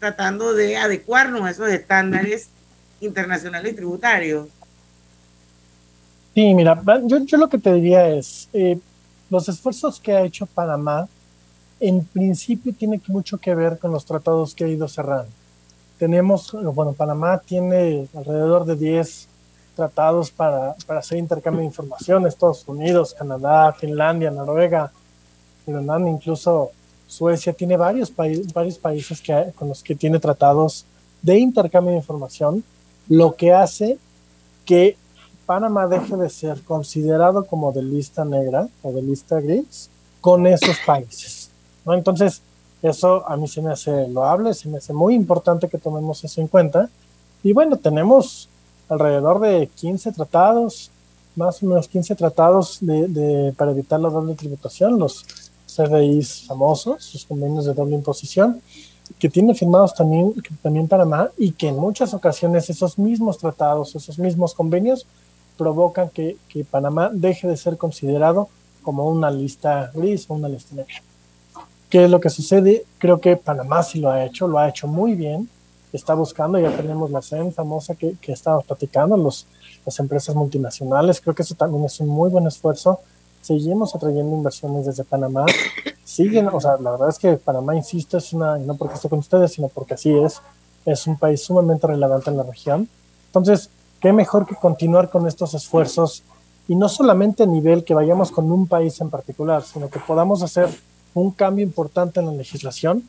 tratando 0.00 0.54
de 0.54 0.76
adecuarnos 0.76 1.42
a 1.42 1.50
esos 1.50 1.68
estándares 1.68 2.48
internacionales 3.00 3.72
y 3.72 3.76
tributarios. 3.76 4.48
Sí, 6.36 6.52
mira, 6.52 6.78
yo, 7.04 7.24
yo 7.24 7.38
lo 7.38 7.48
que 7.48 7.56
te 7.56 7.72
diría 7.72 8.10
es, 8.10 8.50
eh, 8.52 8.78
los 9.30 9.48
esfuerzos 9.48 9.98
que 9.98 10.12
ha 10.12 10.20
hecho 10.20 10.44
Panamá, 10.44 11.08
en 11.80 12.04
principio 12.04 12.74
tiene 12.74 13.00
mucho 13.06 13.38
que 13.38 13.54
ver 13.54 13.78
con 13.78 13.90
los 13.90 14.04
tratados 14.04 14.54
que 14.54 14.64
ha 14.64 14.68
ido 14.68 14.86
cerrando. 14.86 15.30
Tenemos, 15.98 16.52
bueno, 16.74 16.92
Panamá 16.92 17.38
tiene 17.38 18.06
alrededor 18.14 18.66
de 18.66 18.76
10 18.76 19.28
tratados 19.76 20.30
para, 20.30 20.74
para 20.86 20.98
hacer 20.98 21.16
intercambio 21.16 21.60
de 21.60 21.68
información, 21.68 22.26
Estados 22.26 22.68
Unidos, 22.68 23.14
Canadá, 23.18 23.72
Finlandia, 23.72 24.30
Noruega, 24.30 24.92
Irlanda, 25.66 26.10
incluso 26.10 26.70
Suecia, 27.06 27.54
tiene 27.54 27.78
varios, 27.78 28.10
países 28.10 28.52
varios 28.52 28.76
países 28.76 29.22
que, 29.22 29.54
con 29.54 29.68
los 29.68 29.82
que 29.82 29.94
tiene 29.94 30.20
tratados 30.20 30.84
de 31.22 31.38
intercambio 31.38 31.92
de 31.92 31.98
información, 32.00 32.62
lo 33.08 33.34
que 33.34 33.54
hace 33.54 33.96
que 34.66 34.98
Panamá 35.46 35.86
deje 35.86 36.16
de 36.16 36.28
ser 36.28 36.60
considerado 36.62 37.46
como 37.46 37.72
de 37.72 37.82
lista 37.82 38.24
negra 38.24 38.68
o 38.82 38.92
de 38.92 39.00
lista 39.00 39.40
gris 39.40 39.88
con 40.20 40.46
esos 40.46 40.76
países. 40.84 41.50
¿no? 41.84 41.94
Entonces, 41.94 42.42
eso 42.82 43.26
a 43.26 43.36
mí 43.36 43.46
se 43.46 43.62
me 43.62 43.70
hace 43.72 44.08
loable, 44.08 44.52
se 44.54 44.68
me 44.68 44.78
hace 44.78 44.92
muy 44.92 45.14
importante 45.14 45.68
que 45.68 45.78
tomemos 45.78 46.22
eso 46.24 46.40
en 46.40 46.48
cuenta. 46.48 46.90
Y 47.42 47.52
bueno, 47.52 47.76
tenemos 47.76 48.48
alrededor 48.88 49.40
de 49.40 49.68
15 49.74 50.12
tratados, 50.12 50.90
más 51.36 51.62
o 51.62 51.66
menos 51.66 51.88
15 51.88 52.14
tratados 52.16 52.78
de, 52.80 53.54
para 53.56 53.70
evitar 53.70 54.00
la 54.00 54.10
doble 54.10 54.34
tributación, 54.34 54.98
los 54.98 55.24
CDIs 55.66 56.44
famosos, 56.46 57.10
los 57.14 57.24
convenios 57.24 57.66
de 57.66 57.74
doble 57.74 57.94
imposición, 57.94 58.60
que 59.18 59.28
tiene 59.28 59.54
firmados 59.54 59.94
también, 59.94 60.34
también 60.62 60.88
Panamá 60.88 61.30
y 61.38 61.52
que 61.52 61.68
en 61.68 61.76
muchas 61.76 62.12
ocasiones 62.14 62.68
esos 62.68 62.98
mismos 62.98 63.38
tratados, 63.38 63.94
esos 63.94 64.18
mismos 64.18 64.54
convenios 64.54 65.06
provocan 65.56 66.08
que, 66.10 66.36
que, 66.48 66.64
Panamá 66.64 67.10
deje 67.12 67.48
de 67.48 67.56
ser 67.56 67.76
considerado 67.76 68.48
como 68.82 69.08
una 69.08 69.30
lista 69.30 69.90
gris 69.94 70.26
o 70.28 70.34
una 70.34 70.48
lista 70.48 70.74
negra. 70.74 71.02
¿Qué 71.90 72.04
es 72.04 72.10
lo 72.10 72.20
que 72.20 72.30
sucede? 72.30 72.84
Creo 72.98 73.20
que 73.20 73.36
Panamá 73.36 73.82
sí 73.82 74.00
lo 74.00 74.10
ha 74.10 74.24
hecho, 74.24 74.48
lo 74.48 74.58
ha 74.58 74.68
hecho 74.68 74.86
muy 74.86 75.14
bien, 75.14 75.48
está 75.92 76.14
buscando, 76.14 76.58
ya 76.58 76.74
tenemos 76.76 77.10
la 77.10 77.22
CEN 77.22 77.52
famosa 77.52 77.94
que, 77.94 78.16
que 78.20 78.32
estamos 78.32 78.64
platicando, 78.64 79.16
los, 79.16 79.46
las 79.84 79.98
empresas 80.00 80.34
multinacionales, 80.34 81.20
creo 81.20 81.34
que 81.34 81.42
eso 81.42 81.54
también 81.54 81.84
es 81.84 81.98
un 82.00 82.08
muy 82.08 82.30
buen 82.30 82.46
esfuerzo. 82.46 83.00
Seguimos 83.40 83.94
atrayendo 83.94 84.34
inversiones 84.34 84.86
desde 84.86 85.04
Panamá, 85.04 85.46
siguen, 86.04 86.48
o 86.48 86.60
sea, 86.60 86.76
la 86.78 86.90
verdad 86.92 87.08
es 87.08 87.18
que 87.18 87.36
Panamá, 87.36 87.76
insisto, 87.76 88.18
es 88.18 88.32
una, 88.32 88.58
no 88.58 88.76
porque 88.76 88.94
esté 88.94 89.08
con 89.08 89.20
ustedes, 89.20 89.52
sino 89.52 89.68
porque 89.68 89.94
así 89.94 90.12
es, 90.12 90.40
es 90.84 91.06
un 91.06 91.16
país 91.16 91.42
sumamente 91.42 91.86
relevante 91.86 92.30
en 92.30 92.36
la 92.36 92.42
región. 92.42 92.88
Entonces, 93.26 93.70
qué 94.00 94.12
mejor 94.12 94.46
que 94.46 94.54
continuar 94.54 95.10
con 95.10 95.26
estos 95.26 95.54
esfuerzos 95.54 96.22
y 96.68 96.74
no 96.74 96.88
solamente 96.88 97.44
a 97.44 97.46
nivel 97.46 97.84
que 97.84 97.94
vayamos 97.94 98.30
con 98.30 98.50
un 98.50 98.66
país 98.66 99.00
en 99.00 99.10
particular, 99.10 99.62
sino 99.62 99.88
que 99.88 100.00
podamos 100.00 100.42
hacer 100.42 100.68
un 101.14 101.30
cambio 101.30 101.64
importante 101.64 102.20
en 102.20 102.26
la 102.26 102.32
legislación 102.32 103.08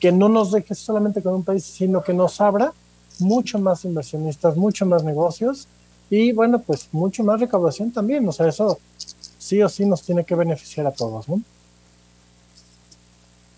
que 0.00 0.12
no 0.12 0.28
nos 0.28 0.52
deje 0.52 0.74
solamente 0.74 1.22
con 1.22 1.34
un 1.34 1.44
país, 1.44 1.64
sino 1.64 2.02
que 2.02 2.12
nos 2.12 2.40
abra 2.40 2.72
mucho 3.18 3.58
más 3.58 3.84
inversionistas, 3.84 4.56
mucho 4.56 4.86
más 4.86 5.02
negocios 5.02 5.66
y 6.10 6.32
bueno, 6.32 6.60
pues 6.60 6.88
mucho 6.92 7.24
más 7.24 7.40
recaudación 7.40 7.90
también. 7.90 8.26
O 8.28 8.32
sea, 8.32 8.48
eso 8.48 8.78
sí 9.38 9.62
o 9.62 9.68
sí 9.68 9.84
nos 9.86 10.02
tiene 10.02 10.24
que 10.24 10.34
beneficiar 10.34 10.86
a 10.86 10.92
todos, 10.92 11.28
¿no? 11.28 11.40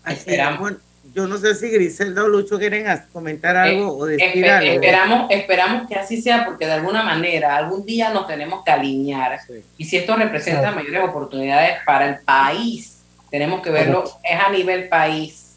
Esperamos. 0.06 0.74
Yo 1.14 1.26
no 1.26 1.38
sé 1.38 1.54
si 1.54 1.70
Griselda 1.70 2.24
o 2.24 2.28
Lucho 2.28 2.58
quieren 2.58 2.86
comentar 3.12 3.56
algo 3.56 3.84
eh, 3.84 4.00
o 4.00 4.06
decir 4.06 4.26
esper, 4.26 4.50
algo. 4.50 4.72
Esperamos, 4.72 5.30
esperamos 5.30 5.88
que 5.88 5.94
así 5.96 6.22
sea, 6.22 6.44
porque 6.44 6.66
de 6.66 6.72
alguna 6.72 7.02
manera, 7.02 7.56
algún 7.56 7.84
día 7.84 8.12
nos 8.12 8.26
tenemos 8.26 8.64
que 8.64 8.70
alinear. 8.70 9.40
Sí. 9.46 9.64
Y 9.76 9.84
si 9.84 9.96
esto 9.96 10.16
representa 10.16 10.60
claro. 10.60 10.76
mayores 10.76 11.08
oportunidades 11.08 11.78
para 11.84 12.08
el 12.08 12.20
país, 12.20 12.98
tenemos 13.30 13.62
que 13.62 13.70
verlo, 13.70 14.04
Correcto. 14.04 14.20
es 14.24 14.40
a 14.40 14.50
nivel 14.50 14.88
país. 14.88 15.56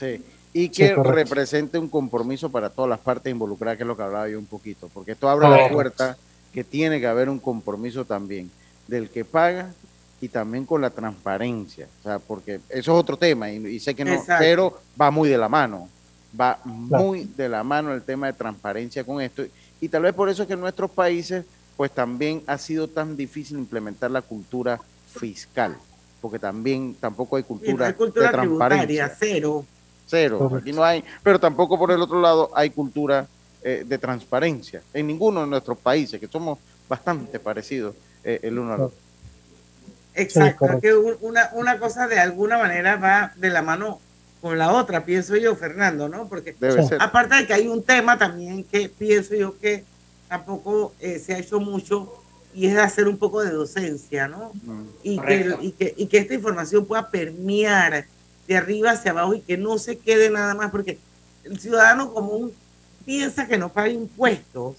Sí. 0.00 0.22
Y 0.52 0.70
que 0.70 0.88
sí, 0.88 0.94
represente 0.94 1.78
un 1.78 1.88
compromiso 1.88 2.50
para 2.50 2.70
todas 2.70 2.88
las 2.88 3.00
partes 3.00 3.30
involucradas, 3.30 3.76
que 3.76 3.82
es 3.82 3.86
lo 3.86 3.96
que 3.96 4.02
hablaba 4.02 4.28
yo 4.28 4.38
un 4.38 4.46
poquito, 4.46 4.88
porque 4.94 5.12
esto 5.12 5.28
abre 5.28 5.48
la 5.48 5.68
puerta 5.68 6.16
que 6.54 6.64
tiene 6.64 6.98
que 6.98 7.06
haber 7.06 7.28
un 7.28 7.38
compromiso 7.38 8.06
también 8.06 8.50
del 8.88 9.10
que 9.10 9.26
paga 9.26 9.74
y 10.20 10.28
también 10.28 10.64
con 10.64 10.80
la 10.80 10.90
transparencia, 10.90 11.88
o 12.00 12.02
sea, 12.02 12.18
porque 12.18 12.60
eso 12.68 12.92
es 12.92 13.00
otro 13.00 13.16
tema 13.16 13.50
y, 13.50 13.56
y 13.66 13.80
sé 13.80 13.94
que 13.94 14.04
no, 14.04 14.12
Exacto. 14.12 14.36
pero 14.38 14.80
va 15.00 15.10
muy 15.10 15.28
de 15.28 15.38
la 15.38 15.48
mano, 15.48 15.88
va 16.38 16.58
claro. 16.62 17.04
muy 17.04 17.24
de 17.24 17.48
la 17.48 17.62
mano 17.62 17.92
el 17.92 18.02
tema 18.02 18.26
de 18.26 18.32
transparencia 18.32 19.04
con 19.04 19.20
esto 19.20 19.44
y 19.80 19.88
tal 19.88 20.02
vez 20.02 20.14
por 20.14 20.28
eso 20.28 20.42
es 20.42 20.48
que 20.48 20.54
en 20.54 20.60
nuestros 20.60 20.90
países 20.90 21.44
pues 21.76 21.90
también 21.90 22.42
ha 22.46 22.56
sido 22.56 22.88
tan 22.88 23.16
difícil 23.16 23.58
implementar 23.58 24.10
la 24.10 24.22
cultura 24.22 24.80
fiscal, 25.14 25.76
porque 26.20 26.38
también 26.38 26.96
tampoco 26.98 27.36
hay 27.36 27.42
cultura, 27.42 27.76
no 27.76 27.84
hay 27.84 27.92
cultura 27.92 28.26
de 28.26 28.32
transparencia. 28.32 29.16
Cero. 29.18 29.64
Cero, 30.06 30.38
Correcto. 30.38 30.56
aquí 30.58 30.72
no 30.72 30.84
hay, 30.84 31.04
pero 31.22 31.38
tampoco 31.38 31.78
por 31.78 31.90
el 31.90 32.00
otro 32.00 32.20
lado 32.20 32.50
hay 32.54 32.70
cultura 32.70 33.26
eh, 33.62 33.84
de 33.86 33.98
transparencia 33.98 34.80
en 34.94 35.08
ninguno 35.08 35.40
de 35.40 35.48
nuestros 35.48 35.76
países, 35.78 36.20
que 36.20 36.28
somos 36.28 36.58
bastante 36.88 37.40
parecidos 37.40 37.94
eh, 38.22 38.38
el 38.42 38.58
uno 38.58 38.72
al 38.72 38.80
otro. 38.82 39.05
Exacto, 40.16 40.66
sí, 40.66 40.80
que 40.80 40.94
una, 40.94 41.50
una 41.52 41.78
cosa 41.78 42.06
de 42.06 42.18
alguna 42.18 42.58
manera 42.58 42.96
va 42.96 43.32
de 43.36 43.50
la 43.50 43.62
mano 43.62 44.00
con 44.40 44.58
la 44.58 44.72
otra, 44.72 45.04
pienso 45.04 45.36
yo, 45.36 45.56
Fernando, 45.56 46.08
¿no? 46.08 46.28
Porque 46.28 46.54
aparte 46.98 47.34
de 47.36 47.46
que 47.46 47.54
hay 47.54 47.68
un 47.68 47.82
tema 47.82 48.18
también 48.18 48.64
que 48.64 48.88
pienso 48.88 49.34
yo 49.34 49.58
que 49.58 49.84
tampoco 50.28 50.94
eh, 51.00 51.18
se 51.18 51.34
ha 51.34 51.38
hecho 51.38 51.60
mucho 51.60 52.22
y 52.54 52.66
es 52.66 52.74
de 52.74 52.80
hacer 52.80 53.06
un 53.06 53.18
poco 53.18 53.42
de 53.42 53.50
docencia, 53.50 54.28
¿no? 54.28 54.52
Mm. 54.62 54.82
Y 55.02 55.18
que, 55.18 55.56
y, 55.60 55.72
que, 55.72 55.94
y 55.96 56.06
que 56.06 56.18
esta 56.18 56.34
información 56.34 56.86
pueda 56.86 57.10
permear 57.10 58.06
de 58.46 58.56
arriba 58.56 58.92
hacia 58.92 59.10
abajo 59.10 59.34
y 59.34 59.40
que 59.40 59.56
no 59.56 59.78
se 59.78 59.98
quede 59.98 60.30
nada 60.30 60.54
más, 60.54 60.70
porque 60.70 60.98
el 61.44 61.58
ciudadano 61.60 62.12
común 62.12 62.52
piensa 63.04 63.46
que 63.46 63.58
no 63.58 63.68
paga 63.68 63.88
impuestos. 63.88 64.74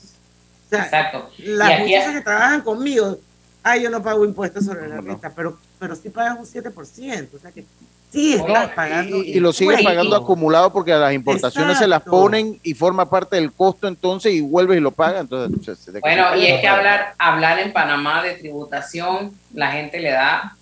O 0.66 0.70
sea, 0.70 0.84
Exacto. 0.86 1.30
Las 1.38 1.80
muchachas 1.80 2.16
que 2.16 2.22
trabajan 2.22 2.62
conmigo, 2.62 3.20
ay, 3.68 3.84
yo 3.84 3.90
no 3.90 4.02
pago 4.02 4.26
impuestos 4.26 4.66
sobre 4.66 4.88
la 4.88 5.02
renta, 5.02 5.32
pero, 5.36 5.58
pero 5.80 5.96
sí 5.96 6.10
pagan 6.10 6.38
un 6.38 6.46
7%. 6.46 7.30
O 7.36 7.40
sea 7.40 7.52
que 7.52 7.66
Sí, 8.12 8.36
está 8.36 8.74
pagando. 8.74 9.18
Y, 9.18 9.40
lo 9.40 9.52
siguen 9.52 9.84
pagando 9.84 10.16
acumulado 10.16 10.72
porque 10.72 10.94
a 10.94 10.98
las 10.98 11.14
importaciones 11.14 11.78
se 11.78 11.88
las 11.88 12.02
ponen 12.04 12.58
y 12.64 12.74
forma 12.74 13.10
parte 13.10 13.36
del 13.36 13.52
costo 13.52 13.88
entonces 13.88 14.34
y 14.34 14.42
vuelves 14.42 14.78
y 14.78 14.80
lo 14.80 14.92
paga. 14.92 15.20
Entonces, 15.20 15.92
bueno, 16.00 16.36
y 16.36 16.46
es 16.46 16.62
que 16.62 16.68
hablar, 16.68 17.16
hablar 17.18 17.60
en 17.60 17.74
Panamá 17.74 18.24
de 18.24 18.36
tributación, 18.36 19.38
la 19.54 19.72
gente 19.74 20.00
le 20.00 20.12
da 20.12 20.56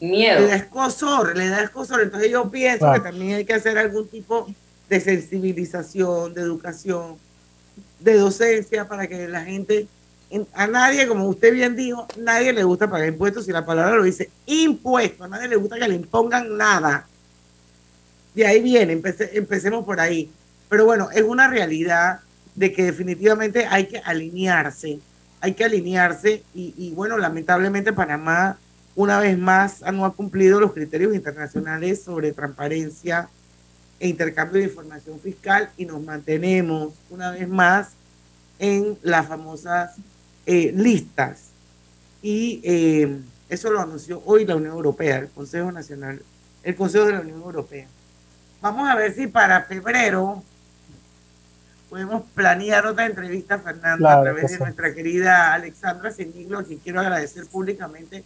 miedo. 0.00 0.40
Le 0.40 0.46
da 0.46 0.56
escosor, 0.56 1.36
le 1.36 1.48
da 1.48 1.62
escosor. 1.62 2.00
Entonces 2.00 2.30
yo 2.30 2.50
pienso 2.50 2.90
que 2.94 3.00
también 3.00 3.36
hay 3.36 3.44
que 3.44 3.54
hacer 3.54 3.76
algún 3.76 4.08
tipo 4.08 4.48
de 4.88 5.00
sensibilización, 5.00 6.32
de 6.32 6.40
educación, 6.40 7.18
de 7.98 8.14
docencia 8.14 8.88
para 8.88 9.06
que 9.06 9.28
la 9.28 9.42
gente 9.44 9.86
a 10.54 10.66
nadie, 10.66 11.08
como 11.08 11.26
usted 11.26 11.52
bien 11.52 11.74
dijo, 11.74 12.06
nadie 12.16 12.52
le 12.52 12.62
gusta 12.62 12.88
pagar 12.88 13.08
impuestos 13.08 13.46
si 13.46 13.52
la 13.52 13.66
palabra 13.66 13.96
lo 13.96 14.04
dice 14.04 14.30
impuesto, 14.46 15.24
a 15.24 15.28
nadie 15.28 15.48
le 15.48 15.56
gusta 15.56 15.78
que 15.78 15.88
le 15.88 15.96
impongan 15.96 16.56
nada. 16.56 17.06
De 18.34 18.46
ahí 18.46 18.62
viene, 18.62 18.92
empecemos 18.92 19.84
por 19.84 19.98
ahí. 19.98 20.30
Pero 20.68 20.84
bueno, 20.84 21.10
es 21.10 21.22
una 21.22 21.48
realidad 21.48 22.20
de 22.54 22.72
que 22.72 22.84
definitivamente 22.84 23.66
hay 23.66 23.86
que 23.86 23.98
alinearse, 23.98 25.00
hay 25.40 25.54
que 25.54 25.64
alinearse 25.64 26.44
y, 26.54 26.74
y 26.76 26.90
bueno, 26.92 27.18
lamentablemente 27.18 27.92
Panamá 27.92 28.56
una 28.94 29.18
vez 29.18 29.36
más 29.38 29.82
no 29.92 30.04
ha 30.04 30.14
cumplido 30.14 30.60
los 30.60 30.72
criterios 30.72 31.14
internacionales 31.14 32.02
sobre 32.02 32.32
transparencia 32.32 33.28
e 33.98 34.08
intercambio 34.08 34.60
de 34.60 34.68
información 34.68 35.18
fiscal 35.20 35.70
y 35.76 35.86
nos 35.86 36.02
mantenemos 36.02 36.92
una 37.08 37.32
vez 37.32 37.48
más 37.48 37.90
en 38.58 38.98
las 39.02 39.26
famosas 39.26 39.96
eh, 40.50 40.72
listas. 40.74 41.50
Y 42.22 42.60
eh, 42.64 43.20
eso 43.48 43.70
lo 43.70 43.80
anunció 43.80 44.20
hoy 44.26 44.44
la 44.44 44.56
Unión 44.56 44.72
Europea, 44.72 45.18
el 45.18 45.28
Consejo 45.28 45.70
Nacional, 45.70 46.20
el 46.64 46.74
Consejo 46.74 47.04
de 47.06 47.12
la 47.12 47.20
Unión 47.20 47.40
Europea. 47.40 47.86
Vamos 48.60 48.88
a 48.90 48.96
ver 48.96 49.14
si 49.14 49.28
para 49.28 49.62
febrero 49.62 50.42
podemos 51.88 52.24
planear 52.34 52.84
otra 52.84 53.06
entrevista, 53.06 53.60
Fernando, 53.60 54.08
a 54.08 54.22
través 54.22 54.50
de 54.50 54.58
nuestra 54.58 54.92
querida 54.92 55.54
Alexandra 55.54 56.10
Seniglo, 56.10 56.66
que 56.66 56.78
quiero 56.78 56.98
agradecer 56.98 57.46
públicamente 57.46 58.24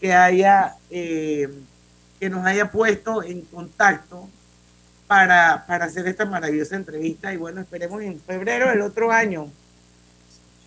que 0.00 0.14
haya 0.14 0.76
eh, 0.88 1.50
que 2.18 2.30
nos 2.30 2.46
haya 2.46 2.70
puesto 2.70 3.22
en 3.22 3.42
contacto 3.42 4.30
para, 5.06 5.66
para 5.66 5.84
hacer 5.84 6.08
esta 6.08 6.24
maravillosa 6.24 6.74
entrevista. 6.74 7.34
Y 7.34 7.36
bueno, 7.36 7.60
esperemos 7.60 8.00
en 8.00 8.18
febrero 8.18 8.70
del 8.70 8.80
otro 8.80 9.12
año 9.12 9.50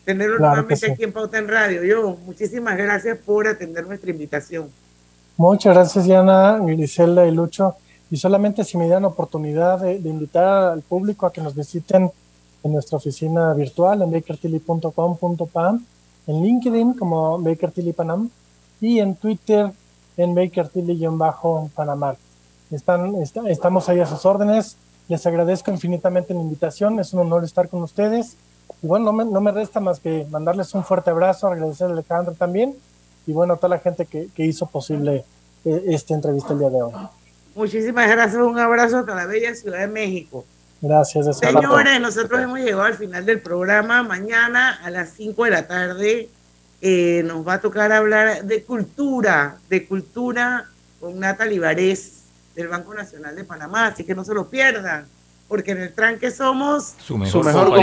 tenerlo 0.05 0.39
nuevamente 0.39 0.91
aquí 0.91 1.03
en 1.03 1.11
Pauta 1.11 1.37
en 1.37 1.47
Radio. 1.47 1.83
Yo, 1.83 2.17
muchísimas 2.25 2.77
gracias 2.77 3.17
por 3.19 3.47
atender 3.47 3.85
nuestra 3.87 4.09
invitación. 4.09 4.69
Muchas 5.37 5.73
gracias, 5.73 6.05
Diana, 6.05 6.59
Griselda 6.61 7.25
y 7.25 7.31
Lucho. 7.31 7.75
Y 8.11 8.17
solamente 8.17 8.63
si 8.63 8.77
me 8.77 8.87
dan 8.87 9.05
oportunidad 9.05 9.79
de, 9.79 9.95
invitar 9.95 10.71
al 10.73 10.81
público 10.81 11.25
a 11.25 11.31
que 11.31 11.41
nos 11.41 11.55
visiten 11.55 12.11
en 12.63 12.73
nuestra 12.73 12.97
oficina 12.97 13.53
virtual 13.53 14.01
en 14.01 14.11
bakertilly.com.pam, 14.11 15.85
en 16.27 16.43
LinkedIn 16.43 16.93
como 16.93 17.39
Bakertilly 17.39 17.93
Panam 17.93 18.29
y 18.81 18.99
en 18.99 19.15
Twitter 19.15 19.71
en 20.17 20.35
Bakertilly-Panamá. 20.35 22.15
Están, 22.71 23.15
estamos 23.47 23.87
ahí 23.89 23.99
a 23.99 24.05
sus 24.05 24.25
órdenes. 24.25 24.75
Les 25.07 25.25
agradezco 25.25 25.71
infinitamente 25.71 26.33
la 26.33 26.41
invitación. 26.41 26.99
Es 26.99 27.13
un 27.13 27.21
honor 27.21 27.43
estar 27.45 27.69
con 27.69 27.81
ustedes 27.81 28.35
bueno, 28.81 29.05
no 29.05 29.13
me, 29.13 29.25
no 29.25 29.41
me 29.41 29.51
resta 29.51 29.79
más 29.79 29.99
que 29.99 30.25
mandarles 30.29 30.73
un 30.73 30.83
fuerte 30.83 31.09
abrazo, 31.09 31.47
agradecerle 31.47 31.93
a 31.93 31.97
Alejandro 31.97 32.33
también, 32.33 32.75
y 33.27 33.33
bueno, 33.33 33.53
a 33.53 33.57
toda 33.57 33.69
la 33.69 33.79
gente 33.79 34.05
que, 34.05 34.29
que 34.35 34.45
hizo 34.45 34.65
posible 34.67 35.25
eh, 35.65 35.83
esta 35.87 36.13
entrevista 36.13 36.53
el 36.53 36.59
día 36.59 36.69
de 36.69 36.81
hoy. 36.81 36.93
Muchísimas 37.55 38.09
gracias, 38.09 38.41
un 38.41 38.57
abrazo 38.57 38.99
a 38.99 39.15
la 39.15 39.25
bella 39.25 39.53
Ciudad 39.55 39.79
de 39.79 39.87
México. 39.87 40.45
Gracias. 40.81 41.37
Señores, 41.37 41.99
nosotros 41.99 42.41
hemos 42.41 42.59
llegado 42.59 42.83
al 42.83 42.93
final 42.93 43.25
del 43.25 43.41
programa. 43.41 44.01
Mañana 44.01 44.79
a 44.81 44.89
las 44.89 45.09
5 45.09 45.43
de 45.43 45.51
la 45.51 45.67
tarde 45.67 46.29
eh, 46.81 47.21
nos 47.25 47.45
va 47.45 47.55
a 47.55 47.61
tocar 47.61 47.91
hablar 47.91 48.45
de 48.45 48.63
cultura, 48.63 49.57
de 49.69 49.85
cultura 49.85 50.65
con 51.01 51.19
Nata 51.19 51.45
Libarés 51.45 52.23
del 52.55 52.69
Banco 52.69 52.93
Nacional 52.93 53.35
de 53.35 53.43
Panamá, 53.43 53.87
así 53.87 54.05
que 54.05 54.15
no 54.15 54.23
se 54.23 54.33
lo 54.33 54.49
pierdan 54.49 55.05
porque 55.49 55.71
en 55.71 55.81
el 55.81 55.93
tranque 55.93 56.31
somos 56.31 56.93
su 57.05 57.17
mejor, 57.17 57.75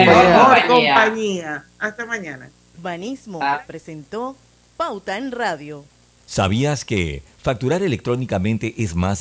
compañía. 0.68 1.64
Hasta 1.78 2.06
mañana. 2.06 2.48
Banismo 2.80 3.40
ah. 3.42 3.62
presentó 3.66 4.36
Pauta 4.76 5.18
en 5.18 5.32
Radio. 5.32 5.84
¿Sabías 6.26 6.84
que 6.84 7.22
facturar 7.42 7.82
electrónicamente 7.82 8.74
es 8.78 8.94
más 8.94 9.14